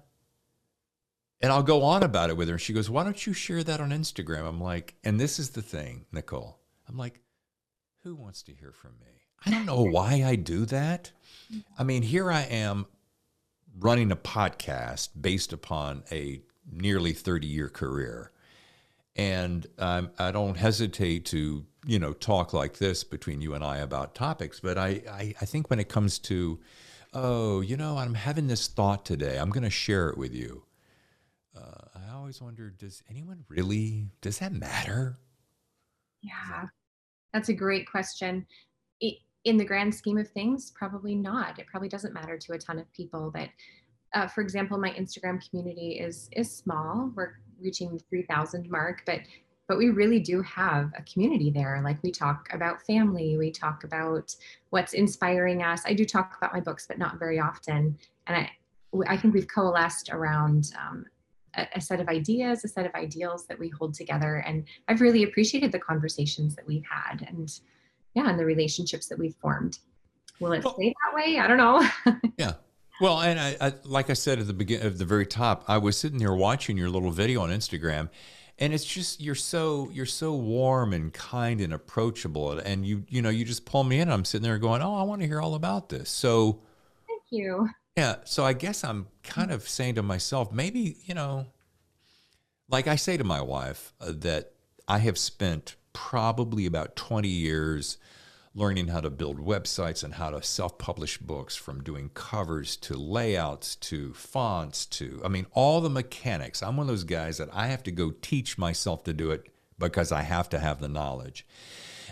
and 1.41 1.51
I'll 1.51 1.63
go 1.63 1.83
on 1.83 2.03
about 2.03 2.29
it 2.29 2.37
with 2.37 2.47
her. 2.49 2.55
And 2.55 2.61
she 2.61 2.73
goes, 2.73 2.89
Why 2.89 3.03
don't 3.03 3.25
you 3.25 3.33
share 3.33 3.63
that 3.63 3.79
on 3.79 3.91
Instagram? 3.91 4.47
I'm 4.47 4.61
like, 4.61 4.95
And 5.03 5.19
this 5.19 5.39
is 5.39 5.51
the 5.51 5.61
thing, 5.61 6.05
Nicole. 6.11 6.59
I'm 6.87 6.97
like, 6.97 7.21
Who 8.03 8.15
wants 8.15 8.43
to 8.43 8.53
hear 8.53 8.71
from 8.71 8.91
me? 8.99 9.07
I 9.45 9.51
don't 9.51 9.65
know 9.65 9.81
why 9.91 10.23
I 10.25 10.35
do 10.35 10.65
that. 10.65 11.11
I 11.77 11.83
mean, 11.83 12.03
here 12.03 12.31
I 12.31 12.41
am 12.41 12.85
running 13.79 14.11
a 14.11 14.15
podcast 14.15 15.09
based 15.19 15.53
upon 15.53 16.03
a 16.11 16.41
nearly 16.71 17.13
30 17.13 17.47
year 17.47 17.69
career. 17.69 18.31
And 19.15 19.67
um, 19.77 20.11
I 20.17 20.31
don't 20.31 20.55
hesitate 20.55 21.25
to, 21.25 21.65
you 21.85 21.99
know, 21.99 22.13
talk 22.13 22.53
like 22.53 22.77
this 22.77 23.03
between 23.03 23.41
you 23.41 23.53
and 23.53 23.63
I 23.63 23.77
about 23.77 24.15
topics. 24.15 24.59
But 24.59 24.77
I, 24.77 25.01
I, 25.09 25.35
I 25.41 25.45
think 25.45 25.69
when 25.69 25.79
it 25.79 25.89
comes 25.89 26.19
to, 26.19 26.59
oh, 27.13 27.59
you 27.61 27.75
know, 27.75 27.97
I'm 27.97 28.13
having 28.13 28.47
this 28.47 28.67
thought 28.67 29.05
today, 29.05 29.37
I'm 29.37 29.49
going 29.49 29.63
to 29.63 29.69
share 29.69 30.09
it 30.09 30.17
with 30.17 30.33
you 30.33 30.63
uh, 31.59 31.99
I 32.07 32.13
always 32.13 32.41
wonder 32.41 32.69
does 32.69 33.03
anyone 33.09 33.43
really, 33.49 34.07
does 34.21 34.39
that 34.39 34.53
matter? 34.53 35.17
Yeah, 36.21 36.65
that's 37.33 37.49
a 37.49 37.53
great 37.53 37.89
question. 37.89 38.45
It, 39.01 39.15
in 39.45 39.57
the 39.57 39.65
grand 39.65 39.93
scheme 39.93 40.17
of 40.17 40.27
things, 40.27 40.71
probably 40.75 41.15
not. 41.15 41.59
It 41.59 41.67
probably 41.67 41.89
doesn't 41.89 42.13
matter 42.13 42.37
to 42.37 42.53
a 42.53 42.57
ton 42.57 42.79
of 42.79 42.91
people. 42.93 43.31
But 43.33 43.49
uh, 44.13 44.27
for 44.27 44.41
example, 44.41 44.77
my 44.77 44.91
Instagram 44.91 45.47
community 45.49 45.99
is 45.99 46.29
is 46.33 46.51
small. 46.55 47.11
We're 47.15 47.33
reaching 47.61 47.93
the 47.93 47.99
3,000 48.09 48.69
mark, 48.69 49.03
but 49.05 49.21
but 49.67 49.77
we 49.77 49.89
really 49.89 50.19
do 50.19 50.41
have 50.41 50.91
a 50.97 51.03
community 51.03 51.51
there. 51.51 51.79
Like 51.83 52.01
we 52.01 52.11
talk 52.11 52.49
about 52.51 52.81
family, 52.81 53.37
we 53.37 53.51
talk 53.51 53.83
about 53.83 54.35
what's 54.71 54.93
inspiring 54.93 55.61
us. 55.61 55.83
I 55.85 55.93
do 55.93 56.05
talk 56.05 56.35
about 56.37 56.53
my 56.53 56.59
books, 56.59 56.87
but 56.87 56.97
not 56.97 57.19
very 57.19 57.39
often. 57.39 57.97
And 58.27 58.37
I 58.37 58.49
I 59.07 59.15
think 59.15 59.33
we've 59.35 59.47
coalesced 59.47 60.09
around 60.09 60.71
um, 60.77 61.05
a, 61.55 61.81
set 61.81 61.99
of 61.99 62.07
ideas, 62.07 62.63
a 62.63 62.67
set 62.67 62.85
of 62.85 62.93
ideals 62.95 63.45
that 63.47 63.59
we 63.59 63.69
hold 63.69 63.93
together. 63.93 64.37
And 64.37 64.65
I've 64.87 65.01
really 65.01 65.23
appreciated 65.23 65.71
the 65.71 65.79
conversations 65.79 66.55
that 66.55 66.67
we've 66.67 66.85
had 66.89 67.27
and 67.27 67.51
yeah, 68.15 68.29
and 68.29 68.39
the 68.39 68.45
relationships 68.45 69.07
that 69.07 69.19
we've 69.19 69.35
formed. 69.35 69.79
Will 70.39 70.53
it 70.53 70.63
well, 70.63 70.73
stay 70.75 70.93
that 71.05 71.15
way? 71.15 71.39
I 71.39 71.47
don't 71.47 71.57
know. 71.57 71.87
yeah. 72.37 72.53
Well, 73.01 73.21
and 73.21 73.39
I, 73.39 73.55
I, 73.61 73.73
like 73.83 74.09
I 74.09 74.13
said 74.13 74.39
at 74.39 74.47
the 74.47 74.53
beginning, 74.53 74.87
of 74.87 74.97
the 74.97 75.05
very 75.05 75.25
top, 75.25 75.63
I 75.67 75.77
was 75.77 75.97
sitting 75.97 76.19
there 76.19 76.33
watching 76.33 76.77
your 76.77 76.89
little 76.89 77.11
video 77.11 77.41
on 77.41 77.49
Instagram, 77.49 78.09
and 78.57 78.73
it's 78.73 78.83
just 78.83 79.21
you're 79.21 79.35
so 79.35 79.89
you're 79.93 80.05
so 80.05 80.33
warm 80.33 80.91
and 80.93 81.13
kind 81.13 81.61
and 81.61 81.73
approachable, 81.73 82.59
and 82.59 82.85
you 82.85 83.05
you 83.07 83.21
know 83.21 83.29
you 83.29 83.45
just 83.45 83.65
pull 83.65 83.83
me 83.83 83.99
in. 83.99 84.09
I'm 84.09 84.25
sitting 84.25 84.43
there 84.43 84.57
going, 84.57 84.81
oh, 84.81 84.95
I 84.95 85.03
want 85.03 85.21
to 85.21 85.27
hear 85.27 85.41
all 85.41 85.55
about 85.55 85.89
this. 85.89 86.09
So, 86.09 86.59
thank 87.07 87.21
you. 87.29 87.69
Yeah. 87.99 88.15
So 88.23 88.45
I 88.45 88.53
guess 88.53 88.85
I'm 88.85 89.07
kind 89.23 89.51
of 89.51 89.67
saying 89.67 89.95
to 89.95 90.01
myself, 90.01 90.53
maybe, 90.53 90.95
you 91.03 91.13
know, 91.13 91.47
like 92.69 92.87
I 92.87 92.95
say 92.95 93.17
to 93.17 93.25
my 93.25 93.41
wife 93.41 93.91
uh, 93.99 94.13
that 94.19 94.53
I 94.87 94.99
have 94.99 95.17
spent 95.17 95.75
probably 95.91 96.65
about 96.65 96.95
20 96.95 97.27
years 97.27 97.97
learning 98.55 98.87
how 98.87 99.01
to 99.01 99.09
build 99.09 99.37
websites 99.37 100.01
and 100.01 100.13
how 100.13 100.29
to 100.29 100.41
self-publish 100.41 101.17
books 101.17 101.57
from 101.57 101.83
doing 101.83 102.09
covers 102.13 102.77
to 102.77 102.95
layouts 102.95 103.75
to 103.75 104.13
fonts 104.13 104.85
to 104.85 105.21
I 105.25 105.27
mean 105.27 105.47
all 105.51 105.81
the 105.81 105.89
mechanics. 105.89 106.63
I'm 106.63 106.77
one 106.77 106.85
of 106.85 106.87
those 106.87 107.03
guys 107.03 107.37
that 107.39 107.49
I 107.51 107.67
have 107.67 107.83
to 107.83 107.91
go 107.91 108.11
teach 108.21 108.57
myself 108.57 109.03
to 109.03 109.13
do 109.13 109.31
it 109.31 109.49
because 109.77 110.13
I 110.13 110.21
have 110.21 110.47
to 110.51 110.59
have 110.59 110.79
the 110.79 110.87
knowledge. 110.87 111.45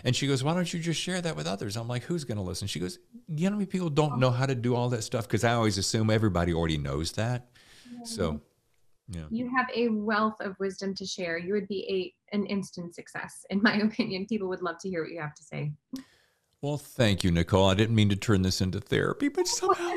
And 0.04 0.14
she 0.14 0.26
goes, 0.26 0.44
Why 0.44 0.54
don't 0.54 0.72
you 0.72 0.80
just 0.80 1.00
share 1.00 1.20
that 1.20 1.36
with 1.36 1.46
others? 1.46 1.76
I'm 1.76 1.88
like, 1.88 2.04
Who's 2.04 2.24
going 2.24 2.38
to 2.38 2.42
listen? 2.42 2.68
She 2.68 2.80
goes, 2.80 2.98
You 3.28 3.50
know, 3.50 3.56
many 3.56 3.66
people 3.66 3.90
don't 3.90 4.18
know 4.18 4.30
how 4.30 4.46
to 4.46 4.54
do 4.54 4.74
all 4.74 4.88
that 4.90 5.02
stuff 5.02 5.26
because 5.26 5.44
I 5.44 5.54
always 5.54 5.78
assume 5.78 6.10
everybody 6.10 6.52
already 6.52 6.78
knows 6.78 7.12
that. 7.12 7.48
So, 8.04 8.40
yeah. 9.08 9.22
You 9.30 9.50
have 9.56 9.66
a 9.74 9.88
wealth 9.88 10.36
of 10.40 10.54
wisdom 10.60 10.94
to 10.96 11.06
share. 11.06 11.38
You 11.38 11.54
would 11.54 11.66
be 11.68 12.14
a 12.30 12.36
an 12.36 12.44
instant 12.46 12.94
success, 12.94 13.46
in 13.50 13.62
my 13.62 13.76
opinion. 13.82 14.26
People 14.26 14.48
would 14.48 14.62
love 14.62 14.78
to 14.80 14.88
hear 14.88 15.02
what 15.02 15.10
you 15.10 15.20
have 15.20 15.34
to 15.34 15.42
say. 15.42 15.72
Well, 16.60 16.76
thank 16.76 17.24
you, 17.24 17.30
Nicole. 17.30 17.68
I 17.68 17.74
didn't 17.74 17.94
mean 17.94 18.08
to 18.10 18.16
turn 18.16 18.42
this 18.42 18.60
into 18.60 18.80
therapy, 18.80 19.28
but 19.28 19.46
somehow 19.46 19.94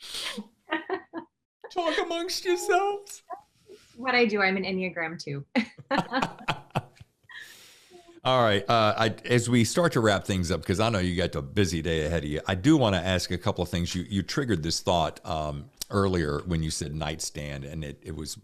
talk 1.70 1.98
amongst 2.02 2.44
yourselves. 2.44 3.22
What 3.96 4.14
I 4.14 4.24
do, 4.24 4.40
I'm 4.40 4.56
an 4.56 4.64
Enneagram 4.64 5.22
two. 5.22 5.44
All 8.24 8.42
right. 8.42 8.64
Uh, 8.68 8.94
I, 8.96 9.14
as 9.26 9.50
we 9.50 9.64
start 9.64 9.92
to 9.92 10.00
wrap 10.00 10.24
things 10.24 10.50
up, 10.50 10.60
because 10.60 10.80
I 10.80 10.88
know 10.88 10.98
you 10.98 11.14
got 11.14 11.34
a 11.34 11.42
busy 11.42 11.82
day 11.82 12.06
ahead 12.06 12.24
of 12.24 12.30
you, 12.30 12.40
I 12.46 12.54
do 12.54 12.78
want 12.78 12.94
to 12.94 13.00
ask 13.00 13.30
a 13.30 13.36
couple 13.36 13.62
of 13.62 13.68
things. 13.68 13.94
You 13.94 14.06
you 14.08 14.22
triggered 14.22 14.62
this 14.62 14.80
thought 14.80 15.20
um, 15.26 15.66
earlier 15.90 16.40
when 16.46 16.62
you 16.62 16.70
said 16.70 16.94
nightstand, 16.94 17.64
and 17.64 17.84
it, 17.84 18.00
it 18.02 18.16
was 18.16 18.38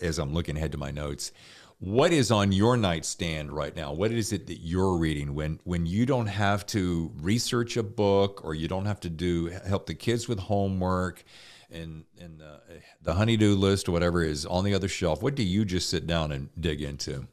as 0.00 0.18
I'm 0.18 0.32
looking 0.32 0.56
ahead 0.56 0.72
to 0.72 0.78
my 0.78 0.90
notes. 0.90 1.32
What 1.78 2.10
is 2.10 2.30
on 2.30 2.52
your 2.52 2.78
nightstand 2.78 3.52
right 3.52 3.76
now? 3.76 3.92
What 3.92 4.12
is 4.12 4.32
it 4.32 4.46
that 4.46 4.60
you're 4.60 4.96
reading 4.96 5.34
when 5.34 5.60
when 5.64 5.84
you 5.84 6.06
don't 6.06 6.26
have 6.26 6.64
to 6.68 7.12
research 7.20 7.76
a 7.76 7.82
book 7.82 8.42
or 8.44 8.54
you 8.54 8.66
don't 8.66 8.86
have 8.86 9.00
to 9.00 9.10
do 9.10 9.48
help 9.66 9.86
the 9.86 9.94
kids 9.94 10.26
with 10.26 10.38
homework 10.38 11.22
and 11.70 12.04
and 12.18 12.40
the, 12.40 12.60
the 13.02 13.12
honeydew 13.12 13.54
list 13.56 13.90
or 13.90 13.92
whatever 13.92 14.24
is 14.24 14.46
on 14.46 14.64
the 14.64 14.72
other 14.72 14.88
shelf? 14.88 15.22
What 15.22 15.34
do 15.34 15.42
you 15.42 15.66
just 15.66 15.90
sit 15.90 16.06
down 16.06 16.32
and 16.32 16.48
dig 16.58 16.80
into? 16.80 17.28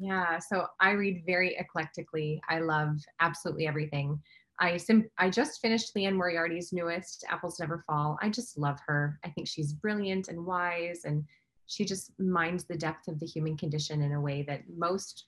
Yeah, 0.00 0.38
so 0.38 0.66
I 0.80 0.92
read 0.92 1.24
very 1.26 1.58
eclectically. 1.58 2.40
I 2.48 2.60
love 2.60 3.00
absolutely 3.20 3.66
everything. 3.66 4.18
I 4.58 4.78
sim- 4.78 5.10
I 5.18 5.28
just 5.28 5.60
finished 5.60 5.92
Liane 5.94 6.16
Moriarty's 6.16 6.72
newest 6.72 7.24
Apples 7.28 7.60
Never 7.60 7.84
Fall. 7.86 8.18
I 8.22 8.30
just 8.30 8.56
love 8.56 8.78
her. 8.86 9.18
I 9.24 9.28
think 9.30 9.46
she's 9.46 9.74
brilliant 9.74 10.28
and 10.28 10.44
wise 10.46 11.02
and 11.04 11.24
she 11.66 11.84
just 11.84 12.12
mines 12.18 12.64
the 12.64 12.76
depth 12.76 13.08
of 13.08 13.20
the 13.20 13.26
human 13.26 13.56
condition 13.58 14.02
in 14.02 14.12
a 14.12 14.20
way 14.20 14.42
that 14.42 14.62
most 14.74 15.26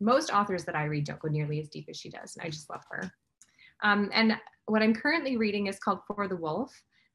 most 0.00 0.32
authors 0.32 0.64
that 0.64 0.74
I 0.74 0.84
read 0.84 1.04
don't 1.04 1.20
go 1.20 1.28
nearly 1.28 1.60
as 1.60 1.68
deep 1.68 1.86
as 1.88 1.96
she 1.96 2.10
does. 2.10 2.34
And 2.34 2.44
I 2.44 2.50
just 2.50 2.68
love 2.68 2.82
her. 2.90 3.12
Um, 3.82 4.10
and 4.12 4.36
what 4.66 4.82
I'm 4.82 4.94
currently 4.94 5.36
reading 5.36 5.66
is 5.66 5.78
called 5.78 6.00
For 6.06 6.26
the 6.26 6.36
Wolf. 6.36 6.72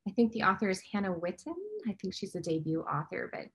I 0.07 0.11
think 0.11 0.31
the 0.31 0.43
author 0.43 0.69
is 0.69 0.81
Hannah 0.91 1.13
Whitten. 1.13 1.55
I 1.87 1.97
think 2.01 2.13
she's 2.13 2.35
a 2.35 2.39
debut 2.39 2.81
author, 2.81 3.29
but 3.33 3.47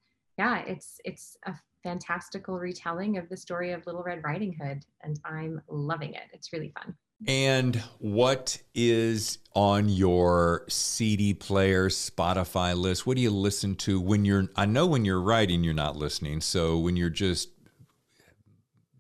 yeah, 0.43 0.64
it's 0.66 1.01
it's 1.05 1.36
a 1.47 1.55
fantastical 1.84 2.59
retelling 2.59 3.16
of 3.16 3.28
the 3.28 3.36
story 3.36 3.72
of 3.72 3.86
Little 3.86 4.03
Red 4.03 4.22
Riding 4.24 4.53
Hood, 4.53 4.84
and 5.03 5.20
I'm 5.24 5.62
loving 5.68 6.14
it. 6.14 6.24
It's 6.32 6.53
really 6.53 6.70
fun. 6.70 6.95
And 7.28 7.76
what 7.99 8.61
is 8.74 9.38
on 9.55 9.88
your 9.88 10.64
CD 10.68 11.32
player, 11.34 11.88
Spotify 11.88 12.76
list? 12.76 13.07
What 13.07 13.16
do 13.16 13.22
you 13.22 13.30
listen 13.30 13.76
to 13.76 14.01
when 14.01 14.24
you're? 14.24 14.49
I 14.57 14.66
know 14.66 14.86
when 14.86 15.05
you're 15.05 15.20
writing, 15.20 15.62
you're 15.62 15.74
not 15.74 15.97
listening. 15.97 16.40
So 16.40 16.76
when 16.76 16.97
you're 16.97 17.11
just 17.11 17.51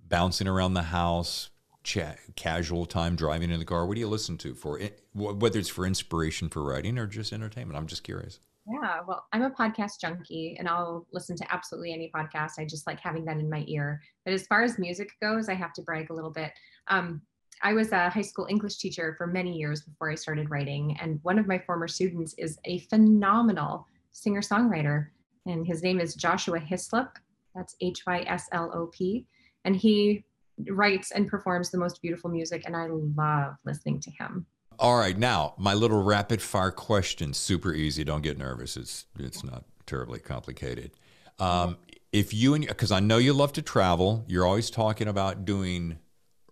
bouncing 0.08 0.46
around 0.46 0.74
the 0.74 0.82
house, 0.82 1.50
chat, 1.82 2.20
casual 2.36 2.86
time 2.86 3.16
driving 3.16 3.50
in 3.50 3.58
the 3.58 3.64
car, 3.64 3.84
what 3.84 3.94
do 3.94 4.00
you 4.00 4.08
listen 4.08 4.38
to 4.38 4.54
for? 4.54 4.80
Whether 5.12 5.58
it's 5.58 5.68
for 5.68 5.86
inspiration 5.86 6.48
for 6.48 6.62
writing 6.62 6.98
or 6.98 7.08
just 7.08 7.32
entertainment, 7.32 7.76
I'm 7.76 7.88
just 7.88 8.04
curious. 8.04 8.38
Yeah, 8.66 9.00
well, 9.06 9.26
I'm 9.32 9.42
a 9.42 9.50
podcast 9.50 10.00
junkie 10.00 10.56
and 10.58 10.68
I'll 10.68 11.06
listen 11.12 11.36
to 11.36 11.52
absolutely 11.52 11.92
any 11.92 12.12
podcast. 12.14 12.52
I 12.58 12.64
just 12.64 12.86
like 12.86 13.00
having 13.00 13.24
that 13.24 13.38
in 13.38 13.50
my 13.50 13.64
ear. 13.66 14.00
But 14.24 14.34
as 14.34 14.46
far 14.46 14.62
as 14.62 14.78
music 14.78 15.10
goes, 15.20 15.48
I 15.48 15.54
have 15.54 15.72
to 15.74 15.82
brag 15.82 16.10
a 16.10 16.14
little 16.14 16.30
bit. 16.30 16.52
Um, 16.86 17.22
I 17.62 17.74
was 17.74 17.92
a 17.92 18.08
high 18.08 18.22
school 18.22 18.46
English 18.48 18.78
teacher 18.78 19.14
for 19.18 19.26
many 19.26 19.56
years 19.56 19.82
before 19.82 20.10
I 20.10 20.14
started 20.14 20.50
writing. 20.50 20.96
And 21.00 21.18
one 21.22 21.38
of 21.38 21.48
my 21.48 21.58
former 21.58 21.88
students 21.88 22.34
is 22.38 22.58
a 22.64 22.80
phenomenal 22.80 23.86
singer 24.12 24.40
songwriter. 24.40 25.08
And 25.46 25.66
his 25.66 25.82
name 25.82 26.00
is 26.00 26.14
Joshua 26.14 26.60
Hyslop. 26.60 27.10
That's 27.54 27.76
H 27.80 28.02
Y 28.06 28.24
S 28.28 28.48
L 28.52 28.70
O 28.74 28.86
P. 28.86 29.26
And 29.64 29.74
he 29.74 30.24
writes 30.70 31.10
and 31.10 31.28
performs 31.28 31.70
the 31.70 31.78
most 31.78 32.00
beautiful 32.00 32.30
music. 32.30 32.62
And 32.66 32.76
I 32.76 32.86
love 32.88 33.54
listening 33.64 34.00
to 34.00 34.10
him. 34.12 34.46
All 34.82 34.98
right, 34.98 35.16
now 35.16 35.54
my 35.58 35.74
little 35.74 36.02
rapid 36.02 36.42
fire 36.42 36.72
question, 36.72 37.34
super 37.34 37.72
easy. 37.72 38.02
Don't 38.02 38.20
get 38.20 38.36
nervous. 38.36 38.76
It's 38.76 39.06
it's 39.16 39.44
not 39.44 39.62
terribly 39.86 40.18
complicated. 40.18 40.90
Um, 41.38 41.76
if 42.10 42.34
you 42.34 42.54
and 42.54 42.66
because 42.66 42.90
I 42.90 42.98
know 42.98 43.18
you 43.18 43.32
love 43.32 43.52
to 43.52 43.62
travel, 43.62 44.24
you're 44.26 44.44
always 44.44 44.70
talking 44.70 45.06
about 45.06 45.44
doing 45.44 46.00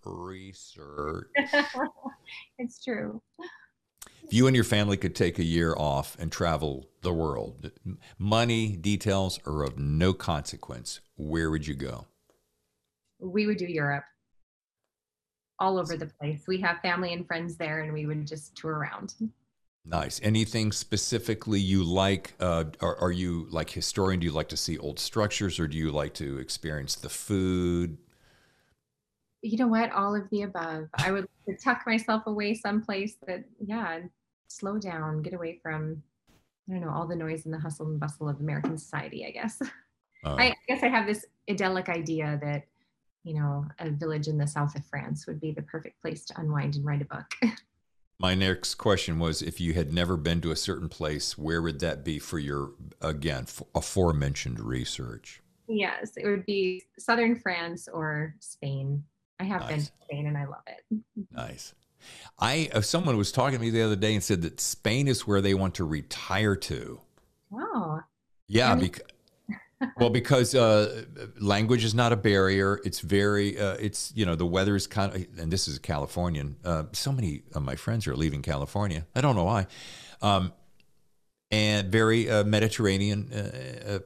research. 0.05 1.27
it's 2.59 2.85
true. 2.85 3.21
If 4.23 4.33
you 4.33 4.47
and 4.47 4.55
your 4.55 4.65
family 4.65 4.97
could 4.97 5.17
take 5.17 5.41
a 5.41 5.45
year 5.45 5.75
off 5.77 6.17
and 6.21 6.31
travel 6.31 6.89
the 7.03 7.13
world, 7.13 7.73
money 8.17 8.77
details 8.77 9.41
are 9.45 9.65
of 9.65 9.77
no 9.77 10.13
consequence. 10.13 11.01
Where 11.17 11.51
would 11.51 11.67
you 11.67 11.75
go? 11.75 12.07
We 13.19 13.49
would 13.49 13.59
do 13.59 13.67
Europe 13.67 14.05
all 15.61 15.79
over 15.79 15.97
the 15.97 16.07
place. 16.07 16.45
We 16.49 16.61
have 16.63 16.81
family 16.81 17.13
and 17.13 17.27
friends 17.27 17.57
there, 17.57 17.83
and 17.83 17.93
we 17.93 18.07
would 18.07 18.27
just 18.27 18.57
tour 18.57 18.73
around. 18.73 19.15
Nice. 19.85 20.21
Anything 20.23 20.73
specifically 20.73 21.61
you 21.61 21.85
like? 21.85 22.35
Uh, 22.41 22.65
are, 22.81 22.97
are 22.97 23.13
you 23.13 23.47
like 23.51 23.71
historian? 23.71 24.21
Do 24.21 24.27
you 24.27 24.33
like 24.33 24.49
to 24.49 24.57
see 24.57 24.77
old 24.79 24.99
structures, 24.99 25.59
or 25.61 25.69
do 25.69 25.77
you 25.77 25.91
like 25.91 26.15
to 26.15 26.39
experience 26.39 26.97
the 26.97 27.09
food? 27.09 27.99
You 29.43 29.57
know 29.57 29.69
what? 29.69 29.91
All 29.93 30.15
of 30.15 30.29
the 30.31 30.43
above. 30.43 30.89
I 30.95 31.13
would 31.13 31.27
tuck 31.65 31.83
myself 31.87 32.27
away 32.27 32.55
someplace 32.55 33.17
that, 33.27 33.45
yeah, 33.59 34.01
slow 34.49 34.79
down, 34.79 35.23
get 35.23 35.33
away 35.33 35.61
from, 35.63 36.03
I 36.69 36.73
don't 36.73 36.83
know, 36.83 36.91
all 36.91 37.07
the 37.07 37.17
noise 37.17 37.47
and 37.47 37.55
the 37.55 37.59
hustle 37.59 37.87
and 37.87 37.99
bustle 37.99 38.29
of 38.29 38.41
American 38.41 38.77
society. 38.77 39.25
I 39.27 39.31
guess. 39.31 39.61
Uh, 40.23 40.35
I 40.35 40.55
guess 40.69 40.83
I 40.83 40.89
have 40.89 41.07
this 41.07 41.25
idyllic 41.49 41.89
idea 41.89 42.39
that 42.43 42.67
you 43.25 43.35
know, 43.35 43.67
a 43.79 43.91
village 43.91 44.29
in 44.29 44.39
the 44.39 44.47
south 44.47 44.75
of 44.77 44.85
France 44.87 45.27
would 45.27 45.41
be 45.41 45.53
the 45.53 45.63
perfect 45.63 46.01
place 46.01 46.25
to 46.27 46.41
unwind 46.41 46.77
and 46.77 46.85
write 46.85 47.03
a 47.03 47.05
book. 47.05 47.35
My 48.19 48.35
next 48.35 48.75
question 48.75 49.19
was 49.19 49.41
if 49.41 49.61
you 49.61 49.73
had 49.73 49.95
never 49.95 50.17
been 50.17 50.43
to 50.43 50.51
a 50.51 50.57
certain 50.57 50.91
place, 50.91 51.39
where 51.39 51.63
would 51.63 51.81
that 51.81 52.05
be 52.05 52.19
for 52.19 52.39
your, 52.39 52.73
again, 53.01 53.47
aforementioned 53.75 54.61
research? 54.61 55.41
Yes, 55.69 56.13
it 56.17 56.27
would 56.27 56.45
be 56.45 56.83
southern 56.99 57.35
France 57.35 57.89
or 57.91 58.35
Spain. 58.41 59.05
I 59.39 59.45
have 59.45 59.63
nice. 59.63 59.71
been 59.71 59.79
to 59.79 59.93
Spain 60.05 60.27
and 60.27 60.37
I 60.37 60.45
love 60.45 60.63
it. 60.67 60.99
Nice. 61.33 61.75
I 62.39 62.71
uh, 62.75 62.81
someone 62.81 63.17
was 63.17 63.31
talking 63.31 63.59
to 63.59 63.65
me 63.65 63.71
the 63.71 63.83
other 63.83 63.97
day 63.97 64.15
and 64.15 64.23
said 64.23 64.43
that 64.43 64.59
Spain 64.59 65.07
is 65.07 65.27
where 65.27 65.41
they 65.41 65.55
want 65.55 65.75
to 65.77 65.85
retire 65.85 66.57
to. 66.57 67.01
Oh. 67.53 68.01
Yeah, 68.49 68.75
because 68.75 69.07
well, 69.97 70.11
because 70.11 70.55
uh, 70.55 71.05
language 71.39 71.85
is 71.85 71.95
not 71.95 72.13
a 72.13 72.17
barrier. 72.17 72.81
It's 72.85 73.01
very, 73.01 73.59
uh, 73.59 73.75
it's 73.75 74.13
you 74.15 74.27
know, 74.27 74.35
the 74.35 74.47
weather 74.47 74.77
is 74.77 74.87
kind 74.87 75.15
of, 75.15 75.39
and 75.39 75.51
this 75.51 75.69
is 75.69 75.77
a 75.77 75.81
Californian. 75.81 76.57
Uh, 76.65 76.85
so 76.93 77.13
many 77.13 77.43
of 77.55 77.63
my 77.63 77.77
friends 77.77 78.07
are 78.07 78.17
leaving 78.17 78.43
California. 78.43 79.07
I 79.15 79.21
don't 79.21 79.37
know 79.37 79.45
why, 79.45 79.67
um, 80.23 80.53
and 81.51 81.91
very 81.91 82.31
uh, 82.31 82.45
Mediterranean, 82.45 83.31
uh, 83.33 83.93
uh, 83.95 83.99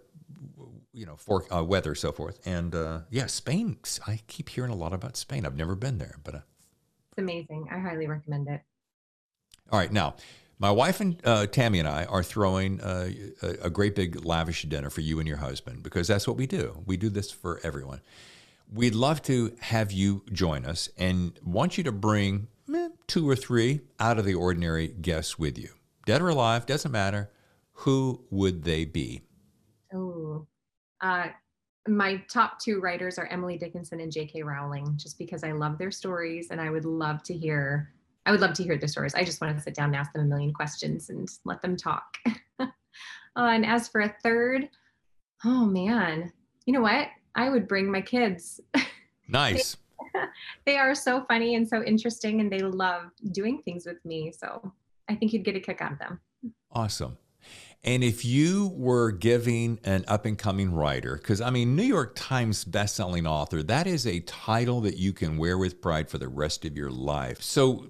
you 0.92 1.06
know, 1.06 1.16
for 1.16 1.44
weather, 1.64 1.94
so 1.94 2.12
forth. 2.12 2.40
And 2.46 2.74
yeah, 3.10 3.26
Spain. 3.26 3.78
I 4.06 4.20
keep 4.26 4.48
hearing 4.48 4.70
a 4.70 4.76
lot 4.76 4.92
about 4.92 5.16
Spain. 5.16 5.44
I've 5.44 5.56
never 5.56 5.74
been 5.74 5.98
there, 5.98 6.18
but 6.22 6.34
it's 6.34 7.18
amazing. 7.18 7.68
I 7.70 7.78
highly 7.78 8.06
recommend 8.06 8.48
it. 8.48 8.60
All 9.72 9.78
right, 9.78 9.90
now 9.90 10.14
my 10.58 10.70
wife 10.70 11.00
and 11.00 11.20
uh, 11.24 11.46
Tammy 11.46 11.78
and 11.78 11.88
I 11.88 12.04
are 12.04 12.22
throwing 12.22 12.80
uh, 12.80 13.10
a, 13.42 13.48
a, 13.64 13.70
great 13.70 13.94
big 13.94 14.24
lavish 14.24 14.62
dinner 14.62 14.90
for 14.90 15.00
you 15.00 15.18
and 15.18 15.26
your 15.26 15.38
husband 15.38 15.82
because 15.82 16.08
that's 16.08 16.26
what 16.28 16.36
we 16.36 16.46
do. 16.46 16.82
We 16.86 16.96
do 16.96 17.08
this 17.08 17.30
for 17.30 17.60
everyone. 17.62 18.00
We'd 18.72 18.94
love 18.94 19.22
to 19.22 19.54
have 19.60 19.92
you 19.92 20.22
join 20.32 20.64
us 20.64 20.88
and 20.96 21.38
want 21.44 21.76
you 21.76 21.84
to 21.84 21.92
bring 21.92 22.48
eh, 22.74 22.88
two 23.06 23.28
or 23.28 23.36
three 23.36 23.80
out 24.00 24.18
of 24.18 24.24
the 24.24 24.34
ordinary 24.34 24.88
guests 24.88 25.38
with 25.38 25.58
you. 25.58 25.70
Dead 26.06 26.22
or 26.22 26.28
alive, 26.28 26.66
doesn't 26.66 26.92
matter. 26.92 27.30
Who 27.78 28.24
would 28.30 28.64
they 28.64 28.84
be? 28.84 29.22
Oh, 29.92 30.46
uh, 31.00 31.28
my 31.86 32.22
top 32.28 32.58
two 32.58 32.80
writers 32.80 33.18
are 33.18 33.26
Emily 33.26 33.58
Dickinson 33.58 34.00
and 34.00 34.10
J.K. 34.10 34.42
Rowling, 34.42 34.96
just 34.96 35.18
because 35.18 35.44
I 35.44 35.52
love 35.52 35.76
their 35.78 35.90
stories 35.90 36.48
and 36.50 36.60
I 36.60 36.70
would 36.70 36.84
love 36.84 37.22
to 37.24 37.34
hear 37.34 37.92
I 38.26 38.30
would 38.30 38.40
love 38.40 38.54
to 38.54 38.62
hear 38.62 38.78
the 38.78 38.88
stories. 38.88 39.14
I 39.14 39.24
just 39.24 39.40
want 39.40 39.56
to 39.56 39.62
sit 39.62 39.74
down 39.74 39.86
and 39.86 39.96
ask 39.96 40.12
them 40.12 40.22
a 40.22 40.26
million 40.26 40.52
questions 40.52 41.10
and 41.10 41.28
let 41.44 41.60
them 41.62 41.76
talk. 41.76 42.16
uh, 42.58 42.66
and 43.36 43.66
as 43.66 43.88
for 43.88 44.00
a 44.00 44.14
third, 44.22 44.68
oh 45.44 45.64
man, 45.64 46.32
you 46.66 46.72
know 46.72 46.80
what? 46.80 47.08
I 47.34 47.50
would 47.50 47.68
bring 47.68 47.90
my 47.90 48.00
kids. 48.00 48.60
Nice. 49.28 49.76
they 50.66 50.76
are 50.76 50.94
so 50.94 51.24
funny 51.28 51.54
and 51.54 51.68
so 51.68 51.82
interesting, 51.82 52.40
and 52.40 52.50
they 52.50 52.60
love 52.60 53.10
doing 53.32 53.62
things 53.64 53.86
with 53.86 54.04
me. 54.04 54.32
So 54.32 54.72
I 55.08 55.14
think 55.14 55.32
you'd 55.32 55.44
get 55.44 55.56
a 55.56 55.60
kick 55.60 55.80
out 55.80 55.92
of 55.92 55.98
them. 55.98 56.20
Awesome. 56.70 57.18
And 57.82 58.02
if 58.02 58.24
you 58.24 58.72
were 58.74 59.12
giving 59.12 59.78
an 59.84 60.06
up 60.08 60.24
and 60.24 60.38
coming 60.38 60.72
writer, 60.72 61.16
because 61.16 61.42
I 61.42 61.50
mean, 61.50 61.76
New 61.76 61.82
York 61.82 62.14
Times 62.14 62.64
bestselling 62.64 63.28
author, 63.28 63.62
that 63.62 63.86
is 63.86 64.06
a 64.06 64.20
title 64.20 64.80
that 64.82 64.96
you 64.96 65.12
can 65.12 65.36
wear 65.36 65.58
with 65.58 65.82
pride 65.82 66.08
for 66.08 66.16
the 66.16 66.28
rest 66.28 66.64
of 66.64 66.76
your 66.76 66.90
life. 66.90 67.42
So, 67.42 67.88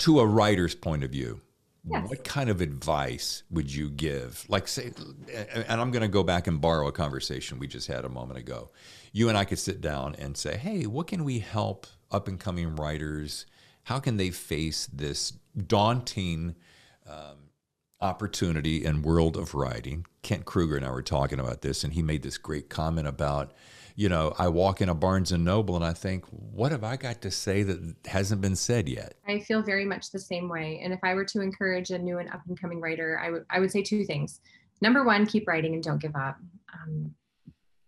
to 0.00 0.20
a 0.20 0.26
writer's 0.26 0.74
point 0.74 1.04
of 1.04 1.10
view, 1.10 1.40
yes. 1.84 2.08
what 2.08 2.24
kind 2.24 2.50
of 2.50 2.60
advice 2.60 3.42
would 3.50 3.72
you 3.72 3.90
give? 3.90 4.44
Like, 4.48 4.68
say, 4.68 4.92
and 5.54 5.80
I'm 5.80 5.90
going 5.90 6.02
to 6.02 6.08
go 6.08 6.22
back 6.22 6.46
and 6.46 6.60
borrow 6.60 6.88
a 6.88 6.92
conversation 6.92 7.58
we 7.58 7.66
just 7.66 7.86
had 7.86 8.04
a 8.04 8.08
moment 8.08 8.38
ago. 8.38 8.70
You 9.12 9.28
and 9.28 9.38
I 9.38 9.44
could 9.44 9.58
sit 9.58 9.80
down 9.80 10.16
and 10.18 10.36
say, 10.36 10.56
hey, 10.56 10.86
what 10.86 11.06
can 11.06 11.24
we 11.24 11.38
help 11.38 11.86
up 12.10 12.28
and 12.28 12.38
coming 12.38 12.76
writers? 12.76 13.46
How 13.84 13.98
can 13.98 14.16
they 14.16 14.30
face 14.30 14.86
this 14.86 15.32
daunting, 15.66 16.56
um, 17.08 17.50
opportunity 18.00 18.84
and 18.84 19.04
world 19.04 19.36
of 19.36 19.54
writing. 19.54 20.06
Kent 20.22 20.44
Krueger 20.44 20.76
and 20.76 20.86
I 20.86 20.90
were 20.90 21.02
talking 21.02 21.38
about 21.38 21.62
this, 21.62 21.84
and 21.84 21.92
he 21.92 22.02
made 22.02 22.22
this 22.22 22.38
great 22.38 22.68
comment 22.68 23.06
about, 23.06 23.52
you 23.96 24.08
know, 24.08 24.34
I 24.38 24.48
walk 24.48 24.80
in 24.80 24.88
a 24.88 24.94
Barnes 24.94 25.32
and 25.32 25.44
Noble 25.44 25.76
and 25.76 25.84
I 25.84 25.92
think, 25.92 26.24
what 26.26 26.72
have 26.72 26.84
I 26.84 26.96
got 26.96 27.20
to 27.22 27.30
say 27.30 27.62
that 27.62 27.94
hasn't 28.06 28.40
been 28.40 28.56
said 28.56 28.88
yet? 28.88 29.14
I 29.26 29.40
feel 29.40 29.62
very 29.62 29.84
much 29.84 30.10
the 30.10 30.18
same 30.18 30.48
way. 30.48 30.80
And 30.82 30.92
if 30.92 31.00
I 31.02 31.14
were 31.14 31.24
to 31.26 31.40
encourage 31.40 31.90
a 31.90 31.98
new 31.98 32.18
and 32.18 32.28
up 32.30 32.42
and 32.48 32.60
coming 32.60 32.80
writer, 32.80 33.20
I 33.22 33.30
would 33.30 33.44
I 33.50 33.60
would 33.60 33.70
say 33.70 33.82
two 33.82 34.04
things. 34.04 34.40
Number 34.80 35.04
one, 35.04 35.26
keep 35.26 35.46
writing 35.46 35.74
and 35.74 35.82
don't 35.82 36.00
give 36.00 36.16
up. 36.16 36.38
Um, 36.72 37.14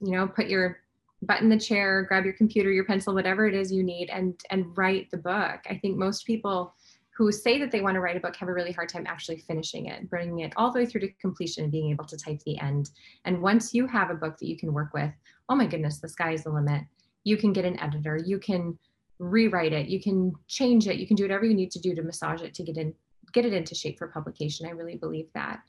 you 0.00 0.12
know, 0.12 0.26
put 0.26 0.48
your 0.48 0.78
butt 1.22 1.40
in 1.40 1.48
the 1.48 1.58
chair, 1.58 2.02
grab 2.02 2.24
your 2.24 2.34
computer, 2.34 2.70
your 2.70 2.84
pencil, 2.84 3.14
whatever 3.14 3.46
it 3.46 3.54
is 3.54 3.72
you 3.72 3.82
need, 3.82 4.10
and 4.10 4.38
and 4.50 4.76
write 4.76 5.10
the 5.10 5.16
book. 5.16 5.60
I 5.68 5.78
think 5.80 5.96
most 5.96 6.26
people 6.26 6.74
who 7.14 7.30
say 7.30 7.58
that 7.58 7.70
they 7.70 7.82
want 7.82 7.94
to 7.94 8.00
write 8.00 8.16
a 8.16 8.20
book 8.20 8.34
have 8.36 8.48
a 8.48 8.52
really 8.52 8.72
hard 8.72 8.88
time 8.88 9.04
actually 9.06 9.36
finishing 9.36 9.86
it, 9.86 10.08
bringing 10.08 10.40
it 10.40 10.52
all 10.56 10.72
the 10.72 10.80
way 10.80 10.86
through 10.86 11.02
to 11.02 11.08
completion 11.20 11.62
and 11.62 11.72
being 11.72 11.90
able 11.90 12.06
to 12.06 12.16
type 12.16 12.40
the 12.46 12.58
end. 12.58 12.90
And 13.26 13.42
once 13.42 13.74
you 13.74 13.86
have 13.86 14.10
a 14.10 14.14
book 14.14 14.38
that 14.38 14.48
you 14.48 14.56
can 14.56 14.72
work 14.72 14.94
with, 14.94 15.12
oh 15.52 15.54
my 15.54 15.66
goodness, 15.66 15.98
the 15.98 16.08
sky 16.08 16.32
is 16.32 16.44
the 16.44 16.50
limit. 16.50 16.82
You 17.24 17.36
can 17.36 17.52
get 17.52 17.66
an 17.66 17.78
editor, 17.78 18.18
you 18.24 18.38
can 18.38 18.78
rewrite 19.18 19.74
it, 19.74 19.86
you 19.86 20.00
can 20.00 20.32
change 20.48 20.88
it, 20.88 20.96
you 20.96 21.06
can 21.06 21.14
do 21.14 21.24
whatever 21.24 21.44
you 21.44 21.52
need 21.52 21.70
to 21.72 21.78
do 21.78 21.94
to 21.94 22.02
massage 22.02 22.40
it 22.40 22.54
to 22.54 22.62
get 22.62 22.78
in 22.78 22.94
get 23.32 23.44
it 23.44 23.52
into 23.52 23.74
shape 23.74 23.98
for 23.98 24.08
publication. 24.08 24.66
I 24.66 24.70
really 24.70 24.96
believe 24.96 25.28
that. 25.34 25.60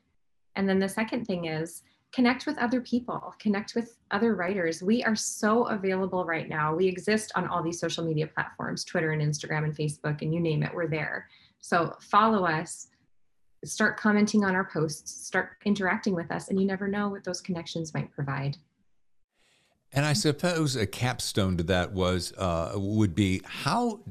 And 0.55 0.67
then 0.67 0.79
the 0.79 0.87
second 0.87 1.25
thing 1.25 1.45
is 1.45 1.83
connect 2.13 2.45
with 2.45 2.57
other 2.59 2.79
people, 2.79 3.33
connect 3.39 3.75
with 3.75 3.97
other 4.11 4.35
writers. 4.35 4.81
We 4.81 5.03
are 5.03 5.15
so 5.15 5.65
available 5.65 6.23
right 6.23 6.47
now. 6.47 6.73
We 6.73 6.87
exist 6.87 7.33
on 7.35 7.47
all 7.47 7.61
these 7.61 7.79
social 7.79 8.05
media 8.05 8.27
platforms, 8.27 8.85
Twitter 8.85 9.11
and 9.11 9.21
Instagram 9.21 9.65
and 9.65 9.75
Facebook, 9.75 10.21
and 10.21 10.33
you 10.33 10.39
name 10.39 10.63
it, 10.63 10.73
we're 10.73 10.87
there. 10.87 11.27
So 11.59 11.95
follow 11.99 12.45
us, 12.45 12.87
start 13.65 13.97
commenting 13.97 14.45
on 14.45 14.55
our 14.55 14.69
posts, 14.71 15.25
start 15.25 15.57
interacting 15.65 16.15
with 16.15 16.31
us, 16.31 16.47
and 16.49 16.59
you 16.59 16.65
never 16.65 16.87
know 16.87 17.09
what 17.09 17.25
those 17.25 17.41
connections 17.41 17.93
might 17.93 18.11
provide. 18.11 18.55
And 19.93 20.05
I 20.05 20.13
suppose 20.13 20.75
a 20.75 20.87
capstone 20.87 21.55
to 21.57 21.63
that 21.63 21.93
was 21.93 22.33
uh, 22.37 22.73
would 22.75 23.13
be 23.13 23.41
how 23.45 24.01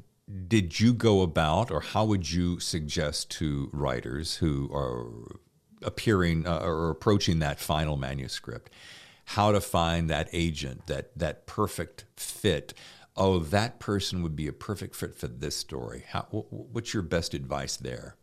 did 0.49 0.79
you 0.79 0.95
go 0.95 1.23
about, 1.23 1.71
or 1.71 1.81
how 1.81 2.05
would 2.05 2.31
you 2.31 2.61
suggest 2.61 3.31
to 3.33 3.69
writers 3.73 4.37
who 4.37 4.71
are 4.73 5.37
appearing 5.83 6.47
uh, 6.47 6.61
or 6.61 6.91
approaching 6.91 7.41
that 7.41 7.59
final 7.59 7.97
manuscript, 7.97 8.71
how 9.27 9.51
to 9.53 9.61
find 9.61 10.09
that 10.09 10.29
agent, 10.33 10.87
that 10.87 11.17
that 11.19 11.47
perfect 11.47 12.05
fit. 12.17 12.73
Oh, 13.17 13.41
that 13.41 13.79
person 13.79 14.23
would 14.23 14.37
be 14.37 14.47
a 14.47 14.53
perfect 14.53 14.95
fit 14.95 15.15
for 15.15 15.29
this 15.29 15.57
story. 15.57 16.05
How, 16.09 16.23
what's 16.31 16.95
your 16.95 17.03
best 17.03 17.35
advice 17.35 17.77
there? 17.77 18.17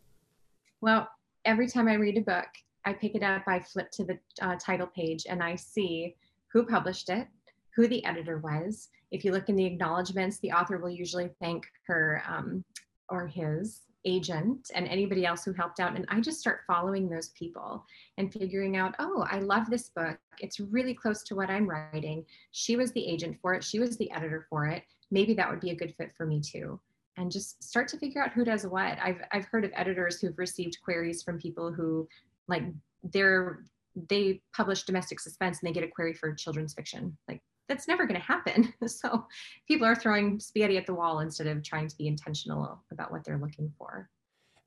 Well, 0.82 1.08
every 1.46 1.68
time 1.68 1.88
I 1.88 1.94
read 1.94 2.18
a 2.18 2.22
book, 2.22 2.48
I 2.86 2.94
pick 2.94 3.14
it 3.14 3.22
up, 3.22 3.44
I 3.48 3.60
flip 3.60 3.92
to 3.92 4.06
the 4.06 4.20
uh, 4.42 4.56
title 4.56 4.88
page, 4.88 5.28
and 5.30 5.44
I 5.44 5.56
see 5.56 6.16
who 6.48 6.66
published 6.66 7.10
it, 7.10 7.28
who 7.76 7.88
the 7.88 8.04
editor 8.06 8.40
was. 8.40 8.90
If 9.12 9.24
you 9.26 9.32
look 9.32 9.50
in 9.50 9.56
the 9.56 9.66
acknowledgments, 9.66 10.40
the 10.40 10.52
author 10.52 10.78
will 10.78 10.90
usually 10.90 11.30
thank 11.42 11.66
her 11.88 12.24
um, 12.28 12.64
or 13.10 13.28
his 13.28 13.82
agent 14.06 14.72
and 14.74 14.88
anybody 14.88 15.26
else 15.26 15.44
who 15.44 15.54
helped 15.54 15.80
out. 15.80 15.96
And 15.96 16.06
I 16.10 16.22
just 16.22 16.40
start 16.40 16.62
following 16.66 17.10
those 17.10 17.30
people 17.30 17.84
and 18.18 18.32
figuring 18.32 18.78
out, 18.78 18.96
oh, 19.00 19.26
I 19.30 19.40
love 19.40 19.70
this 19.70 19.90
book. 19.90 20.18
It's 20.40 20.60
really 20.60 20.94
close 20.94 21.24
to 21.24 21.36
what 21.36 21.50
I'm 21.50 21.70
writing. 21.70 22.26
She 22.52 22.76
was 22.76 22.92
the 22.94 23.06
agent 23.06 23.38
for 23.42 23.54
it, 23.54 23.64
she 23.64 23.80
was 23.80 23.98
the 23.98 24.12
editor 24.12 24.46
for 24.50 24.68
it. 24.68 24.84
Maybe 25.12 25.34
that 25.34 25.50
would 25.50 25.60
be 25.60 25.72
a 25.72 25.76
good 25.76 25.94
fit 25.98 26.12
for 26.16 26.26
me 26.26 26.40
too. 26.42 26.80
And 27.18 27.32
just 27.32 27.62
start 27.62 27.90
to 27.90 27.98
figure 27.98 28.24
out 28.24 28.32
who 28.32 28.46
does 28.46 28.66
what. 28.66 28.98
I've, 29.04 29.22
I've 29.34 29.46
heard 29.46 29.66
of 29.66 29.72
editors 29.74 30.22
who've 30.22 30.38
received 30.38 30.78
queries 30.82 31.22
from 31.22 31.38
people 31.38 31.74
who, 31.74 32.08
like, 32.48 32.64
they're 33.04 33.64
they 34.10 34.42
publish 34.56 34.84
domestic 34.84 35.20
suspense 35.20 35.60
and 35.60 35.68
they 35.68 35.74
get 35.74 35.84
a 35.84 35.92
query 35.92 36.14
for 36.14 36.34
children's 36.34 36.74
fiction. 36.74 37.18
Like, 37.28 37.42
that's 37.70 37.88
never 37.88 38.06
going 38.06 38.20
to 38.20 38.26
happen. 38.26 38.74
So 38.88 39.28
people 39.68 39.86
are 39.86 39.96
throwing 39.96 40.40
spaghetti 40.40 40.78
at 40.78 40.88
the 40.88 40.94
wall 40.94 41.20
instead 41.20 41.48
of 41.48 41.64
trying 41.64 41.88
to 41.88 41.98
be 41.98 42.08
intentional 42.08 42.82
about 42.92 43.12
what 43.12 43.24
they're 43.24 43.38
looking 43.38 43.72
for. 43.78 44.10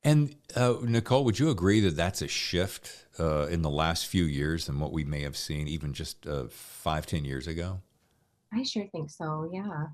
And 0.04 0.34
uh, 0.56 0.76
Nicole, 0.82 1.24
would 1.24 1.38
you 1.38 1.50
agree 1.50 1.80
that 1.80 1.96
that's 1.96 2.22
a 2.22 2.28
shift 2.28 3.06
uh, 3.18 3.46
in 3.46 3.62
the 3.62 3.70
last 3.70 4.06
few 4.06 4.24
years 4.24 4.66
than 4.66 4.80
what 4.80 4.92
we 4.92 5.04
may 5.04 5.22
have 5.22 5.36
seen 5.36 5.68
even 5.68 5.92
just 5.92 6.26
uh, 6.26 6.44
five, 6.48 7.04
ten 7.06 7.24
years 7.24 7.46
ago? 7.46 7.80
I 8.52 8.62
sure 8.62 8.86
think 8.92 9.10
so. 9.10 9.48
Yeah. 9.52 9.86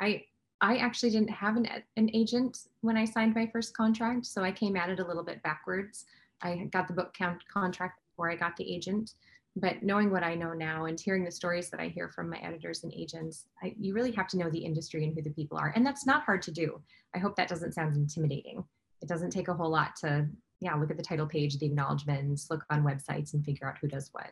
I 0.00 0.24
I 0.60 0.76
actually 0.76 1.10
didn't 1.10 1.30
have 1.30 1.56
an 1.56 1.68
an 1.96 2.10
agent 2.14 2.68
when 2.80 2.96
I 2.96 3.04
signed 3.04 3.34
my 3.34 3.46
first 3.46 3.76
contract, 3.76 4.26
so 4.26 4.42
I 4.42 4.52
came 4.52 4.76
at 4.76 4.90
it 4.90 5.00
a 5.00 5.06
little 5.06 5.24
bit 5.24 5.42
backwards. 5.42 6.06
I 6.40 6.68
got 6.72 6.88
the 6.88 6.94
book 6.94 7.14
count 7.14 7.42
contract 7.48 8.00
before 8.10 8.30
I 8.30 8.36
got 8.36 8.56
the 8.56 8.74
agent, 8.74 9.14
but 9.56 9.82
knowing 9.82 10.10
what 10.10 10.22
I 10.22 10.34
know 10.34 10.54
now 10.54 10.86
and 10.86 10.98
hearing 10.98 11.24
the 11.24 11.30
stories 11.30 11.68
that 11.70 11.80
I 11.80 11.88
hear 11.88 12.08
from 12.08 12.30
my 12.30 12.38
editors 12.38 12.84
and 12.84 12.92
agents, 12.94 13.46
I, 13.62 13.74
you 13.78 13.92
really 13.92 14.12
have 14.12 14.28
to 14.28 14.38
know 14.38 14.48
the 14.48 14.64
industry 14.64 15.04
and 15.04 15.14
who 15.14 15.22
the 15.22 15.30
people 15.30 15.58
are. 15.58 15.72
And 15.76 15.84
that's 15.84 16.06
not 16.06 16.24
hard 16.24 16.40
to 16.42 16.50
do. 16.50 16.80
I 17.14 17.18
hope 17.18 17.36
that 17.36 17.48
doesn't 17.48 17.72
sound 17.72 17.96
intimidating. 17.96 18.64
It 19.02 19.08
doesn't 19.08 19.30
take 19.30 19.48
a 19.48 19.54
whole 19.54 19.70
lot 19.70 19.94
to, 19.96 20.26
yeah, 20.60 20.74
look 20.74 20.90
at 20.90 20.96
the 20.96 21.02
title 21.02 21.26
page, 21.26 21.58
the 21.58 21.66
acknowledgments, 21.66 22.46
look 22.50 22.64
on 22.70 22.82
websites 22.82 23.34
and 23.34 23.44
figure 23.44 23.68
out 23.68 23.76
who 23.78 23.88
does 23.88 24.08
what. 24.12 24.30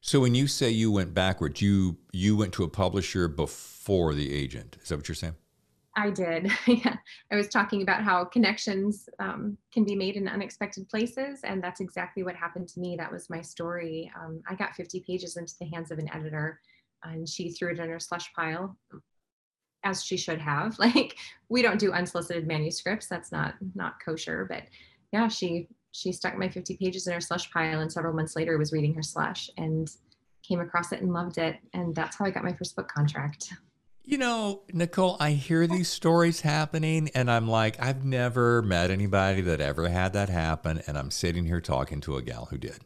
So 0.00 0.18
when 0.18 0.34
you 0.34 0.48
say 0.48 0.70
you 0.70 0.90
went 0.90 1.14
backwards, 1.14 1.62
you 1.62 1.98
you 2.12 2.36
went 2.36 2.52
to 2.54 2.64
a 2.64 2.68
publisher 2.68 3.28
before 3.28 4.14
the 4.14 4.34
agent. 4.34 4.76
Is 4.82 4.88
that 4.88 4.96
what 4.96 5.08
you're 5.08 5.14
saying? 5.14 5.36
I 5.96 6.10
did. 6.10 6.50
yeah. 6.66 6.96
I 7.30 7.36
was 7.36 7.48
talking 7.48 7.82
about 7.82 8.02
how 8.02 8.24
connections 8.24 9.08
um, 9.18 9.58
can 9.72 9.84
be 9.84 9.94
made 9.94 10.16
in 10.16 10.26
unexpected 10.26 10.88
places. 10.88 11.40
And 11.44 11.62
that's 11.62 11.80
exactly 11.80 12.22
what 12.22 12.34
happened 12.34 12.68
to 12.68 12.80
me. 12.80 12.96
That 12.96 13.12
was 13.12 13.28
my 13.28 13.42
story. 13.42 14.10
Um, 14.18 14.42
I 14.48 14.54
got 14.54 14.74
50 14.74 15.04
pages 15.06 15.36
into 15.36 15.54
the 15.60 15.66
hands 15.66 15.90
of 15.90 15.98
an 15.98 16.08
editor 16.14 16.60
and 17.04 17.28
she 17.28 17.50
threw 17.50 17.72
it 17.72 17.78
in 17.78 17.88
her 17.88 18.00
slush 18.00 18.32
pile 18.34 18.76
as 19.84 20.02
she 20.04 20.16
should 20.16 20.40
have. 20.40 20.76
Like 20.78 21.16
we 21.48 21.60
don't 21.60 21.80
do 21.80 21.92
unsolicited 21.92 22.46
manuscripts. 22.46 23.06
That's 23.06 23.32
not, 23.32 23.54
not 23.74 23.94
kosher, 24.04 24.46
but 24.48 24.62
yeah, 25.12 25.28
she, 25.28 25.68
she 25.90 26.12
stuck 26.12 26.38
my 26.38 26.48
50 26.48 26.78
pages 26.78 27.06
in 27.06 27.12
her 27.12 27.20
slush 27.20 27.50
pile 27.50 27.80
and 27.80 27.92
several 27.92 28.14
months 28.14 28.34
later 28.34 28.56
was 28.56 28.72
reading 28.72 28.94
her 28.94 29.02
slush 29.02 29.50
and 29.58 29.90
came 30.42 30.60
across 30.60 30.92
it 30.92 31.02
and 31.02 31.12
loved 31.12 31.36
it. 31.36 31.56
And 31.74 31.94
that's 31.94 32.16
how 32.16 32.24
I 32.24 32.30
got 32.30 32.44
my 32.44 32.54
first 32.54 32.76
book 32.76 32.88
contract. 32.88 33.52
You 34.04 34.18
know, 34.18 34.62
Nicole, 34.72 35.16
I 35.20 35.30
hear 35.32 35.66
these 35.68 35.88
stories 35.88 36.40
happening 36.40 37.10
and 37.14 37.30
I'm 37.30 37.46
like, 37.46 37.80
I've 37.80 38.04
never 38.04 38.60
met 38.60 38.90
anybody 38.90 39.42
that 39.42 39.60
ever 39.60 39.88
had 39.88 40.12
that 40.14 40.28
happen. 40.28 40.82
And 40.86 40.98
I'm 40.98 41.12
sitting 41.12 41.44
here 41.44 41.60
talking 41.60 42.00
to 42.02 42.16
a 42.16 42.22
gal 42.22 42.46
who 42.46 42.58
did. 42.58 42.80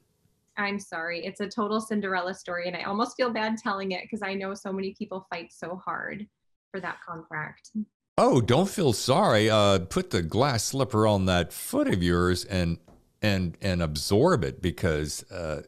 I'm 0.58 0.78
sorry. 0.78 1.24
It's 1.24 1.40
a 1.40 1.48
total 1.48 1.80
Cinderella 1.80 2.34
story. 2.34 2.66
And 2.66 2.76
I 2.76 2.82
almost 2.82 3.16
feel 3.16 3.30
bad 3.30 3.56
telling 3.56 3.92
it 3.92 4.02
because 4.02 4.22
I 4.22 4.34
know 4.34 4.52
so 4.52 4.72
many 4.72 4.94
people 4.94 5.26
fight 5.30 5.52
so 5.52 5.76
hard 5.76 6.26
for 6.70 6.80
that 6.80 6.98
contract. 7.06 7.70
Oh, 8.18 8.40
don't 8.40 8.68
feel 8.68 8.92
sorry. 8.92 9.48
Uh, 9.48 9.80
put 9.80 10.10
the 10.10 10.22
glass 10.22 10.64
slipper 10.64 11.06
on 11.06 11.26
that 11.26 11.52
foot 11.52 11.88
of 11.88 12.02
yours 12.02 12.44
and 12.44 12.78
and 13.22 13.56
and 13.60 13.82
absorb 13.82 14.44
it 14.44 14.62
because 14.62 15.30
uh, 15.30 15.62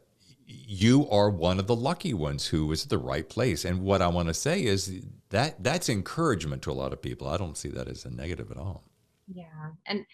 you 0.46 1.08
are 1.10 1.28
one 1.30 1.58
of 1.58 1.66
the 1.66 1.76
lucky 1.76 2.14
ones 2.14 2.46
who 2.46 2.66
was 2.66 2.84
at 2.84 2.90
the 2.90 2.98
right 2.98 3.28
place. 3.28 3.64
And 3.64 3.82
what 3.82 4.00
I 4.00 4.08
want 4.08 4.28
to 4.28 4.34
say 4.34 4.64
is 4.64 5.02
that 5.30 5.62
that's 5.62 5.88
encouragement 5.88 6.62
to 6.62 6.70
a 6.70 6.72
lot 6.72 6.92
of 6.92 7.02
people. 7.02 7.28
I 7.28 7.36
don't 7.36 7.56
see 7.56 7.68
that 7.70 7.88
as 7.88 8.04
a 8.04 8.10
negative 8.10 8.50
at 8.50 8.56
all. 8.56 8.84
Yeah. 9.26 9.44
And 9.86 10.04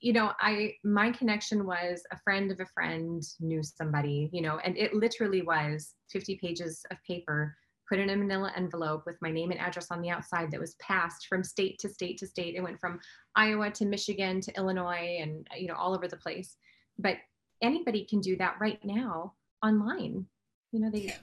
you 0.00 0.12
know, 0.12 0.32
I 0.40 0.74
my 0.84 1.10
connection 1.10 1.66
was 1.66 2.02
a 2.12 2.18
friend 2.18 2.50
of 2.50 2.60
a 2.60 2.66
friend 2.66 3.22
knew 3.40 3.62
somebody, 3.62 4.28
you 4.32 4.42
know, 4.42 4.58
and 4.58 4.76
it 4.76 4.94
literally 4.94 5.42
was 5.42 5.94
50 6.10 6.36
pages 6.36 6.84
of 6.90 6.98
paper 7.06 7.56
put 7.88 8.00
in 8.00 8.10
a 8.10 8.16
manila 8.16 8.52
envelope 8.56 9.04
with 9.06 9.16
my 9.22 9.30
name 9.30 9.52
and 9.52 9.60
address 9.60 9.92
on 9.92 10.02
the 10.02 10.10
outside 10.10 10.50
that 10.50 10.60
was 10.60 10.74
passed 10.80 11.28
from 11.28 11.44
state 11.44 11.78
to 11.78 11.88
state 11.88 12.18
to 12.18 12.26
state. 12.26 12.56
It 12.56 12.62
went 12.62 12.80
from 12.80 12.98
Iowa 13.36 13.70
to 13.70 13.86
Michigan 13.86 14.40
to 14.42 14.56
Illinois 14.56 15.18
and 15.20 15.46
you 15.56 15.68
know 15.68 15.74
all 15.74 15.94
over 15.94 16.08
the 16.08 16.16
place. 16.16 16.56
But 16.98 17.16
anybody 17.62 18.04
can 18.04 18.20
do 18.20 18.36
that 18.36 18.56
right 18.60 18.80
now 18.84 19.34
online. 19.62 20.26
You 20.72 20.80
know, 20.80 20.90
they 20.90 21.14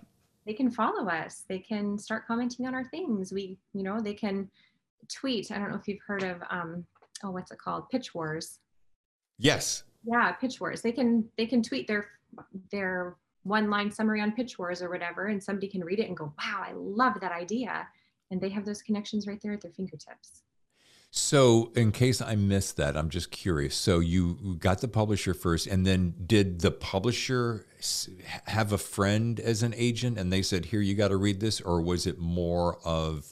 they 0.45 0.53
can 0.53 0.69
follow 0.69 1.07
us. 1.07 1.43
They 1.47 1.59
can 1.59 1.97
start 1.97 2.27
commenting 2.27 2.67
on 2.67 2.75
our 2.75 2.83
things. 2.85 3.31
We, 3.31 3.57
you 3.73 3.83
know, 3.83 4.01
they 4.01 4.13
can 4.13 4.49
tweet. 5.11 5.51
I 5.51 5.57
don't 5.57 5.69
know 5.69 5.77
if 5.77 5.87
you've 5.87 6.01
heard 6.05 6.23
of, 6.23 6.41
um, 6.49 6.85
oh, 7.23 7.31
what's 7.31 7.51
it 7.51 7.59
called? 7.59 7.89
Pitch 7.89 8.13
Wars. 8.13 8.59
Yes. 9.37 9.83
Yeah, 10.05 10.31
Pitch 10.33 10.59
Wars. 10.59 10.81
They 10.81 10.91
can 10.91 11.25
they 11.37 11.45
can 11.45 11.63
tweet 11.63 11.87
their 11.87 12.07
their 12.71 13.15
one 13.43 13.69
line 13.69 13.91
summary 13.91 14.21
on 14.21 14.33
Pitch 14.33 14.59
Wars 14.59 14.81
or 14.81 14.89
whatever, 14.89 15.27
and 15.27 15.41
somebody 15.41 15.67
can 15.67 15.83
read 15.83 15.99
it 15.99 16.07
and 16.07 16.17
go, 16.17 16.33
"Wow, 16.39 16.63
I 16.65 16.73
love 16.73 17.19
that 17.21 17.31
idea," 17.31 17.87
and 18.31 18.39
they 18.41 18.49
have 18.49 18.65
those 18.65 18.81
connections 18.81 19.27
right 19.27 19.39
there 19.41 19.53
at 19.53 19.61
their 19.61 19.71
fingertips. 19.71 20.43
So, 21.15 21.71
in 21.75 21.91
case 21.91 22.23
I 22.23 22.33
missed 22.33 22.77
that, 22.77 22.97
I'm 22.97 23.09
just 23.09 23.29
curious. 23.29 23.75
So, 23.75 23.99
you 23.99 24.57
got 24.59 24.81
the 24.81 24.87
publisher 24.87 25.35
first, 25.35 25.67
and 25.67 25.85
then 25.85 26.15
did 26.25 26.61
the 26.61 26.71
publisher 26.71 27.67
have 28.45 28.73
a 28.73 28.79
friend 28.79 29.39
as 29.39 29.61
an 29.61 29.75
agent 29.77 30.17
and 30.17 30.33
they 30.33 30.41
said, 30.41 30.65
Here, 30.65 30.81
you 30.81 30.95
got 30.95 31.09
to 31.09 31.17
read 31.17 31.39
this? 31.39 31.61
Or 31.61 31.83
was 31.83 32.07
it 32.07 32.17
more 32.17 32.79
of 32.83 33.31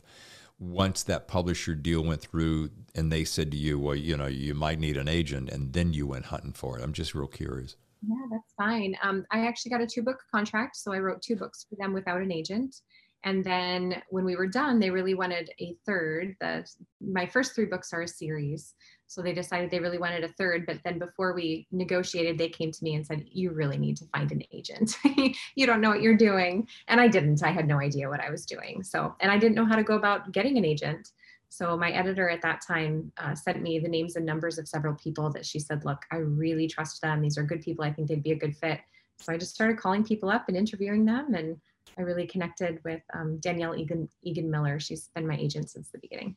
once 0.60 1.02
that 1.04 1.28
publisher 1.28 1.74
deal 1.74 2.04
went 2.04 2.22
through 2.22 2.70
and 2.94 3.12
they 3.12 3.24
said 3.24 3.50
to 3.50 3.58
you, 3.58 3.80
Well, 3.80 3.96
you 3.96 4.16
know, 4.16 4.28
you 4.28 4.54
might 4.54 4.78
need 4.78 4.96
an 4.96 5.08
agent, 5.08 5.50
and 5.50 5.74
then 5.74 5.92
you 5.92 6.06
went 6.06 6.26
hunting 6.26 6.54
for 6.54 6.78
it? 6.78 6.84
I'm 6.84 6.94
just 6.94 7.16
real 7.16 7.26
curious. 7.26 7.78
Yeah, 8.08 8.28
that's 8.30 8.54
fine. 8.56 8.96
Um, 9.02 9.26
I 9.32 9.48
actually 9.48 9.72
got 9.72 9.82
a 9.82 9.88
two 9.88 10.04
book 10.04 10.20
contract. 10.32 10.76
So, 10.76 10.94
I 10.94 11.00
wrote 11.00 11.24
two 11.24 11.36
books 11.36 11.66
for 11.68 11.78
them 11.78 11.94
without 11.94 12.22
an 12.22 12.32
agent. 12.32 12.76
And 13.24 13.44
then 13.44 14.02
when 14.10 14.26
we 14.26 14.36
were 14.36 14.48
done, 14.48 14.80
they 14.80 14.90
really 14.90 15.14
wanted 15.14 15.52
a 15.60 15.76
third. 15.86 16.36
The 16.40 16.68
my 17.00 17.26
first 17.26 17.54
three 17.54 17.66
books 17.66 17.94
are 17.94 18.02
a 18.02 18.08
series. 18.08 18.74
So 19.08 19.22
they 19.22 19.34
decided 19.34 19.70
they 19.70 19.80
really 19.80 19.98
wanted 19.98 20.24
a 20.24 20.30
third. 20.30 20.66
But 20.66 20.80
then 20.84 20.98
before 20.98 21.34
we 21.34 21.68
negotiated, 21.72 22.38
they 22.38 22.50
came 22.50 22.72
to 22.72 22.84
me 22.84 22.96
and 22.96 23.06
said, 23.06 23.26
You 23.28 23.52
really 23.52 23.78
need 23.78 23.98
to 23.98 24.06
find 24.06 24.32
an 24.32 24.42
agent. 24.52 24.96
you 25.56 25.66
don't 25.68 25.82
know 25.82 25.90
what 25.90 26.02
you're 26.02 26.18
doing. 26.18 26.68
And 26.88 27.00
I 27.00 27.08
didn't. 27.08 27.44
I 27.44 27.52
had 27.52 27.68
no 27.68 27.80
idea 27.80 28.10
what 28.10 28.22
I 28.22 28.32
was 28.32 28.46
doing. 28.46 28.84
So, 28.84 29.16
and 29.20 29.32
I 29.32 29.38
didn't 29.38 29.56
know 29.56 29.66
how 29.66 29.76
to 29.76 29.84
go 29.84 29.96
about 29.96 30.32
getting 30.32 30.58
an 30.58 30.66
agent. 30.66 31.10
So 31.50 31.78
my 31.78 31.92
editor 31.92 32.30
at 32.30 32.42
that 32.44 32.62
time 32.66 33.12
uh, 33.18 33.36
sent 33.36 33.62
me 33.62 33.78
the 33.78 33.90
names 33.90 34.16
and 34.16 34.26
numbers 34.26 34.58
of 34.58 34.70
several 34.70 34.96
people 34.96 35.30
that 35.32 35.46
she 35.46 35.60
said, 35.60 35.86
Look, 35.86 36.02
I 36.12 36.18
really 36.18 36.68
trust 36.68 37.02
them. 37.02 37.22
These 37.22 37.38
are 37.38 37.44
good 37.44 37.62
people. 37.62 37.84
I 37.84 37.94
think 37.94 38.08
they'd 38.08 38.24
be 38.24 38.32
a 38.32 38.40
good 38.40 38.56
fit. 38.56 38.80
So 39.20 39.32
I 39.32 39.38
just 39.38 39.54
started 39.54 39.78
calling 39.78 40.04
people 40.04 40.30
up 40.30 40.46
and 40.48 40.58
interviewing 40.58 41.06
them 41.06 41.36
and 41.36 41.58
I 42.02 42.04
really 42.04 42.26
connected 42.26 42.80
with 42.84 43.02
um, 43.14 43.38
Danielle 43.39 43.76
Egan, 43.76 44.10
Egan 44.24 44.49
Miller. 44.49 44.80
She's 44.80 45.10
been 45.14 45.28
my 45.28 45.38
agent 45.38 45.70
since 45.70 45.89
the 45.89 45.99
beginning. 45.99 46.36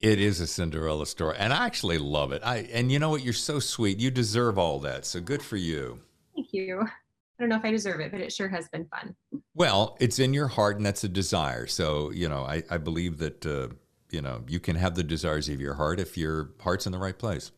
It 0.00 0.20
is 0.20 0.40
a 0.40 0.46
Cinderella 0.46 1.06
story, 1.06 1.36
and 1.38 1.54
I 1.54 1.64
actually 1.64 1.96
love 1.96 2.32
it. 2.32 2.42
I 2.44 2.68
and 2.72 2.92
you 2.92 2.98
know 2.98 3.08
what? 3.08 3.22
You're 3.22 3.32
so 3.32 3.58
sweet. 3.60 3.98
You 3.98 4.10
deserve 4.10 4.58
all 4.58 4.78
that. 4.80 5.06
So 5.06 5.20
good 5.20 5.42
for 5.42 5.56
you. 5.56 6.00
Thank 6.34 6.48
you. 6.52 6.82
I 6.82 7.42
don't 7.42 7.48
know 7.48 7.56
if 7.56 7.64
I 7.64 7.70
deserve 7.70 8.00
it, 8.00 8.12
but 8.12 8.20
it 8.20 8.30
sure 8.30 8.48
has 8.48 8.68
been 8.68 8.86
fun. 8.86 9.16
Well, 9.54 9.96
it's 10.00 10.18
in 10.18 10.34
your 10.34 10.48
heart, 10.48 10.76
and 10.76 10.84
that's 10.84 11.04
a 11.04 11.08
desire. 11.08 11.66
So 11.66 12.10
you 12.10 12.28
know, 12.28 12.42
I, 12.42 12.62
I 12.70 12.76
believe 12.76 13.16
that 13.18 13.46
uh, 13.46 13.68
you 14.10 14.20
know 14.20 14.42
you 14.46 14.60
can 14.60 14.76
have 14.76 14.96
the 14.96 15.04
desires 15.04 15.48
of 15.48 15.62
your 15.62 15.74
heart 15.74 15.98
if 15.98 16.18
your 16.18 16.50
heart's 16.60 16.84
in 16.84 16.92
the 16.92 16.98
right 16.98 17.18
place. 17.18 17.52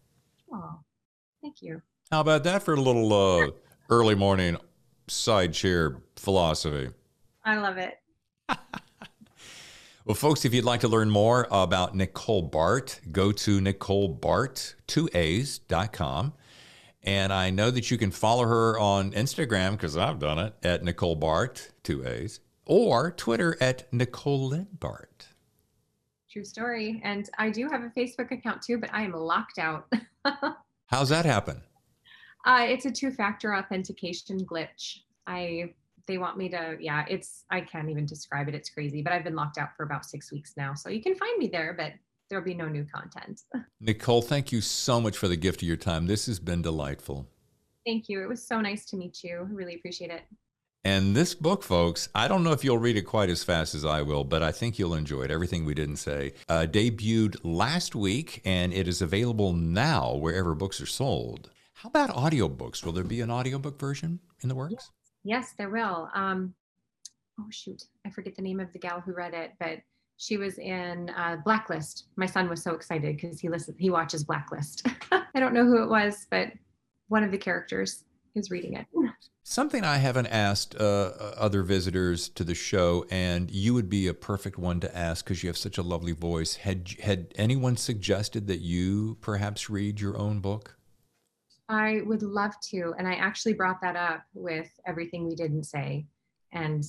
Oh, 0.52 0.78
thank 1.42 1.56
you. 1.62 1.82
How 2.12 2.20
about 2.20 2.44
that 2.44 2.62
for 2.62 2.74
a 2.74 2.80
little 2.80 3.12
uh, 3.12 3.50
early 3.90 4.14
morning 4.14 4.56
side 5.08 5.52
chair 5.52 6.00
philosophy. 6.16 6.90
I 7.44 7.58
love 7.58 7.78
it. 7.78 7.94
well, 10.04 10.14
folks, 10.14 10.44
if 10.44 10.52
you'd 10.52 10.64
like 10.64 10.80
to 10.80 10.88
learn 10.88 11.10
more 11.10 11.46
about 11.50 11.94
Nicole 11.94 12.50
Baart, 12.50 13.12
go 13.12 13.30
to 13.32 13.60
NicoleBaart2As.com. 13.60 16.32
And 17.02 17.32
I 17.32 17.50
know 17.50 17.70
that 17.70 17.90
you 17.90 17.98
can 17.98 18.10
follow 18.10 18.44
her 18.44 18.78
on 18.78 19.12
Instagram 19.12 19.72
because 19.72 19.96
I've 19.96 20.18
done 20.18 20.38
it 20.40 20.54
at 20.64 20.82
Nicole 20.82 21.16
Baart, 21.16 21.70
two 21.84 22.04
A's, 22.04 22.40
or 22.64 23.12
Twitter 23.12 23.56
at 23.60 23.92
Nicole 23.92 24.66
Baart. 24.78 25.28
True 26.28 26.44
story. 26.44 27.00
And 27.04 27.30
I 27.38 27.50
do 27.50 27.68
have 27.68 27.82
a 27.82 27.92
Facebook 27.96 28.32
account 28.32 28.60
too, 28.60 28.78
but 28.78 28.92
I 28.92 29.02
am 29.02 29.12
locked 29.12 29.58
out. 29.58 29.86
How's 30.86 31.10
that 31.10 31.24
happen? 31.24 31.62
Uh, 32.46 32.64
it's 32.68 32.86
a 32.86 32.90
two-factor 32.90 33.54
authentication 33.54 34.38
glitch. 34.46 35.00
I 35.26 35.74
they 36.06 36.18
want 36.18 36.38
me 36.38 36.48
to 36.48 36.76
yeah 36.78 37.04
it's 37.08 37.44
i 37.50 37.60
can't 37.60 37.90
even 37.90 38.06
describe 38.06 38.48
it. 38.48 38.54
It's 38.54 38.70
crazy 38.70 39.02
but 39.02 39.12
i've 39.12 39.24
been 39.24 39.34
locked 39.34 39.58
out 39.58 39.76
for 39.76 39.82
about 39.82 40.04
six 40.04 40.30
weeks 40.30 40.54
now 40.56 40.72
so 40.72 40.88
you 40.88 41.02
can 41.02 41.16
find 41.16 41.36
me 41.36 41.48
there 41.48 41.74
but 41.76 41.92
there'll 42.30 42.44
be 42.44 42.54
no 42.54 42.68
new 42.68 42.84
content. 42.84 43.42
Nicole 43.80 44.22
thank 44.22 44.52
you 44.52 44.60
so 44.60 45.00
much 45.00 45.18
for 45.18 45.28
the 45.28 45.36
gift 45.36 45.62
of 45.62 45.68
your 45.68 45.76
time. 45.76 46.06
This 46.06 46.26
has 46.26 46.38
been 46.38 46.62
delightful. 46.62 47.28
Thank 47.84 48.08
you. 48.08 48.22
It 48.22 48.28
was 48.28 48.46
so 48.46 48.60
nice 48.60 48.84
to 48.86 48.96
meet 48.96 49.22
you. 49.22 49.46
I 49.48 49.52
really 49.52 49.76
appreciate 49.76 50.10
it. 50.10 50.22
And 50.84 51.16
this 51.16 51.34
book, 51.34 51.64
folks, 51.64 52.08
I 52.14 52.28
don't 52.28 52.44
know 52.44 52.52
if 52.52 52.62
you'll 52.62 52.78
read 52.78 52.96
it 52.96 53.02
quite 53.02 53.28
as 53.28 53.42
fast 53.42 53.74
as 53.74 53.84
I 53.84 54.02
will, 54.02 54.22
but 54.22 54.42
I 54.42 54.52
think 54.52 54.78
you'll 54.78 54.94
enjoy 54.94 55.22
it. 55.22 55.32
Everything 55.32 55.64
we 55.64 55.74
didn't 55.74 55.96
say 55.96 56.34
uh, 56.48 56.66
debuted 56.68 57.36
last 57.42 57.96
week, 57.96 58.40
and 58.44 58.72
it 58.72 58.86
is 58.86 59.02
available 59.02 59.52
now 59.52 60.14
wherever 60.14 60.54
books 60.54 60.80
are 60.80 60.86
sold. 60.86 61.50
How 61.76 61.90
about 61.90 62.08
audiobooks? 62.08 62.86
Will 62.86 62.92
there 62.92 63.04
be 63.04 63.20
an 63.20 63.30
audiobook 63.30 63.78
version 63.78 64.18
in 64.40 64.48
the 64.48 64.54
works? 64.54 64.90
Yes, 65.24 65.52
there 65.58 65.68
will. 65.68 66.08
Um, 66.14 66.54
oh 67.38 67.44
shoot, 67.50 67.82
I 68.06 68.08
forget 68.08 68.34
the 68.34 68.40
name 68.40 68.60
of 68.60 68.72
the 68.72 68.78
gal 68.78 69.02
who 69.02 69.12
read 69.12 69.34
it, 69.34 69.52
but 69.60 69.80
she 70.16 70.38
was 70.38 70.56
in 70.56 71.10
uh, 71.10 71.36
Blacklist. 71.44 72.06
My 72.16 72.24
son 72.24 72.48
was 72.48 72.62
so 72.62 72.74
excited 72.74 73.16
because 73.16 73.40
he 73.40 73.50
listens, 73.50 73.76
he 73.78 73.90
watches 73.90 74.24
Blacklist. 74.24 74.88
I 75.12 75.38
don't 75.38 75.52
know 75.52 75.66
who 75.66 75.82
it 75.82 75.90
was, 75.90 76.26
but 76.30 76.48
one 77.08 77.22
of 77.22 77.30
the 77.30 77.36
characters 77.36 78.04
is 78.34 78.50
reading 78.50 78.72
it. 78.72 78.86
Something 79.42 79.84
I 79.84 79.98
haven't 79.98 80.28
asked 80.28 80.74
uh, 80.76 81.10
other 81.36 81.62
visitors 81.62 82.30
to 82.30 82.42
the 82.42 82.54
show, 82.54 83.04
and 83.10 83.50
you 83.50 83.74
would 83.74 83.90
be 83.90 84.08
a 84.08 84.14
perfect 84.14 84.56
one 84.56 84.80
to 84.80 84.96
ask 84.96 85.26
because 85.26 85.42
you 85.42 85.50
have 85.50 85.58
such 85.58 85.76
a 85.76 85.82
lovely 85.82 86.12
voice. 86.12 86.56
Had 86.56 86.94
had 87.02 87.34
anyone 87.36 87.76
suggested 87.76 88.46
that 88.46 88.60
you 88.60 89.18
perhaps 89.20 89.68
read 89.68 90.00
your 90.00 90.16
own 90.16 90.40
book? 90.40 90.75
I 91.68 92.02
would 92.04 92.22
love 92.22 92.52
to. 92.70 92.94
And 92.98 93.08
I 93.08 93.14
actually 93.14 93.54
brought 93.54 93.80
that 93.82 93.96
up 93.96 94.24
with 94.34 94.68
everything 94.86 95.26
we 95.26 95.34
didn't 95.34 95.64
say. 95.64 96.06
And 96.52 96.84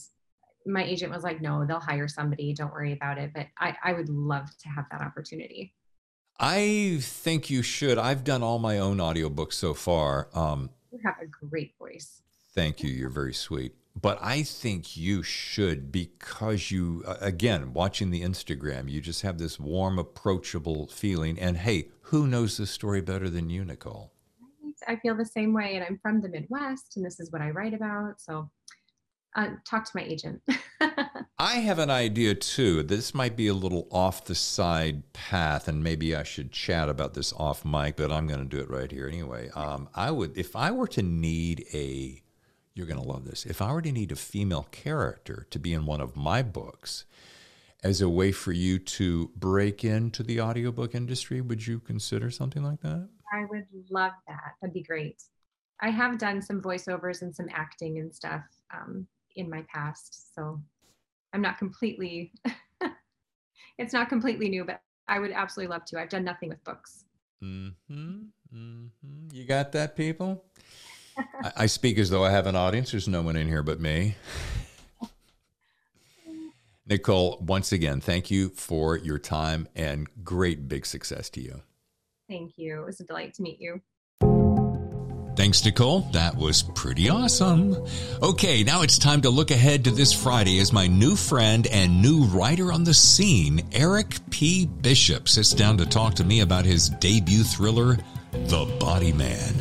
my 0.66 0.84
agent 0.84 1.12
was 1.12 1.24
like, 1.24 1.42
no, 1.42 1.66
they'll 1.66 1.80
hire 1.80 2.08
somebody. 2.08 2.54
Don't 2.54 2.72
worry 2.72 2.94
about 2.94 3.18
it. 3.18 3.32
But 3.34 3.48
I, 3.58 3.76
I 3.84 3.94
would 3.94 4.10
love 4.10 4.50
to 4.60 4.70
have 4.70 4.86
that 4.92 5.02
opportunity. 5.02 5.74
I 6.40 7.00
think 7.02 7.50
you 7.50 7.64
should. 7.64 7.98
I've 7.98 8.24
done 8.24 8.44
all 8.44 8.60
my 8.60 8.78
own 8.78 8.98
audiobooks 8.98 9.54
so 9.54 9.74
far. 9.74 10.30
Um, 10.36 10.70
you 10.92 11.00
have 11.04 11.16
a 11.22 11.26
great 11.26 11.74
voice. 11.80 12.22
Thank 12.54 12.84
you. 12.84 12.90
You're 12.90 13.10
very 13.10 13.34
sweet. 13.34 13.74
But 14.00 14.20
I 14.22 14.44
think 14.44 14.96
you 14.96 15.24
should 15.24 15.92
because 15.92 16.70
you, 16.70 17.04
again, 17.20 17.74
watching 17.74 18.12
the 18.12 18.22
Instagram, 18.22 18.92
you 18.92 19.02
just 19.02 19.24
have 19.24 19.40
this 19.40 19.60
warm, 19.60 19.98
approachable 19.98 20.86
feeling. 20.88 21.40
And 21.40 21.58
hey, 21.58 21.90
who 22.02 22.28
knows 22.28 22.58
the 22.58 22.68
story 22.68 23.02
better 23.02 23.28
than 23.28 23.50
you, 23.50 23.66
Nicole? 23.66 24.12
I 24.88 24.98
feel 24.98 25.16
the 25.16 25.26
same 25.26 25.54
way, 25.54 25.76
and 25.76 25.84
I'm 25.84 26.00
from 26.02 26.22
the 26.22 26.30
Midwest, 26.30 26.98
and 26.98 27.06
this 27.06 27.20
is 27.20 27.32
what 27.32 27.42
I 27.42 27.50
write 27.50 27.74
about. 27.74 28.20
So, 28.20 28.50
uh, 29.36 29.50
talk 29.66 29.86
to 29.86 29.92
my 29.96 30.04
agent. 30.04 30.42
I 31.40 31.56
have 31.58 31.80
an 31.80 31.92
idea 31.92 32.34
too. 32.34 32.82
This 32.84 33.14
might 33.14 33.36
be 33.36 33.48
a 33.48 33.54
little 33.54 33.88
off 33.92 34.26
the 34.26 34.36
side 34.36 35.14
path, 35.14 35.68
and 35.68 35.84
maybe 35.84 36.16
I 36.16 36.24
should 36.24 36.52
chat 36.52 36.90
about 36.90 37.14
this 37.14 37.32
off 37.34 37.64
mic, 37.64 37.98
but 37.98 38.12
I'm 38.12 38.28
going 38.28 38.40
to 38.40 38.46
do 38.46 38.62
it 38.62 38.70
right 38.70 38.92
here 38.92 39.08
anyway. 39.08 39.50
Um, 39.56 39.90
I 39.94 40.12
would, 40.12 40.38
if 40.38 40.56
I 40.56 40.72
were 40.72 40.88
to 40.88 41.04
need 41.04 41.66
a, 41.74 42.22
you're 42.74 42.88
going 42.88 43.02
to 43.02 43.08
love 43.08 43.26
this. 43.26 43.46
If 43.46 43.62
I 43.62 43.72
were 43.72 43.82
to 43.82 43.92
need 43.92 44.12
a 44.12 44.16
female 44.16 44.68
character 44.72 45.46
to 45.52 45.60
be 45.60 45.74
in 45.74 45.86
one 45.86 46.02
of 46.02 46.16
my 46.16 46.42
books, 46.42 47.06
as 47.84 48.02
a 48.02 48.10
way 48.10 48.32
for 48.32 48.52
you 48.52 48.80
to 48.80 49.30
break 49.36 49.84
into 49.84 50.24
the 50.24 50.42
audiobook 50.42 50.96
industry, 50.96 51.42
would 51.42 51.66
you 51.68 51.80
consider 51.80 52.32
something 52.32 52.64
like 52.64 52.82
that? 52.82 53.08
I 53.34 53.46
would 53.50 53.66
love 53.90 54.14
that. 54.28 54.56
That'd 54.62 54.74
be 54.74 54.84
great. 54.84 55.22
I 55.82 55.90
have 55.90 56.18
done 56.18 56.42
some 56.42 56.62
voiceovers 56.62 57.22
and 57.22 57.36
some 57.36 57.48
acting 57.54 58.00
and 58.00 58.14
stuff 58.14 58.44
um, 58.74 59.08
in 59.36 59.50
my 59.50 59.64
past, 59.74 60.34
so 60.36 60.60
I'm 61.34 61.42
not 61.42 61.58
completely. 61.58 62.32
it's 63.78 63.94
not 63.94 64.10
completely 64.10 64.50
new, 64.50 64.66
but 64.66 64.82
I 65.08 65.20
would 65.20 65.32
absolutely 65.32 65.72
love 65.74 65.86
to. 65.86 66.00
I've 66.00 66.10
done 66.10 66.24
nothing 66.24 66.50
with 66.50 66.64
books. 66.64 67.06
Mm-hmm. 67.44 68.24
Mm-hmm. 68.54 69.28
You 69.32 69.46
got 69.46 69.72
that, 69.74 69.96
people? 69.96 70.44
I, 71.18 71.52
I 71.58 71.66
speak 71.68 71.98
as 71.98 72.10
though 72.10 72.24
I 72.24 72.32
have 72.32 72.48
an 72.48 72.56
audience. 72.56 72.92
There's 72.92 73.08
no 73.08 73.22
one 73.22 73.36
in 73.36 73.48
here 73.48 73.64
but 73.64 73.80
me. 73.80 74.16
Nicole, 76.88 77.38
once 77.42 77.72
again, 77.72 78.00
thank 78.00 78.32
you 78.32 78.50
for 78.50 78.98
your 78.98 79.20
time 79.20 79.68
and 79.76 80.08
great 80.24 80.68
big 80.68 80.86
success 80.86 81.30
to 81.32 81.42
you. 81.42 81.62
Thank 82.28 82.58
you. 82.58 82.82
It 82.82 82.86
was 82.86 83.00
a 83.00 83.04
delight 83.04 83.34
to 83.36 83.42
meet 83.42 83.60
you. 83.60 83.82
Thanks, 85.38 85.64
Nicole. 85.64 86.02
That 86.14 86.36
was 86.36 86.64
pretty 86.64 87.10
awesome. 87.10 87.78
Okay, 88.24 88.64
now 88.64 88.82
it's 88.82 88.98
time 88.98 89.22
to 89.22 89.30
look 89.30 89.52
ahead 89.52 89.84
to 89.84 89.92
this 89.92 90.12
Friday 90.12 90.60
as 90.60 90.74
my 90.74 90.88
new 90.88 91.16
friend 91.16 91.68
and 91.68 92.02
new 92.02 92.24
writer 92.24 92.74
on 92.74 92.84
the 92.84 92.94
scene, 92.94 93.62
Eric 93.72 94.18
P. 94.32 94.66
Bishop, 94.66 95.30
sits 95.30 95.52
down 95.52 95.78
to 95.78 95.86
talk 95.86 96.16
to 96.16 96.24
me 96.24 96.42
about 96.42 96.66
his 96.66 96.90
debut 96.90 97.44
thriller, 97.44 97.98
The 98.32 98.66
Body 98.80 99.14
Man. 99.14 99.54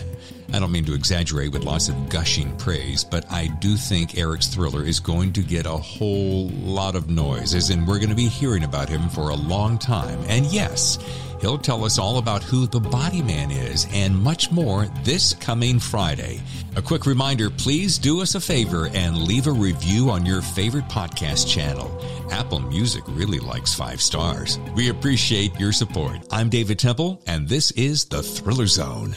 I 0.53 0.61
don't 0.61 0.73
mean 0.73 0.87
to 0.87 0.95
exaggerate 0.95 1.53
with 1.53 1.65
lots 1.65 1.91
of 1.91 2.09
gushing 2.09 2.57
praise, 2.57 3.05
but 3.05 3.31
I 3.31 3.49
do 3.49 3.77
think 3.77 4.17
Eric's 4.17 4.47
thriller 4.47 4.83
is 4.83 5.01
going 5.01 5.35
to 5.35 5.43
get 5.43 5.67
a 5.67 5.77
whole 5.77 6.49
lot 6.49 6.95
of 6.95 7.11
noise, 7.11 7.55
as 7.55 7.69
in 7.69 7.85
we're 7.85 7.99
going 7.99 8.11
to 8.11 8.17
be 8.17 8.29
hearing 8.29 8.65
about 8.65 8.89
him 8.89 9.11
for 9.11 9.29
a 9.29 9.35
long 9.35 9.77
time. 9.77 10.19
And 10.29 10.47
yes, 10.47 10.99
he'll 11.41 11.59
tell 11.59 11.85
us 11.85 11.99
all 11.99 12.19
about 12.19 12.43
who 12.43 12.67
the 12.67 12.81
body 12.81 13.23
man 13.23 13.51
is 13.51 13.87
and 13.93 14.17
much 14.17 14.51
more 14.51 14.87
this 15.03 15.35
coming 15.35 15.79
Friday. 15.79 16.41
A 16.77 16.83
quick 16.83 17.07
reminder 17.07 17.51
please 17.51 17.99
do 17.99 18.21
us 18.21 18.35
a 18.35 18.41
favor 18.41 18.89
and 18.89 19.19
leave 19.19 19.47
a 19.47 19.53
review 19.53 20.11
on 20.11 20.27
your 20.27 20.43
favorite 20.43 20.89
podcast 20.89 21.49
channel. 21.49 22.01
Apple 22.31 22.61
Music 22.61 23.05
really 23.09 23.39
likes 23.39 23.75
five 23.75 24.01
stars. 24.01 24.59
We 24.75 24.91
appreciate 24.91 25.59
your 25.59 25.73
support. 25.73 26.19
I'm 26.31 26.49
David 26.49 26.79
Temple, 26.79 27.23
and 27.27 27.49
this 27.49 27.71
is 27.73 28.05
The 28.05 28.23
Thriller 28.23 28.67
Zone. 28.67 29.17